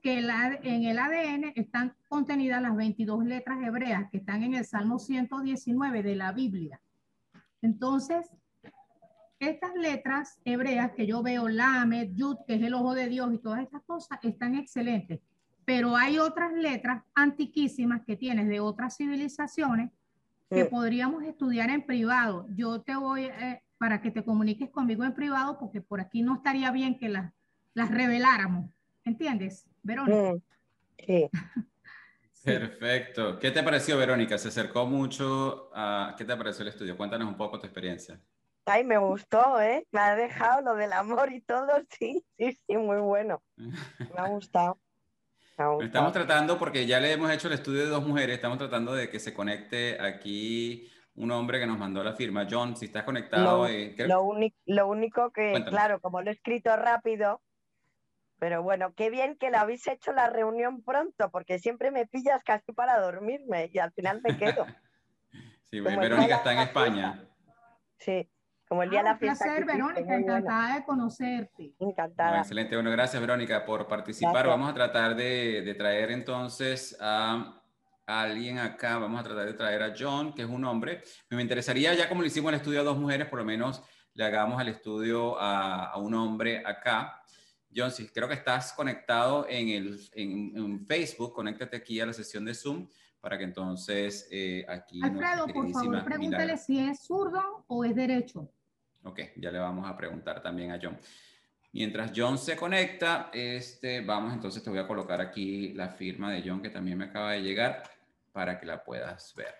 que 0.05 0.19
en 0.19 0.85
el 0.85 0.99
ADN 0.99 1.55
están 1.55 1.95
contenidas 2.09 2.61
las 2.61 2.77
22 2.77 3.25
letras 3.25 3.57
hebreas 3.63 4.11
que 4.11 4.19
están 4.19 4.43
en 4.43 4.53
el 4.53 4.67
Salmo 4.67 4.99
119 4.99 6.03
de 6.03 6.15
la 6.15 6.31
Biblia. 6.31 6.79
Entonces, 7.63 8.31
estas 9.39 9.75
letras 9.75 10.39
hebreas 10.45 10.93
que 10.93 11.07
yo 11.07 11.23
veo, 11.23 11.49
Lamed, 11.49 12.11
Yud, 12.13 12.37
que 12.47 12.57
es 12.57 12.63
el 12.63 12.75
ojo 12.75 12.95
de 12.95 13.09
Dios 13.09 13.33
y 13.33 13.39
todas 13.39 13.63
estas 13.63 13.81
cosas, 13.85 14.19
están 14.23 14.57
excelentes. 14.57 15.21
Pero 15.65 15.97
hay 15.97 16.19
otras 16.19 16.53
letras 16.53 17.03
antiquísimas 17.15 18.03
que 18.05 18.19
tienes 18.19 18.47
de 18.47 18.61
otras 18.61 18.99
civilizaciones 18.99 19.91
que 20.51 20.67
podríamos 20.67 21.25
estudiar 21.25 21.71
en 21.71 21.81
privado. 21.81 22.47
Yo 22.55 22.83
te 22.83 22.95
voy 22.95 23.25
eh, 23.25 23.63
para 23.79 24.03
que 24.03 24.11
te 24.11 24.23
comuniques 24.23 24.69
conmigo 24.69 25.03
en 25.03 25.15
privado 25.15 25.59
porque 25.59 25.81
por 25.81 26.03
aquí 26.03 26.21
no 26.21 26.35
estaría 26.35 26.71
bien 26.73 26.99
que 26.99 27.09
las, 27.09 27.33
las 27.73 27.91
reveláramos. 27.91 28.74
¿Entiendes, 29.05 29.67
Verónica? 29.83 30.35
Sí. 30.97 31.29
Perfecto. 32.45 33.39
¿Qué 33.39 33.51
te 33.51 33.63
pareció, 33.63 33.97
Verónica? 33.97 34.37
¿Se 34.39 34.49
acercó 34.49 34.87
mucho 34.87 35.71
a... 35.75 36.15
¿Qué 36.17 36.25
te 36.25 36.37
pareció 36.37 36.63
el 36.63 36.69
estudio? 36.69 36.97
Cuéntanos 36.97 37.27
un 37.27 37.37
poco 37.37 37.59
tu 37.59 37.67
experiencia. 37.67 38.21
Ay, 38.67 38.85
me 38.85 38.99
gustó, 38.99 39.61
¿eh? 39.61 39.87
Me 39.91 40.01
ha 40.01 40.15
dejado 40.15 40.61
lo 40.61 40.75
del 40.75 40.93
amor 40.93 41.33
y 41.33 41.41
todo, 41.41 41.69
sí, 41.99 42.25
sí, 42.39 42.59
sí, 42.67 42.77
muy 42.77 42.99
bueno. 42.99 43.43
Me 43.57 44.17
ha 44.17 44.29
gustado. 44.29 44.79
Estamos 45.81 46.13
tratando, 46.13 46.59
porque 46.59 46.87
ya 46.87 47.01
le 47.01 47.13
hemos 47.13 47.31
hecho 47.31 47.49
el 47.49 47.55
estudio 47.55 47.81
de 47.81 47.89
dos 47.89 48.05
mujeres, 48.05 48.37
estamos 48.37 48.59
tratando 48.59 48.93
de 48.93 49.09
que 49.09 49.21
se 49.21 49.33
conecte 49.33 50.01
aquí 50.01 50.91
un 51.15 51.31
hombre 51.31 51.61
que 51.61 51.67
nos 51.67 51.79
mandó 51.79 52.03
la 52.03 52.15
firma. 52.15 52.47
John, 52.51 52.77
si 52.77 52.87
estás 52.87 53.05
conectado. 53.05 53.59
Lo, 53.59 53.69
eh, 53.69 53.95
lo, 54.67 54.87
único 54.87 55.31
que, 55.31 55.65
claro, 55.69 56.01
como 56.01 56.23
lo 56.23 56.31
he 56.31 56.35
escrito 56.35 56.75
rápido, 56.77 57.41
pero 58.39 58.63
bueno, 58.63 58.95
qué 58.95 59.11
bien 59.11 59.37
que 59.37 59.51
la 59.51 59.63
habéis 59.63 59.87
hecho 59.87 60.13
la 60.13 60.29
reunión 60.29 60.83
pronto, 60.83 61.31
porque 61.31 61.59
siempre 61.59 61.91
me 61.91 62.07
pillas 62.07 62.43
casi 62.45 62.73
para 62.73 62.99
dormirme 63.01 63.71
y 63.73 63.79
al 63.79 63.93
final 63.93 64.21
me 64.23 64.37
quedo. 64.37 64.67
sí, 65.65 65.81
Verónica 65.81 66.37
está 66.37 66.53
en 66.53 66.59
España. 66.61 67.29
Sí. 67.99 68.29
Como 68.69 68.83
el 68.83 68.91
día 68.91 69.01
de 69.01 69.05
la 69.05 69.11
ah, 69.13 69.19
fiesta. 69.19 69.45
placer, 69.45 69.65
Verónica, 69.67 70.17
encantada 70.17 70.75
de 70.77 70.85
conocerte. 70.85 71.75
Encantada. 71.79 72.39
excelente, 72.39 72.75
bueno, 72.75 72.91
gracias 72.91 73.21
Verónica 73.21 73.65
por 73.65 73.87
participar. 73.87 74.47
Vamos 74.47 74.71
a 74.71 74.75
tratar 74.75 75.15
de, 75.15 75.63
de 75.63 75.75
traer 75.75 76.11
entonces 76.11 76.97
a, 76.99 77.61
alguien 78.07 78.59
acá, 78.59 78.99
vamos 78.99 79.21
a 79.21 79.25
tratar 79.25 79.47
de 79.47 79.55
traer 79.55 79.83
a 79.83 79.95
John, 79.97 80.33
que 80.33 80.43
es 80.43 80.49
un 80.49 80.65
hombre. 80.65 81.03
Me 81.31 81.43
interesaría, 81.43 81.95
ya 81.95 82.09
como 82.09 82.23
le 82.23 82.29
hicimos 82.29 82.51
el 82.53 82.57
estudio 82.57 82.81
a 82.81 82.85
dos 82.85 82.99
mujeres, 82.99 83.29
por 83.29 83.39
lo 83.39 83.45
menos 83.45 83.83
le 84.15 84.25
hagamos 84.25 84.61
el 84.61 84.69
estudio 84.69 85.39
a, 85.39 85.91
a 85.91 85.99
un 85.99 86.15
hombre 86.15 86.63
acá. 86.65 87.23
John, 87.75 87.91
sí, 87.91 88.09
creo 88.09 88.29
que 88.29 88.35
estás 88.35 88.73
conectado 88.73 89.47
en, 89.49 89.69
el, 89.69 90.01
en, 90.13 90.57
en 90.57 90.87
Facebook, 90.87 91.35
conéctate 91.35 91.77
aquí 91.77 92.01
a 92.01 92.07
la 92.07 92.13
sesión 92.13 92.45
de 92.45 92.55
Zoom 92.55 92.89
para 93.21 93.39
que 93.39 93.45
entonces 93.45 94.29
eh, 94.31 94.67
aquí... 94.69 95.01
Alfredo, 95.03 95.47
por 95.47 95.71
favor, 95.73 96.05
pregúntale 96.05 96.59
si 96.59 96.79
es 96.79 97.01
zurdo 97.01 97.65
o 97.67 97.85
es 97.85 97.95
derecho. 97.97 98.53
Ok, 99.03 99.21
ya 99.37 99.51
le 99.51 99.59
vamos 99.59 99.89
a 99.89 99.97
preguntar 99.97 100.43
también 100.43 100.73
a 100.73 100.79
John. 100.81 100.99
Mientras 101.73 102.13
John 102.15 102.39
se 102.39 102.55
conecta, 102.55 103.31
este, 103.33 104.01
vamos 104.03 104.33
entonces, 104.33 104.63
te 104.63 104.71
voy 104.71 104.79
a 104.79 104.87
colocar 104.87 105.21
aquí 105.21 105.73
la 105.73 105.89
firma 105.89 106.31
de 106.33 106.43
John 106.47 106.63
que 106.63 106.71
también 106.71 106.99
me 106.99 107.07
acaba 107.07 107.33
de 107.33 107.43
llegar 107.43 107.83
para 108.31 108.61
que 108.61 108.67
la 108.67 108.85
puedas 108.85 109.35
ver. 109.35 109.55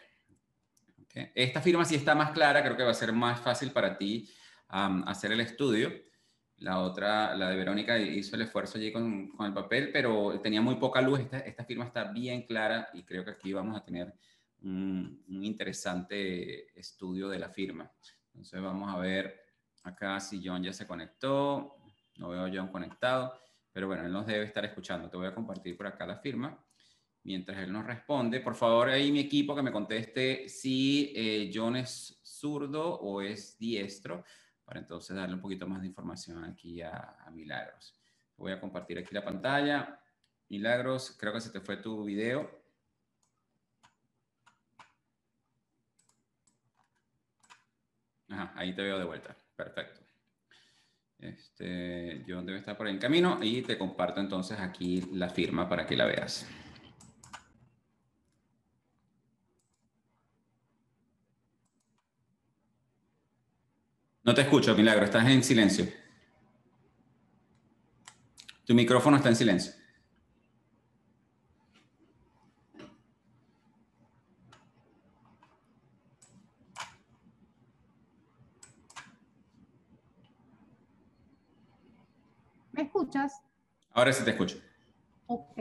Esta 1.35 1.61
firma 1.61 1.85
sí 1.85 1.95
está 1.95 2.15
más 2.15 2.33
clara, 2.33 2.63
creo 2.63 2.77
que 2.77 2.83
va 2.83 2.91
a 2.91 2.95
ser 2.95 3.13
más 3.13 3.41
fácil 3.41 3.71
para 3.71 3.97
ti 3.97 4.29
hacer 4.69 5.33
el 5.33 5.41
estudio. 5.41 5.91
La 6.59 6.81
otra, 6.81 7.35
la 7.37 7.51
de 7.51 7.57
Verónica, 7.57 7.99
hizo 7.99 8.37
el 8.37 8.43
esfuerzo 8.43 8.79
allí 8.79 8.93
con, 8.93 9.33
el 9.41 9.53
papel, 9.53 9.91
pero 9.93 10.41
tenía 10.41 10.61
muy 10.61 10.77
poca 10.77 11.01
luz. 11.01 11.21
Esta, 11.21 11.65
firma 11.65 11.85
está 11.85 12.05
bien 12.05 12.47
clara 12.47 12.89
y 12.95 13.03
creo 13.03 13.25
que 13.25 13.33
aquí 13.33 13.53
vamos 13.53 13.77
a 13.77 13.85
tener 13.85 14.15
un, 14.63 15.23
un 15.29 15.45
interesante 15.45 16.79
estudio 16.79 17.29
de 17.29 17.39
la 17.39 17.49
firma. 17.49 17.91
Entonces 18.33 18.61
vamos 18.61 18.93
a 18.93 18.99
ver 18.99 19.45
acá 19.83 20.19
si 20.21 20.41
John 20.45 20.63
ya 20.63 20.73
se 20.73 20.87
conectó. 20.87 21.77
No 22.17 22.31
veo 22.31 22.45
a 22.45 22.51
John 22.53 22.69
conectado, 22.69 23.35
pero 23.73 23.87
bueno, 23.89 24.07
él 24.07 24.13
nos 24.13 24.27
debe 24.27 24.45
estar 24.45 24.65
escuchando. 24.65 25.09
Te 25.09 25.17
voy 25.17 25.27
a 25.27 25.35
compartir 25.35 25.77
por 25.77 25.87
acá 25.87 26.07
la 26.07 26.19
firma. 26.19 26.59
Mientras 27.25 27.59
él 27.59 27.73
nos 27.73 27.87
responde, 27.87 28.41
por 28.41 28.55
favor, 28.55 28.91
ahí 28.91 29.11
mi 29.11 29.21
equipo 29.21 29.57
que 29.57 29.63
me 29.63 29.73
conteste 29.73 30.49
si 30.49 31.13
eh, 31.17 31.51
John 31.53 31.75
es 31.77 32.21
zurdo 32.23 33.01
o 33.01 33.23
es 33.23 33.59
diestro, 33.59 34.25
para 34.65 34.81
entonces 34.81 35.17
darle 35.17 35.35
un 35.35 35.41
poquito 35.41 35.67
más 35.67 35.81
de 35.81 35.89
información 35.89 36.45
aquí 36.45 36.83
a, 36.83 37.17
Milagros. 37.33 37.95
Voy 38.37 38.53
a 38.53 38.61
compartir 38.61 38.99
aquí 38.99 39.15
la 39.15 39.25
pantalla. 39.25 40.01
Milagros, 40.49 41.17
creo 41.19 41.33
que 41.33 41.41
se 41.41 41.51
te 41.51 41.61
fue 41.61 41.77
tu 41.77 42.05
video. 42.05 42.63
Ahí 48.29 48.75
te 48.75 48.83
veo 48.83 48.99
de 48.99 49.05
vuelta. 49.05 49.37
Perfecto. 49.57 50.01
Este, 51.19 52.25
John 52.29 52.45
debe 52.45 52.59
estar 52.59 52.77
por 52.77 52.87
ahí 52.87 52.93
en 52.93 52.99
camino 52.99 53.39
y 53.41 53.63
te 53.63 53.79
comparto 53.79 54.21
entonces 54.21 54.59
aquí 54.61 55.03
la 55.13 55.31
firma 55.31 55.69
para 55.69 55.87
que 55.87 55.97
la 55.97 56.07
veas. 56.07 56.47
No 64.25 64.33
te 64.33 64.41
escucho, 64.41 64.75
Milagro, 64.75 65.05
estás 65.05 65.29
en 65.29 65.45
silencio. 65.45 65.87
Tu 68.65 68.75
micrófono 68.75 69.19
está 69.19 69.29
en 69.29 69.37
silencio. 69.37 69.75
¿Me 82.73 82.83
escuchas? 82.83 83.43
Ahora 83.93 84.11
sí 84.15 84.25
te 84.25 84.31
escucho. 84.31 84.57
Ok. 85.27 85.61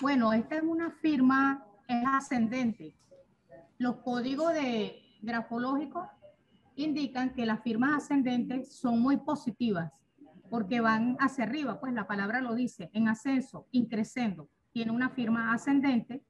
Bueno, 0.00 0.32
esta 0.32 0.56
es 0.56 0.62
una 0.64 0.90
firma 0.90 1.64
es 1.86 2.04
ascendente. 2.04 2.96
Los 3.78 3.98
códigos 3.98 4.52
de 4.54 5.00
grafológicos 5.22 6.08
indican 6.76 7.34
que 7.34 7.46
las 7.46 7.62
firmas 7.62 8.04
ascendentes 8.04 8.72
son 8.76 9.00
muy 9.00 9.16
positivas 9.18 9.92
porque 10.48 10.80
van 10.80 11.16
hacia 11.18 11.44
arriba, 11.44 11.80
pues 11.80 11.92
la 11.92 12.06
palabra 12.06 12.40
lo 12.40 12.54
dice, 12.54 12.90
en 12.92 13.08
ascenso, 13.08 13.66
increciendo. 13.72 14.48
Tiene 14.72 14.92
una 14.92 15.10
firma 15.10 15.52
ascendente. 15.52 16.22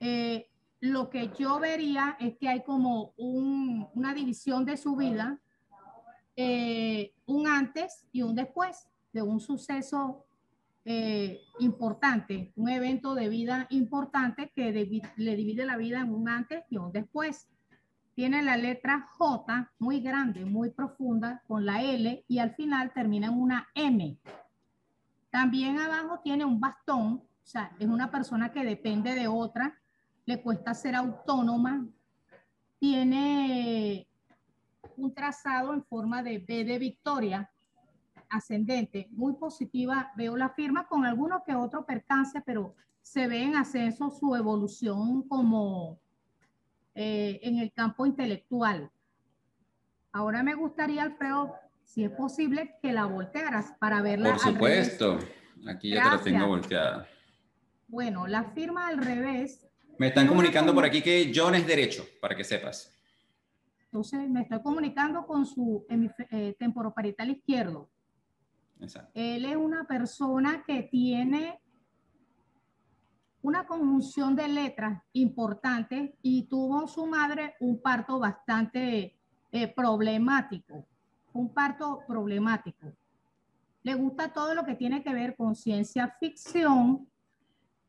Eh, 0.00 0.48
lo 0.80 1.10
que 1.10 1.32
yo 1.38 1.58
vería 1.58 2.16
es 2.20 2.36
que 2.38 2.48
hay 2.48 2.62
como 2.62 3.14
una 3.16 4.14
división 4.14 4.64
de 4.64 4.76
su 4.76 4.96
vida 4.96 5.40
eh, 6.36 7.12
un 7.26 7.46
antes 7.46 8.06
y 8.10 8.22
un 8.22 8.34
después 8.34 8.88
de 9.12 9.22
un 9.22 9.38
suceso 9.38 10.24
eh, 10.84 11.40
importante, 11.60 12.52
un 12.56 12.68
evento 12.68 13.14
de 13.14 13.28
vida 13.28 13.66
importante 13.70 14.50
que 14.54 14.72
le 14.72 15.36
divide 15.36 15.64
la 15.66 15.76
vida 15.76 16.00
en 16.00 16.12
un 16.12 16.28
antes 16.28 16.64
y 16.70 16.78
un 16.78 16.90
después. 16.90 17.48
Tiene 18.14 18.42
la 18.42 18.56
letra 18.56 19.08
J 19.16 19.72
muy 19.78 20.00
grande, 20.00 20.44
muy 20.44 20.70
profunda, 20.70 21.42
con 21.46 21.64
la 21.64 21.82
L 21.82 22.24
y 22.28 22.38
al 22.38 22.54
final 22.54 22.92
termina 22.92 23.28
en 23.28 23.40
una 23.40 23.68
M. 23.74 24.18
También 25.30 25.78
abajo 25.78 26.20
tiene 26.22 26.44
un 26.44 26.60
bastón, 26.60 27.14
o 27.14 27.46
sea, 27.46 27.74
es 27.78 27.88
una 27.88 28.10
persona 28.10 28.52
que 28.52 28.64
depende 28.64 29.14
de 29.14 29.28
otra, 29.28 29.78
le 30.26 30.42
cuesta 30.42 30.74
ser 30.74 30.94
autónoma, 30.94 31.86
tiene 32.78 34.06
un 34.96 35.14
trazado 35.14 35.72
en 35.72 35.82
forma 35.84 36.22
de 36.22 36.38
B 36.38 36.64
de 36.64 36.78
Victoria, 36.78 37.50
ascendente, 38.28 39.08
muy 39.12 39.34
positiva. 39.34 40.12
Veo 40.16 40.36
la 40.36 40.50
firma 40.50 40.86
con 40.86 41.04
alguno 41.04 41.42
que 41.44 41.54
otro 41.54 41.86
percance, 41.86 42.42
pero 42.42 42.74
se 43.00 43.26
ve 43.26 43.42
en 43.42 43.56
ascenso 43.56 44.10
su 44.10 44.34
evolución 44.36 45.26
como 45.28 46.01
eh, 46.94 47.40
en 47.42 47.58
el 47.58 47.72
campo 47.72 48.06
intelectual. 48.06 48.90
Ahora 50.12 50.42
me 50.42 50.54
gustaría, 50.54 51.02
Alfredo, 51.02 51.54
si 51.84 52.04
es 52.04 52.10
posible, 52.10 52.76
que 52.82 52.92
la 52.92 53.06
voltearas 53.06 53.72
para 53.78 54.02
verla. 54.02 54.32
Por 54.32 54.40
supuesto, 54.40 55.18
aquí 55.66 55.90
ya 55.90 56.02
te 56.02 56.16
la 56.16 56.22
tengo 56.22 56.46
volteada. 56.46 57.08
Bueno, 57.88 58.26
la 58.26 58.44
firma 58.52 58.88
al 58.88 58.98
revés. 58.98 59.66
Me 59.98 60.08
están 60.08 60.26
comunicando 60.26 60.74
por 60.74 60.84
aquí 60.84 61.02
que 61.02 61.32
John 61.34 61.54
es 61.54 61.66
derecho, 61.66 62.04
para 62.20 62.34
que 62.34 62.44
sepas. 62.44 62.92
Entonces 63.84 64.28
me 64.28 64.42
estoy 64.42 64.62
comunicando 64.62 65.26
con 65.26 65.46
su 65.46 65.86
eh, 66.30 66.56
temporoparital 66.58 67.30
izquierdo. 67.30 67.90
Exacto. 68.80 69.10
Él 69.14 69.44
es 69.44 69.56
una 69.56 69.86
persona 69.86 70.64
que 70.66 70.82
tiene 70.84 71.61
una 73.42 73.66
conjunción 73.66 74.36
de 74.36 74.48
letras 74.48 75.02
importante 75.12 76.16
y 76.22 76.44
tuvo 76.44 76.86
su 76.86 77.06
madre 77.06 77.54
un 77.60 77.82
parto 77.82 78.18
bastante 78.18 79.18
eh, 79.50 79.68
problemático, 79.68 80.86
un 81.32 81.52
parto 81.52 82.00
problemático. 82.06 82.92
Le 83.82 83.94
gusta 83.94 84.32
todo 84.32 84.54
lo 84.54 84.64
que 84.64 84.76
tiene 84.76 85.02
que 85.02 85.12
ver 85.12 85.36
con 85.36 85.56
ciencia 85.56 86.16
ficción 86.20 87.08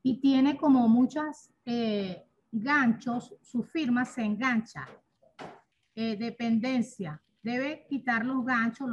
y 0.01 0.19
tiene 0.19 0.57
como 0.57 0.89
muchos 0.89 1.51
eh, 1.65 2.25
ganchos, 2.51 3.35
su 3.41 3.63
firma 3.63 4.05
se 4.05 4.23
engancha 4.23 4.87
eh, 5.95 6.17
dependencia. 6.17 7.21
Debe 7.43 7.85
quitar 7.87 8.25
los 8.25 8.43
ganchos. 8.43 8.89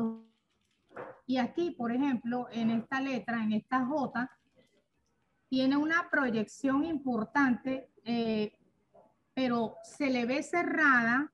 Y 1.27 1.39
aquí, 1.39 1.71
por 1.71 1.93
ejemplo, 1.93 2.49
en 2.53 2.71
esta 2.71 3.01
letra, 3.01 3.43
en 3.43 3.53
esta 3.53 3.87
J, 3.87 4.31
tiene 5.51 5.77
una 5.77 6.09
proyección 6.11 6.85
importante, 6.85 7.91
eh, 8.05 8.57
pero 9.35 9.77
se 9.83 10.09
le 10.09 10.25
ve 10.25 10.45
cerrada 10.45 11.33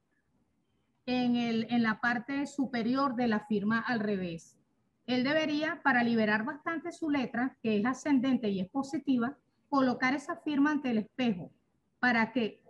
en, 1.05 1.37
el, 1.37 1.67
en 1.71 1.83
la 1.83 2.01
parte 2.01 2.47
superior 2.47 3.15
de 3.15 3.29
la 3.29 3.41
firma 3.41 3.79
al 3.79 4.01
revés. 4.01 4.59
Él 5.07 5.23
debería, 5.23 5.83
para 5.85 6.03
liberar 6.03 6.45
bastante 6.45 6.93
su 6.93 7.11
letra, 7.11 7.59
que 7.63 7.79
es 7.79 7.85
ascendente 7.85 8.49
y 8.49 8.61
es 8.61 8.71
positiva, 8.71 9.37
colocar 9.69 10.15
esa 10.15 10.37
firma 10.37 10.71
ante 10.71 10.91
el 10.91 10.99
espejo 10.99 11.53
para 12.01 12.33
que 12.33 12.63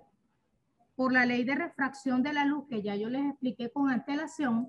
por 0.96 1.12
la 1.12 1.26
ley 1.26 1.44
de 1.44 1.54
refracción 1.54 2.22
de 2.22 2.32
la 2.32 2.44
luz 2.44 2.66
que 2.68 2.82
ya 2.82 2.96
yo 2.96 3.08
les 3.08 3.24
expliqué 3.24 3.70
con 3.70 3.88
antelación, 3.88 4.68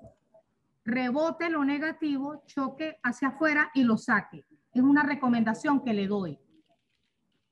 rebote 0.85 1.49
lo 1.49 1.65
negativo, 1.65 2.43
choque 2.45 2.99
hacia 3.01 3.29
afuera 3.29 3.71
y 3.73 3.83
lo 3.83 3.97
saque. 3.97 4.45
Es 4.73 4.81
una 4.83 5.03
recomendación 5.03 5.83
que 5.83 5.93
le 5.93 6.07
doy. 6.07 6.37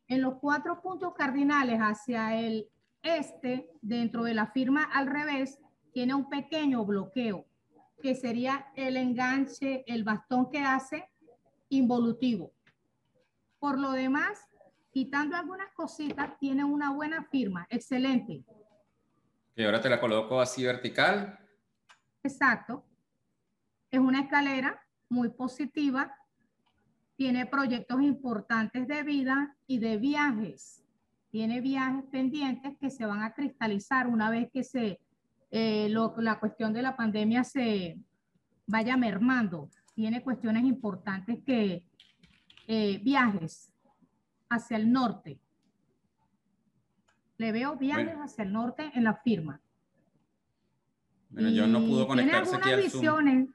En 0.08 0.22
los 0.22 0.36
cuatro 0.36 0.82
puntos 0.82 1.14
cardinales 1.16 1.80
hacia 1.80 2.40
el 2.40 2.70
este, 3.02 3.70
dentro 3.82 4.24
de 4.24 4.34
la 4.34 4.48
firma 4.48 4.84
al 4.84 5.08
revés, 5.08 5.60
tiene 5.94 6.14
un 6.14 6.30
pequeño 6.30 6.86
bloqueo, 6.86 7.46
que 8.02 8.16
sería 8.16 8.68
el 8.76 8.98
enganche, 8.98 9.84
el 9.88 10.04
bastón 10.04 10.50
que 10.50 10.60
hace 10.60 11.10
involutivo. 11.70 12.52
Por 13.60 13.80
lo 13.80 13.92
demás, 13.92 14.48
quitando 14.92 15.36
algunas 15.36 15.72
cositas, 15.74 16.38
tiene 16.40 16.64
una 16.64 16.92
buena 16.92 17.24
firma, 17.24 17.66
excelente. 17.70 18.44
Y 19.56 19.64
ahora 19.64 19.82
te 19.82 19.90
la 19.90 20.00
coloco 20.00 20.42
así 20.42 20.66
vertical. 20.66 21.40
Exacto. 22.24 22.86
Es 23.90 24.00
una 24.00 24.22
escalera 24.22 24.82
muy 25.10 25.30
positiva. 25.30 26.14
Tiene 27.16 27.46
proyectos 27.46 28.02
importantes 28.02 28.88
de 28.88 29.04
vida 29.04 29.56
y 29.68 29.80
de 29.80 29.98
viajes. 29.98 30.84
Tiene 31.32 31.62
viajes 31.62 32.04
pendientes 32.12 32.78
que 32.78 32.90
se 32.90 33.06
van 33.06 33.24
a 33.24 33.34
cristalizar 33.34 34.08
una 34.08 34.30
vez 34.30 34.50
que 34.52 34.64
se, 34.64 35.00
eh, 35.52 35.90
la 35.90 36.40
cuestión 36.40 36.74
de 36.74 36.82
la 36.82 36.96
pandemia 36.96 37.44
se 37.44 37.98
vaya 38.68 38.98
mermando. 38.98 39.70
Tiene 39.94 40.22
cuestiones 40.22 40.64
importantes 40.66 41.40
que 41.46 41.84
eh, 42.68 43.00
viajes 43.04 43.72
hacia 44.50 44.78
el 44.78 44.92
norte, 44.92 45.40
le 47.38 47.52
veo 47.52 47.76
viajes 47.76 48.16
hacia 48.16 48.44
el 48.44 48.54
norte 48.54 48.92
en 48.94 49.04
la 49.04 49.16
firma. 49.16 49.62
Bueno, 51.30 51.50
yo 51.50 51.68
no 51.68 51.80
pudo 51.80 52.08
conectarse 52.08 52.56
aquí 52.56 52.72
al 52.72 52.82
visiones, 52.82 53.50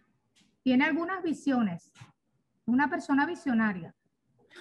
tiene 0.62 0.84
algunas 0.84 1.22
visiones, 1.22 1.90
una 2.70 2.88
persona 2.88 3.26
visionaria. 3.26 3.94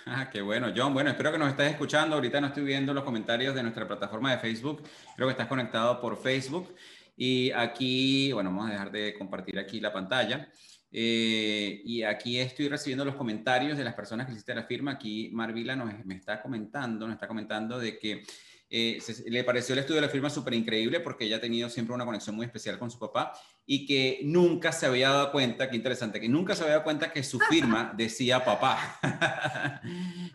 Ah, 0.06 0.30
qué 0.32 0.42
bueno, 0.42 0.72
John. 0.76 0.94
Bueno, 0.94 1.10
espero 1.10 1.32
que 1.32 1.38
nos 1.38 1.50
estés 1.50 1.72
escuchando. 1.72 2.16
Ahorita 2.16 2.42
no 2.42 2.48
estoy 2.48 2.64
viendo 2.64 2.94
los 2.94 3.04
comentarios 3.04 3.54
de 3.54 3.62
nuestra 3.62 3.88
plataforma 3.88 4.32
de 4.32 4.40
Facebook. 4.40 4.84
Creo 5.16 5.28
que 5.28 5.32
estás 5.34 5.48
conectado 5.48 6.00
por 6.02 6.18
Facebook. 6.18 6.76
Y 7.16 7.52
aquí, 7.52 8.32
bueno, 8.32 8.50
vamos 8.50 8.70
a 8.70 8.72
dejar 8.72 8.92
de 8.92 9.14
compartir 9.18 9.60
aquí 9.60 9.80
la 9.80 9.94
pantalla. 9.94 10.50
Eh, 10.92 11.82
y 11.86 12.02
aquí 12.02 12.40
estoy 12.40 12.68
recibiendo 12.68 13.06
los 13.06 13.16
comentarios 13.16 13.78
de 13.78 13.84
las 13.84 13.94
personas 13.94 14.26
que 14.26 14.34
hiciste 14.34 14.56
la 14.56 14.64
firma. 14.64 14.92
Aquí 14.92 15.30
Marvila 15.32 15.76
nos, 15.76 16.06
me 16.06 16.16
está 16.16 16.42
comentando, 16.42 17.06
nos 17.06 17.16
está 17.16 17.28
comentando 17.28 17.78
de 17.78 18.00
que 18.00 18.24
eh, 18.72 19.00
le 19.26 19.44
pareció 19.44 19.74
el 19.74 19.80
estudio 19.80 20.00
de 20.00 20.06
la 20.06 20.12
firma 20.12 20.30
súper 20.30 20.54
increíble 20.54 21.00
porque 21.00 21.26
ella 21.26 21.38
ha 21.38 21.42
tenido 21.42 21.70
siempre 21.70 21.96
una 21.96 22.06
conexión 22.06 22.36
muy 22.36 22.46
especial 22.46 22.78
con 22.78 22.92
su 22.92 23.00
papá 23.00 23.34
y 23.66 23.88
que 23.88 24.20
nunca 24.24 24.72
se 24.72 24.86
había 24.86 25.10
dado 25.10 25.32
cuenta, 25.32 25.70
qué 25.70 25.76
interesante, 25.76 26.20
que 26.20 26.30
nunca 26.30 26.54
se 26.54 26.62
había 26.62 26.76
dado 26.76 26.84
cuenta 26.84 27.12
que 27.12 27.24
su 27.24 27.40
firma 27.40 27.92
decía 27.98 28.46
papá. 28.46 29.00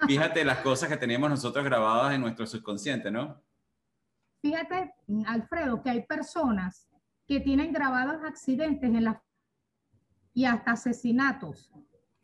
Fíjate 0.08 0.44
las 0.44 0.58
cosas 0.58 0.88
que 0.88 0.96
tenemos 0.96 1.30
nosotros 1.30 1.64
grabadas 1.64 2.14
en 2.14 2.22
nuestro 2.22 2.44
subconsciente, 2.44 3.10
¿no? 3.10 3.40
Fíjate, 4.42 4.92
Alfredo, 5.26 5.80
que 5.80 5.90
hay 5.90 6.02
personas 6.04 6.88
que 7.26 7.38
tienen 7.40 7.72
grabados 7.72 8.22
accidentes 8.24 8.90
en 8.90 9.04
la 9.04 9.22
y 10.34 10.44
hasta 10.44 10.72
asesinatos. 10.72 11.70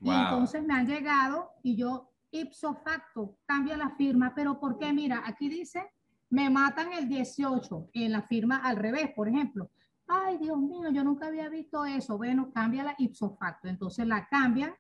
Y 0.01 0.11
entonces 0.11 0.65
me 0.65 0.75
han 0.75 0.87
llegado 0.87 1.53
y 1.63 1.77
yo 1.77 2.13
ipso 2.33 2.75
facto 2.75 3.39
cambia 3.47 3.77
la 3.77 3.91
firma, 3.91 4.35
pero 4.35 4.59
¿por 4.59 4.77
qué? 4.77 4.93
Mira, 4.93 5.23
aquí 5.25 5.49
dice 5.49 5.89
me 6.31 6.49
matan 6.49 6.93
el 6.93 7.09
18 7.09 7.91
en 7.93 8.13
la 8.13 8.23
firma 8.23 8.59
al 8.59 8.77
revés, 8.77 9.11
por 9.15 9.29
ejemplo. 9.29 9.71
Ay, 10.07 10.39
Dios 10.39 10.59
mío, 10.59 10.91
yo 10.93 11.05
nunca 11.05 11.27
había 11.27 11.49
visto 11.49 11.85
eso. 11.85 12.17
Bueno, 12.17 12.51
cambia 12.53 12.85
la 12.85 12.95
ipso 12.99 13.37
facto. 13.37 13.69
Entonces 13.69 14.07
la 14.07 14.27
cambian 14.29 14.73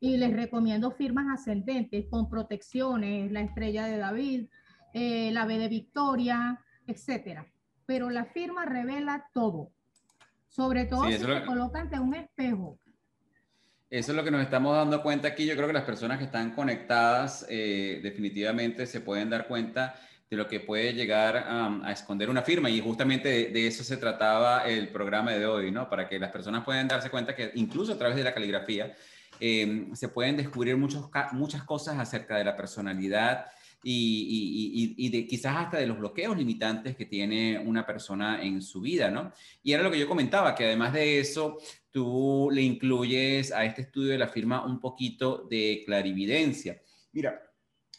y 0.00 0.16
les 0.16 0.32
recomiendo 0.32 0.90
firmas 0.90 1.26
ascendentes 1.40 2.06
con 2.10 2.28
protecciones, 2.28 3.30
la 3.30 3.40
estrella 3.40 3.86
de 3.86 3.98
David, 3.98 4.46
eh, 4.92 5.30
la 5.32 5.46
B 5.46 5.58
de 5.58 5.68
Victoria, 5.68 6.60
etcétera. 6.86 7.46
Pero 7.86 8.10
la 8.10 8.24
firma 8.24 8.64
revela 8.64 9.28
todo. 9.32 9.70
Sobre 10.48 10.86
todo 10.86 11.04
si 11.06 11.18
se 11.18 11.44
coloca 11.44 11.80
ante 11.80 11.98
un 11.98 12.14
espejo. 12.14 12.78
Eso 13.90 14.12
es 14.12 14.16
lo 14.16 14.24
que 14.24 14.30
nos 14.30 14.42
estamos 14.42 14.74
dando 14.74 15.02
cuenta 15.02 15.28
aquí. 15.28 15.46
Yo 15.46 15.54
creo 15.54 15.66
que 15.66 15.72
las 15.72 15.84
personas 15.84 16.18
que 16.18 16.24
están 16.24 16.52
conectadas 16.52 17.46
eh, 17.48 18.00
definitivamente 18.02 18.86
se 18.86 19.00
pueden 19.00 19.30
dar 19.30 19.46
cuenta 19.46 19.94
de 20.30 20.36
lo 20.36 20.48
que 20.48 20.60
puede 20.60 20.94
llegar 20.94 21.36
a 21.36 21.92
esconder 21.92 22.30
una 22.30 22.42
firma 22.42 22.70
y 22.70 22.80
justamente 22.80 23.50
de, 23.50 23.66
eso 23.66 23.84
se 23.84 23.96
trataba 23.96 24.66
el 24.66 24.88
programa 24.88 25.32
de 25.32 25.46
hoy, 25.46 25.70
¿no? 25.70 25.88
Para 25.88 26.08
que 26.08 26.18
las 26.18 26.30
personas 26.30 26.64
puedan 26.64 26.88
darse 26.88 27.10
cuenta 27.10 27.34
que 27.34 27.52
incluso 27.54 27.92
a 27.92 27.98
través 27.98 28.16
de 28.16 28.24
la 28.24 28.32
caligrafía 28.32 28.94
em, 29.38 29.94
se 29.94 30.08
pueden 30.08 30.36
descubrir 30.36 30.76
muchos, 30.76 31.10
muchas 31.32 31.64
cosas 31.64 31.98
acerca 31.98 32.36
de 32.36 32.44
la 32.44 32.56
personalidad 32.56 33.46
y, 33.86 34.94
y, 34.96 35.08
de 35.10 35.26
quizás 35.26 35.56
hasta 35.56 35.76
de 35.76 35.86
los 35.86 35.98
bloqueos 35.98 36.36
limitantes 36.38 36.96
que 36.96 37.04
tiene 37.04 37.58
una 37.58 37.84
persona 37.84 38.42
en 38.42 38.62
su 38.62 38.80
vida, 38.80 39.10
¿no? 39.10 39.30
Y 39.62 39.72
era 39.72 39.82
lo 39.82 39.90
que 39.90 39.98
yo 39.98 40.08
comentaba, 40.08 40.54
que 40.54 40.64
además 40.64 40.94
de 40.94 41.20
eso, 41.20 41.58
tú 41.90 42.48
le 42.50 42.62
incluyes 42.62 43.52
a 43.52 43.64
este 43.66 43.82
estudio 43.82 44.12
de 44.12 44.18
la 44.18 44.28
firma 44.28 44.64
un 44.64 44.80
poquito 44.80 45.46
de 45.50 45.82
clarividencia. 45.84 46.80
Mira, 47.12 47.38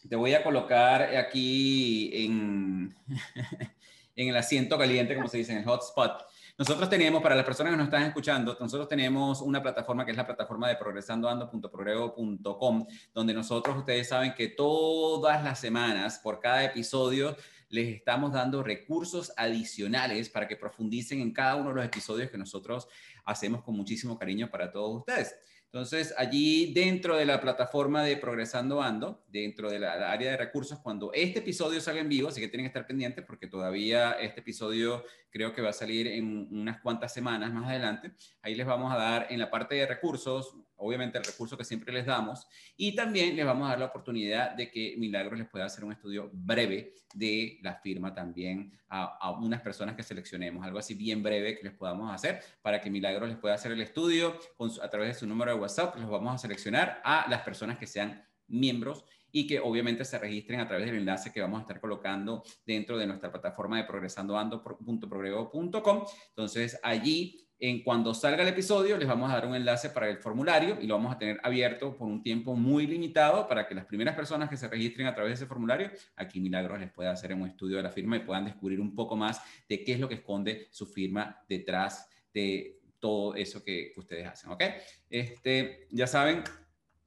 te 0.08 0.16
voy 0.16 0.34
a 0.34 0.44
colocar 0.44 1.16
aquí 1.16 2.12
en, 2.14 2.96
en 4.16 4.30
el 4.30 4.38
asiento 4.38 4.78
caliente, 4.78 5.16
como 5.16 5.28
se 5.28 5.38
dice, 5.38 5.52
en 5.52 5.60
el 5.60 5.66
hotspot. 5.66 6.26
Nosotros 6.58 6.90
tenemos, 6.90 7.22
para 7.22 7.36
las 7.36 7.44
personas 7.44 7.72
que 7.72 7.78
nos 7.78 7.88
están 7.88 8.04
escuchando, 8.04 8.56
nosotros 8.58 8.88
tenemos 8.88 9.42
una 9.42 9.62
plataforma 9.62 10.06
que 10.06 10.12
es 10.12 10.18
la 10.18 10.26
plataforma 10.26 10.70
de 10.70 10.78
progresandoando.progrego.com, 10.78 12.88
donde 13.14 13.34
nosotros, 13.34 13.76
ustedes 13.76 14.08
saben 14.08 14.34
que 14.34 14.48
todas 14.48 15.44
las 15.44 15.60
semanas, 15.60 16.22
por 16.24 16.40
cada 16.40 16.64
episodio, 16.64 17.36
les 17.68 17.94
estamos 17.94 18.32
dando 18.32 18.64
recursos 18.64 19.34
adicionales 19.36 20.30
para 20.30 20.48
que 20.48 20.56
profundicen 20.56 21.20
en 21.20 21.34
cada 21.34 21.58
uno 21.58 21.68
de 21.70 21.76
los 21.76 21.86
episodios 21.86 22.32
que 22.32 22.38
nosotros 22.38 22.88
hacemos 23.26 23.62
con 23.62 23.76
muchísimo 23.76 24.18
cariño 24.18 24.50
para 24.50 24.72
todos 24.72 25.00
ustedes. 25.00 25.36
Entonces, 25.76 26.14
allí 26.18 26.72
dentro 26.74 27.18
de 27.18 27.26
la 27.26 27.42
plataforma 27.42 28.02
de 28.02 28.16
Progresando 28.16 28.82
Ando, 28.82 29.26
dentro 29.28 29.70
de 29.70 29.78
la, 29.78 30.10
área 30.10 30.32
de 30.32 30.38
recursos, 30.38 30.80
cuando 30.80 31.12
este 31.12 31.40
episodio 31.40 31.82
salga 31.82 32.00
en 32.00 32.08
vivo, 32.08 32.30
así 32.30 32.40
que 32.40 32.48
tienen 32.48 32.64
que 32.64 32.70
estar 32.70 32.88
pendientes 32.88 33.26
porque 33.26 33.48
todavía 33.48 34.14
este 34.14 34.40
episodio 34.40 35.04
creo 35.36 35.54
que 35.54 35.62
va 35.62 35.72
a 35.72 35.74
salir 35.74 36.08
en 36.08 36.48
unas 36.50 36.80
cuantas 36.80 37.14
semanas 37.14 37.52
más 37.52 37.68
adelante, 37.68 38.14
ahí 38.42 38.56
les 38.56 38.66
vamos 38.66 38.90
a 38.94 38.96
dar 38.96 39.28
en 39.30 39.38
la 39.38 39.52
parte 39.52 39.76
de 39.76 39.86
recursos 39.86 40.56
obviamente 40.78 41.18
el 41.18 41.26
recurso 41.26 41.58
que 41.58 41.66
siempre 41.66 41.94
les 41.94 42.06
damos, 42.06 42.48
y 42.78 42.96
también 42.96 43.36
les 43.36 43.46
vamos 43.46 43.66
a 43.68 43.72
dar 43.72 43.80
la 43.80 43.86
oportunidad 43.86 44.52
de 44.52 44.70
que 44.70 44.96
Milagros 44.98 45.38
les 45.38 45.48
pueda 45.50 45.66
hacer 45.66 45.84
un 45.84 45.92
estudio 45.92 46.30
breve 46.32 46.94
de 47.14 47.60
la 47.62 47.76
firma 47.76 48.14
también 48.14 48.72
a, 48.88 49.32
unas 49.32 49.62
personas 49.62 49.96
que 49.96 50.04
seleccionemos, 50.04 50.66
algo 50.66 50.80
así 50.80 50.94
bien 50.94 51.22
breve 51.22 51.58
que 51.58 51.64
les 51.64 51.74
podamos 51.74 52.14
hacer 52.14 52.42
para 52.62 52.80
que 52.80 52.90
Milagros 52.90 53.28
les 53.28 53.38
pueda 53.38 53.56
hacer 53.56 53.74
el 53.74 53.82
estudio 53.82 54.40
a 54.82 54.90
través 54.90 55.10
de 55.10 55.20
su 55.20 55.28
número 55.28 55.52
de 55.52 55.60
WhatsApp, 55.60 55.98
los 55.98 56.10
vamos 56.10 56.34
a 56.34 56.38
seleccionar 56.38 57.02
a 57.04 57.28
las 57.30 57.42
personas 57.42 57.78
que 57.78 57.88
sean 57.88 58.26
miembros 58.48 59.04
y 59.36 59.46
que 59.46 59.60
obviamente 59.60 60.04
se 60.06 60.18
registren 60.18 60.62
a 60.62 60.68
través 60.68 60.86
del 60.86 60.96
enlace 60.96 61.34
que 61.34 61.42
vamos 61.42 61.60
a 61.60 61.64
estar 61.64 61.82
colocando 61.82 62.42
dentro 62.66 62.98
de 62.98 63.06
nuestra 63.06 63.30
plataforma 63.30 63.76
de 63.76 63.84
progresandoando.progrego.com. 63.84 66.06
Entonces, 66.30 66.80
allí 66.82 67.46
en 67.60 67.84
cuando 67.84 68.14
salga 68.14 68.44
el 68.44 68.48
episodio, 68.48 68.98
les 68.98 69.10
vamos 69.10 69.30
a 69.30 69.34
dar 69.34 69.46
un 69.46 69.56
enlace 69.56 69.90
para 69.90 70.08
el 70.08 70.20
formulario 70.20 70.78
y 70.80 70.88
lo 70.88 70.96
vamos 70.96 71.14
a 71.14 71.20
tener 71.20 71.38
abierto 71.44 71.98
por 71.98 72.08
un 72.08 72.24
tiempo 72.24 72.56
muy 72.56 72.88
limitado 72.88 73.46
para 73.46 73.68
que 73.68 73.76
las 73.76 73.84
primeras 73.84 74.16
personas 74.16 74.50
que 74.50 74.56
se 74.56 74.70
registren 74.70 75.06
a 75.06 75.14
través 75.14 75.32
de 75.32 75.36
ese 75.44 75.48
formulario, 75.48 75.92
aquí 76.16 76.40
Milagros 76.40 76.80
les 76.80 76.94
pueda 76.94 77.12
hacer 77.12 77.34
un 77.34 77.46
estudio 77.46 77.76
de 77.76 77.84
la 77.84 77.92
firma 77.92 78.16
y 78.16 78.22
puedan 78.22 78.46
descubrir 78.46 78.80
un 78.80 78.96
poco 78.96 79.18
más 79.18 79.42
de 79.68 79.84
qué 79.84 79.92
es 79.92 80.00
lo 80.00 80.08
que 80.08 80.16
esconde 80.16 80.70
su 80.72 80.86
firma 80.86 81.44
detrás 81.50 82.10
de 82.34 82.80
todo 83.02 83.36
eso 83.36 83.66
que 83.66 83.92
ustedes 83.98 84.28
hacen, 84.28 84.52
¿ok? 84.52 84.64
Este, 85.10 85.90
ya 85.92 86.08
saben 86.08 86.42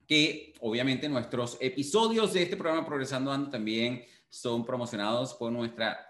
que 0.08 0.54
obviamente 0.60 1.08
nuestros 1.08 1.56
episodios 1.60 2.32
de 2.32 2.42
este 2.42 2.56
programa 2.56 2.84
Progresando 2.86 3.30
Ando 3.30 3.50
también 3.50 4.02
son 4.30 4.64
promocionados 4.64 5.34
por 5.34 5.52
nuestra 5.52 6.06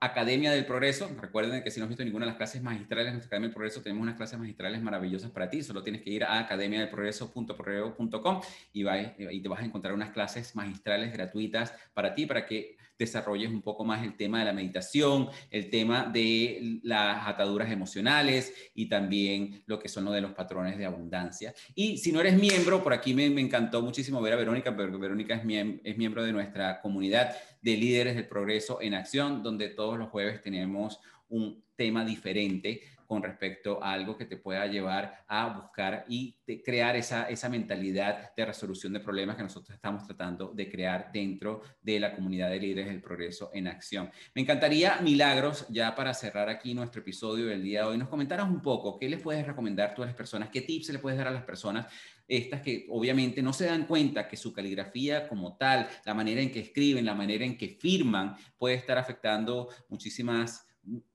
Academia 0.00 0.50
del 0.50 0.66
Progreso. 0.66 1.08
Recuerden 1.20 1.62
que 1.62 1.70
si 1.70 1.78
no 1.78 1.84
has 1.84 1.88
visto 1.88 2.04
ninguna 2.04 2.26
de 2.26 2.32
las 2.32 2.36
clases 2.36 2.60
magistrales 2.60 3.06
de 3.06 3.12
nuestra 3.12 3.28
Academia 3.28 3.50
del 3.50 3.54
Progreso, 3.54 3.82
tenemos 3.82 4.02
unas 4.02 4.16
clases 4.16 4.36
magistrales 4.36 4.82
maravillosas 4.82 5.30
para 5.30 5.48
ti. 5.48 5.62
Solo 5.62 5.84
tienes 5.84 6.02
que 6.02 6.10
ir 6.10 6.24
a 6.24 6.40
academiadelprogreso.progreso.com 6.40 8.40
y, 8.72 8.84
y 8.84 9.40
te 9.40 9.48
vas 9.48 9.60
a 9.60 9.64
encontrar 9.64 9.94
unas 9.94 10.10
clases 10.10 10.56
magistrales 10.56 11.12
gratuitas 11.12 11.72
para 11.94 12.16
ti, 12.16 12.26
para 12.26 12.46
que 12.46 12.76
desarrolles 12.98 13.50
un 13.50 13.62
poco 13.62 13.84
más 13.84 14.04
el 14.04 14.16
tema 14.16 14.38
de 14.38 14.44
la 14.44 14.52
meditación, 14.52 15.28
el 15.50 15.70
tema 15.70 16.04
de 16.04 16.80
las 16.82 17.26
ataduras 17.26 17.70
emocionales 17.70 18.52
y 18.74 18.88
también 18.88 19.62
lo 19.66 19.78
que 19.78 19.88
son 19.88 20.10
de 20.12 20.20
los 20.20 20.32
patrones 20.32 20.78
de 20.78 20.84
abundancia. 20.84 21.54
Y 21.74 21.98
si 21.98 22.12
no 22.12 22.20
eres 22.20 22.38
miembro, 22.38 22.82
por 22.82 22.92
aquí 22.92 23.14
me, 23.14 23.26
encantó 23.26 23.82
muchísimo 23.82 24.20
ver 24.20 24.34
a 24.34 24.36
Verónica, 24.36 24.76
pero 24.76 24.98
Verónica 24.98 25.34
es 25.34 25.96
miembro 25.96 26.24
de 26.24 26.32
nuestra 26.32 26.80
comunidad 26.80 27.36
de 27.60 27.76
líderes 27.76 28.16
del 28.16 28.26
progreso 28.26 28.80
en 28.80 28.94
acción, 28.94 29.42
donde 29.42 29.68
todos 29.68 29.98
los 29.98 30.08
jueves 30.10 30.42
tenemos 30.42 31.00
un 31.28 31.62
tema 31.76 32.04
diferente 32.04 32.82
con 33.12 33.22
respecto 33.22 33.84
a 33.84 33.92
algo 33.92 34.16
que 34.16 34.24
te 34.24 34.38
pueda 34.38 34.66
llevar 34.66 35.26
a 35.28 35.46
buscar 35.48 36.06
y 36.08 36.34
crear 36.64 36.96
esa, 36.96 37.28
esa 37.28 37.50
mentalidad 37.50 38.34
de 38.34 38.46
resolución 38.46 38.94
de 38.94 39.00
problemas 39.00 39.36
que 39.36 39.42
nosotros 39.42 39.74
estamos 39.74 40.06
tratando 40.06 40.50
de 40.54 40.70
crear 40.70 41.10
dentro 41.12 41.60
de 41.82 42.00
la 42.00 42.14
comunidad 42.14 42.48
de 42.48 42.58
líderes 42.58 42.86
del 42.86 43.02
progreso 43.02 43.50
en 43.52 43.66
acción. 43.66 44.10
Me 44.34 44.40
encantaría, 44.40 44.98
Milagros, 45.02 45.66
ya 45.68 45.94
para 45.94 46.14
cerrar 46.14 46.48
aquí 46.48 46.72
nuestro 46.72 47.02
episodio 47.02 47.48
del 47.48 47.62
día 47.62 47.80
de 47.80 47.88
hoy, 47.88 47.98
nos 47.98 48.08
comentaras 48.08 48.48
un 48.48 48.62
poco 48.62 48.98
qué 48.98 49.10
les 49.10 49.20
puedes 49.20 49.46
recomendar 49.46 49.94
tú 49.94 50.02
a 50.02 50.06
las 50.06 50.14
personas, 50.14 50.48
qué 50.48 50.62
tips 50.62 50.88
le 50.88 50.98
puedes 50.98 51.18
dar 51.18 51.28
a 51.28 51.32
las 51.32 51.44
personas 51.44 51.92
estas 52.26 52.62
que 52.62 52.86
obviamente 52.88 53.42
no 53.42 53.52
se 53.52 53.66
dan 53.66 53.84
cuenta 53.84 54.26
que 54.26 54.38
su 54.38 54.54
caligrafía 54.54 55.28
como 55.28 55.58
tal, 55.58 55.86
la 56.06 56.14
manera 56.14 56.40
en 56.40 56.50
que 56.50 56.60
escriben, 56.60 57.04
la 57.04 57.14
manera 57.14 57.44
en 57.44 57.58
que 57.58 57.76
firman, 57.78 58.36
puede 58.56 58.76
estar 58.76 58.96
afectando 58.96 59.68
muchísimas 59.90 60.66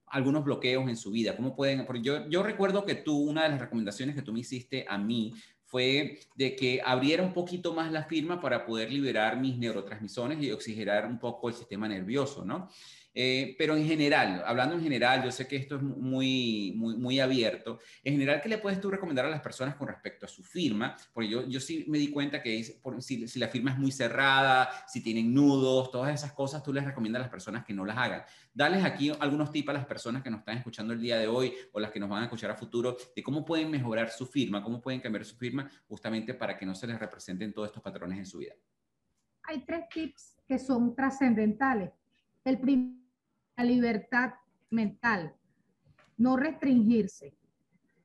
algunos 0.07 0.43
bloqueos 0.43 0.87
en 0.89 0.97
su 0.97 1.11
vida? 1.11 1.35
¿Cómo 1.35 1.55
pueden? 1.55 1.85
Porque 1.85 2.01
yo, 2.01 2.27
yo 2.29 2.43
recuerdo 2.43 2.85
que 2.85 2.95
tú, 2.95 3.17
una 3.17 3.43
de 3.43 3.49
las 3.49 3.59
recomendaciones 3.59 4.15
que 4.15 4.21
tú 4.21 4.33
me 4.33 4.39
hiciste 4.39 4.85
a 4.87 4.97
mí 4.97 5.33
fue 5.67 6.19
de 6.35 6.55
que 6.55 6.81
abriera 6.83 7.21
un 7.21 7.33
poquito 7.33 7.73
más 7.73 7.91
la 7.91 8.03
firma 8.03 8.39
para 8.39 8.65
poder 8.65 8.91
liberar 8.91 9.37
mis 9.37 9.57
neurotransmisores 9.57 10.41
y 10.41 10.51
oxigenar 10.51 11.05
un 11.05 11.19
poco 11.19 11.49
el 11.49 11.55
sistema 11.55 11.89
nervioso, 11.89 12.45
¿no? 12.45 12.69
Eh, 13.19 13.55
pero 13.57 13.75
en 13.75 13.83
general, 13.83 14.43
hablando 14.45 14.75
en 14.75 14.83
general, 14.83 15.23
yo 15.23 15.31
sé 15.31 15.47
que 15.47 15.55
esto 15.55 15.77
es 15.77 15.81
muy, 15.81 16.73
muy, 16.75 16.95
muy 16.97 17.19
abierto. 17.19 17.79
En 18.03 18.13
general, 18.13 18.39
¿qué 18.41 18.47
le 18.47 18.59
puedes 18.59 18.79
tú 18.79 18.91
recomendar 18.91 19.25
a 19.25 19.29
las 19.31 19.41
personas 19.41 19.75
con 19.75 19.87
respecto 19.87 20.27
a 20.27 20.29
su 20.29 20.43
firma? 20.43 20.95
Porque 21.11 21.27
yo, 21.27 21.47
yo 21.47 21.59
sí 21.59 21.83
me 21.87 21.97
di 21.97 22.11
cuenta 22.11 22.43
que 22.43 22.77
por, 22.79 23.01
si, 23.01 23.27
si, 23.27 23.39
la 23.39 23.47
firma 23.47 23.71
es 23.71 23.79
muy 23.79 23.91
cerrada, 23.91 24.69
si 24.87 25.01
tienen 25.01 25.33
nudos, 25.33 25.89
todas 25.89 26.13
esas 26.13 26.31
cosas, 26.33 26.61
tú 26.61 26.71
les 26.71 26.85
recomiendas 26.85 27.21
a 27.21 27.23
las 27.23 27.31
personas 27.31 27.65
que 27.65 27.73
no 27.73 27.85
las 27.85 27.97
hagan. 27.97 28.21
Dales 28.53 28.85
aquí 28.85 29.11
algunos 29.19 29.51
tips 29.51 29.69
a 29.69 29.73
las 29.73 29.87
personas 29.87 30.21
que 30.21 30.29
nos 30.29 30.41
están 30.41 30.59
escuchando 30.59 30.93
el 30.93 31.01
día 31.01 31.17
de 31.17 31.25
hoy 31.25 31.51
o 31.71 31.79
las 31.79 31.89
que 31.89 31.99
nos 31.99 32.09
van 32.09 32.21
a 32.21 32.25
escuchar 32.25 32.51
a 32.51 32.55
futuro 32.55 32.97
de 33.15 33.23
cómo 33.23 33.43
pueden 33.43 33.71
mejorar 33.71 34.11
su 34.11 34.27
firma, 34.27 34.61
cómo 34.61 34.79
pueden 34.79 34.99
cambiar 34.99 35.25
su 35.25 35.35
firma 35.35 35.67
justamente 35.87 36.35
para 36.35 36.55
que 36.55 36.67
no 36.67 36.75
se 36.75 36.85
les 36.85 36.99
representen 36.99 37.51
todos 37.51 37.69
estos 37.69 37.81
patrones 37.81 38.19
en 38.19 38.27
su 38.27 38.37
vida. 38.37 38.53
Hay 39.41 39.65
tres 39.65 39.89
tips 39.91 40.37
que 40.47 40.59
son 40.59 40.93
trascendentales. 40.93 41.89
El 42.45 42.59
primero 42.59 43.06
la 43.57 43.63
libertad 43.63 44.33
mental, 44.69 45.35
no 46.17 46.37
restringirse, 46.37 47.35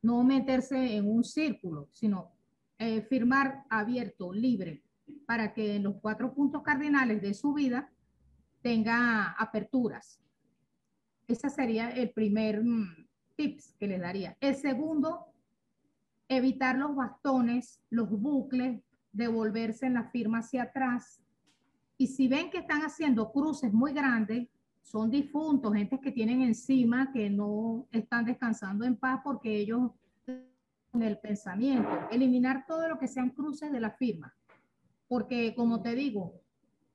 no 0.00 0.24
meterse 0.24 0.96
en 0.96 1.08
un 1.08 1.24
círculo, 1.24 1.88
sino 1.92 2.32
eh, 2.78 3.02
firmar 3.02 3.64
abierto, 3.68 4.32
libre, 4.32 4.82
para 5.26 5.52
que 5.52 5.76
en 5.76 5.84
los 5.84 5.96
cuatro 6.00 6.32
puntos 6.32 6.62
cardinales 6.62 7.20
de 7.20 7.34
su 7.34 7.52
vida 7.52 7.92
tenga 8.62 9.32
aperturas. 9.32 10.20
Ese 11.28 11.50
sería 11.50 11.90
el 11.90 12.10
primer 12.10 12.64
mm, 12.64 13.06
tips 13.36 13.74
que 13.78 13.86
les 13.86 14.00
daría. 14.00 14.36
El 14.40 14.56
segundo, 14.56 15.26
evitar 16.28 16.76
los 16.78 16.96
bastones, 16.96 17.80
los 17.90 18.08
bucles, 18.10 18.82
devolverse 19.12 19.86
en 19.86 19.94
la 19.94 20.04
firma 20.10 20.38
hacia 20.38 20.64
atrás. 20.64 21.22
Y 21.98 22.06
si 22.06 22.26
ven 22.26 22.50
que 22.50 22.58
están 22.58 22.80
haciendo 22.82 23.30
cruces 23.30 23.72
muy 23.72 23.92
grandes, 23.92 24.48
son 24.82 25.10
difuntos, 25.10 25.74
gente 25.74 26.00
que 26.00 26.12
tienen 26.12 26.42
encima, 26.42 27.12
que 27.12 27.30
no 27.30 27.86
están 27.90 28.24
descansando 28.24 28.84
en 28.84 28.96
paz 28.96 29.20
porque 29.24 29.56
ellos 29.56 29.92
en 30.26 31.02
el 31.02 31.18
pensamiento, 31.18 31.88
eliminar 32.10 32.66
todo 32.66 32.88
lo 32.88 32.98
que 32.98 33.08
sean 33.08 33.30
cruces 33.30 33.72
de 33.72 33.80
la 33.80 33.92
firma, 33.92 34.34
porque 35.08 35.54
como 35.54 35.80
te 35.80 35.94
digo, 35.94 36.42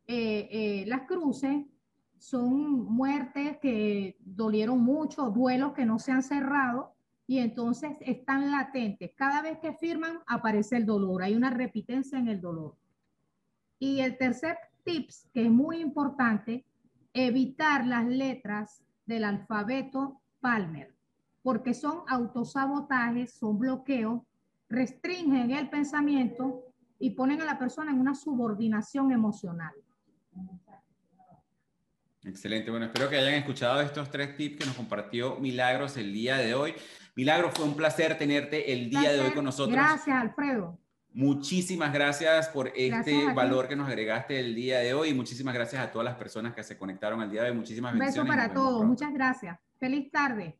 eh, 0.05 0.47
eh, 0.51 0.85
las 0.87 1.07
cruces 1.07 1.65
son 2.19 2.85
muertes 2.85 3.57
que 3.57 4.17
dolieron 4.19 4.81
mucho, 4.81 5.29
duelos 5.31 5.73
que 5.73 5.85
no 5.85 5.97
se 5.99 6.11
han 6.11 6.23
cerrado 6.23 6.93
y 7.25 7.39
entonces 7.39 7.91
están 8.01 8.51
latentes. 8.51 9.11
Cada 9.15 9.41
vez 9.41 9.59
que 9.59 9.73
firman 9.73 10.19
aparece 10.27 10.77
el 10.77 10.85
dolor, 10.85 11.23
hay 11.23 11.35
una 11.35 11.49
repitencia 11.49 12.17
en 12.17 12.27
el 12.27 12.39
dolor. 12.39 12.75
Y 13.79 13.99
el 13.99 14.17
tercer 14.17 14.57
tips, 14.83 15.29
que 15.33 15.45
es 15.45 15.51
muy 15.51 15.81
importante, 15.81 16.65
evitar 17.25 17.85
las 17.85 18.05
letras 18.05 18.83
del 19.05 19.23
alfabeto 19.23 20.21
Palmer, 20.39 20.93
porque 21.41 21.73
son 21.73 22.03
autosabotajes, 22.07 23.33
son 23.33 23.57
bloqueos, 23.57 24.21
restringen 24.69 25.51
el 25.51 25.69
pensamiento 25.69 26.63
y 26.99 27.11
ponen 27.11 27.41
a 27.41 27.45
la 27.45 27.57
persona 27.57 27.91
en 27.91 27.99
una 27.99 28.13
subordinación 28.13 29.11
emocional. 29.11 29.73
Excelente, 32.23 32.69
bueno, 32.69 32.87
espero 32.87 33.09
que 33.09 33.17
hayan 33.17 33.35
escuchado 33.35 33.79
estos 33.79 34.11
tres 34.11 34.35
tips 34.35 34.57
que 34.59 34.65
nos 34.65 34.75
compartió 34.75 35.37
Milagros 35.37 35.95
el 35.95 36.11
día 36.11 36.37
de 36.37 36.53
hoy. 36.53 36.75
Milagros, 37.15 37.53
fue 37.55 37.65
un 37.65 37.75
placer 37.75 38.17
tenerte 38.17 38.73
el 38.73 38.89
día 38.89 39.13
de 39.13 39.21
hoy 39.21 39.31
con 39.31 39.45
nosotros. 39.45 39.73
Gracias, 39.73 40.15
Alfredo. 40.15 40.77
Muchísimas 41.13 41.91
gracias 41.91 42.47
por 42.49 42.71
este 42.75 43.33
valor 43.33 43.67
que 43.67 43.75
nos 43.75 43.87
agregaste 43.87 44.39
el 44.39 44.53
día 44.53 44.79
de 44.79 44.93
hoy 44.93 45.09
y 45.09 45.13
muchísimas 45.13 45.53
gracias 45.53 45.81
a 45.81 45.91
todas 45.91 46.05
las 46.05 46.15
personas 46.15 46.53
que 46.53 46.63
se 46.63 46.77
conectaron 46.77 47.21
al 47.21 47.31
día 47.31 47.43
de 47.43 47.49
hoy. 47.49 47.57
Muchísimas 47.57 47.93
Un 47.93 47.99
beso 47.99 48.25
para 48.25 48.53
todos. 48.53 48.85
Muchas 48.85 49.13
gracias. 49.13 49.57
Feliz 49.79 50.11
tarde. 50.11 50.59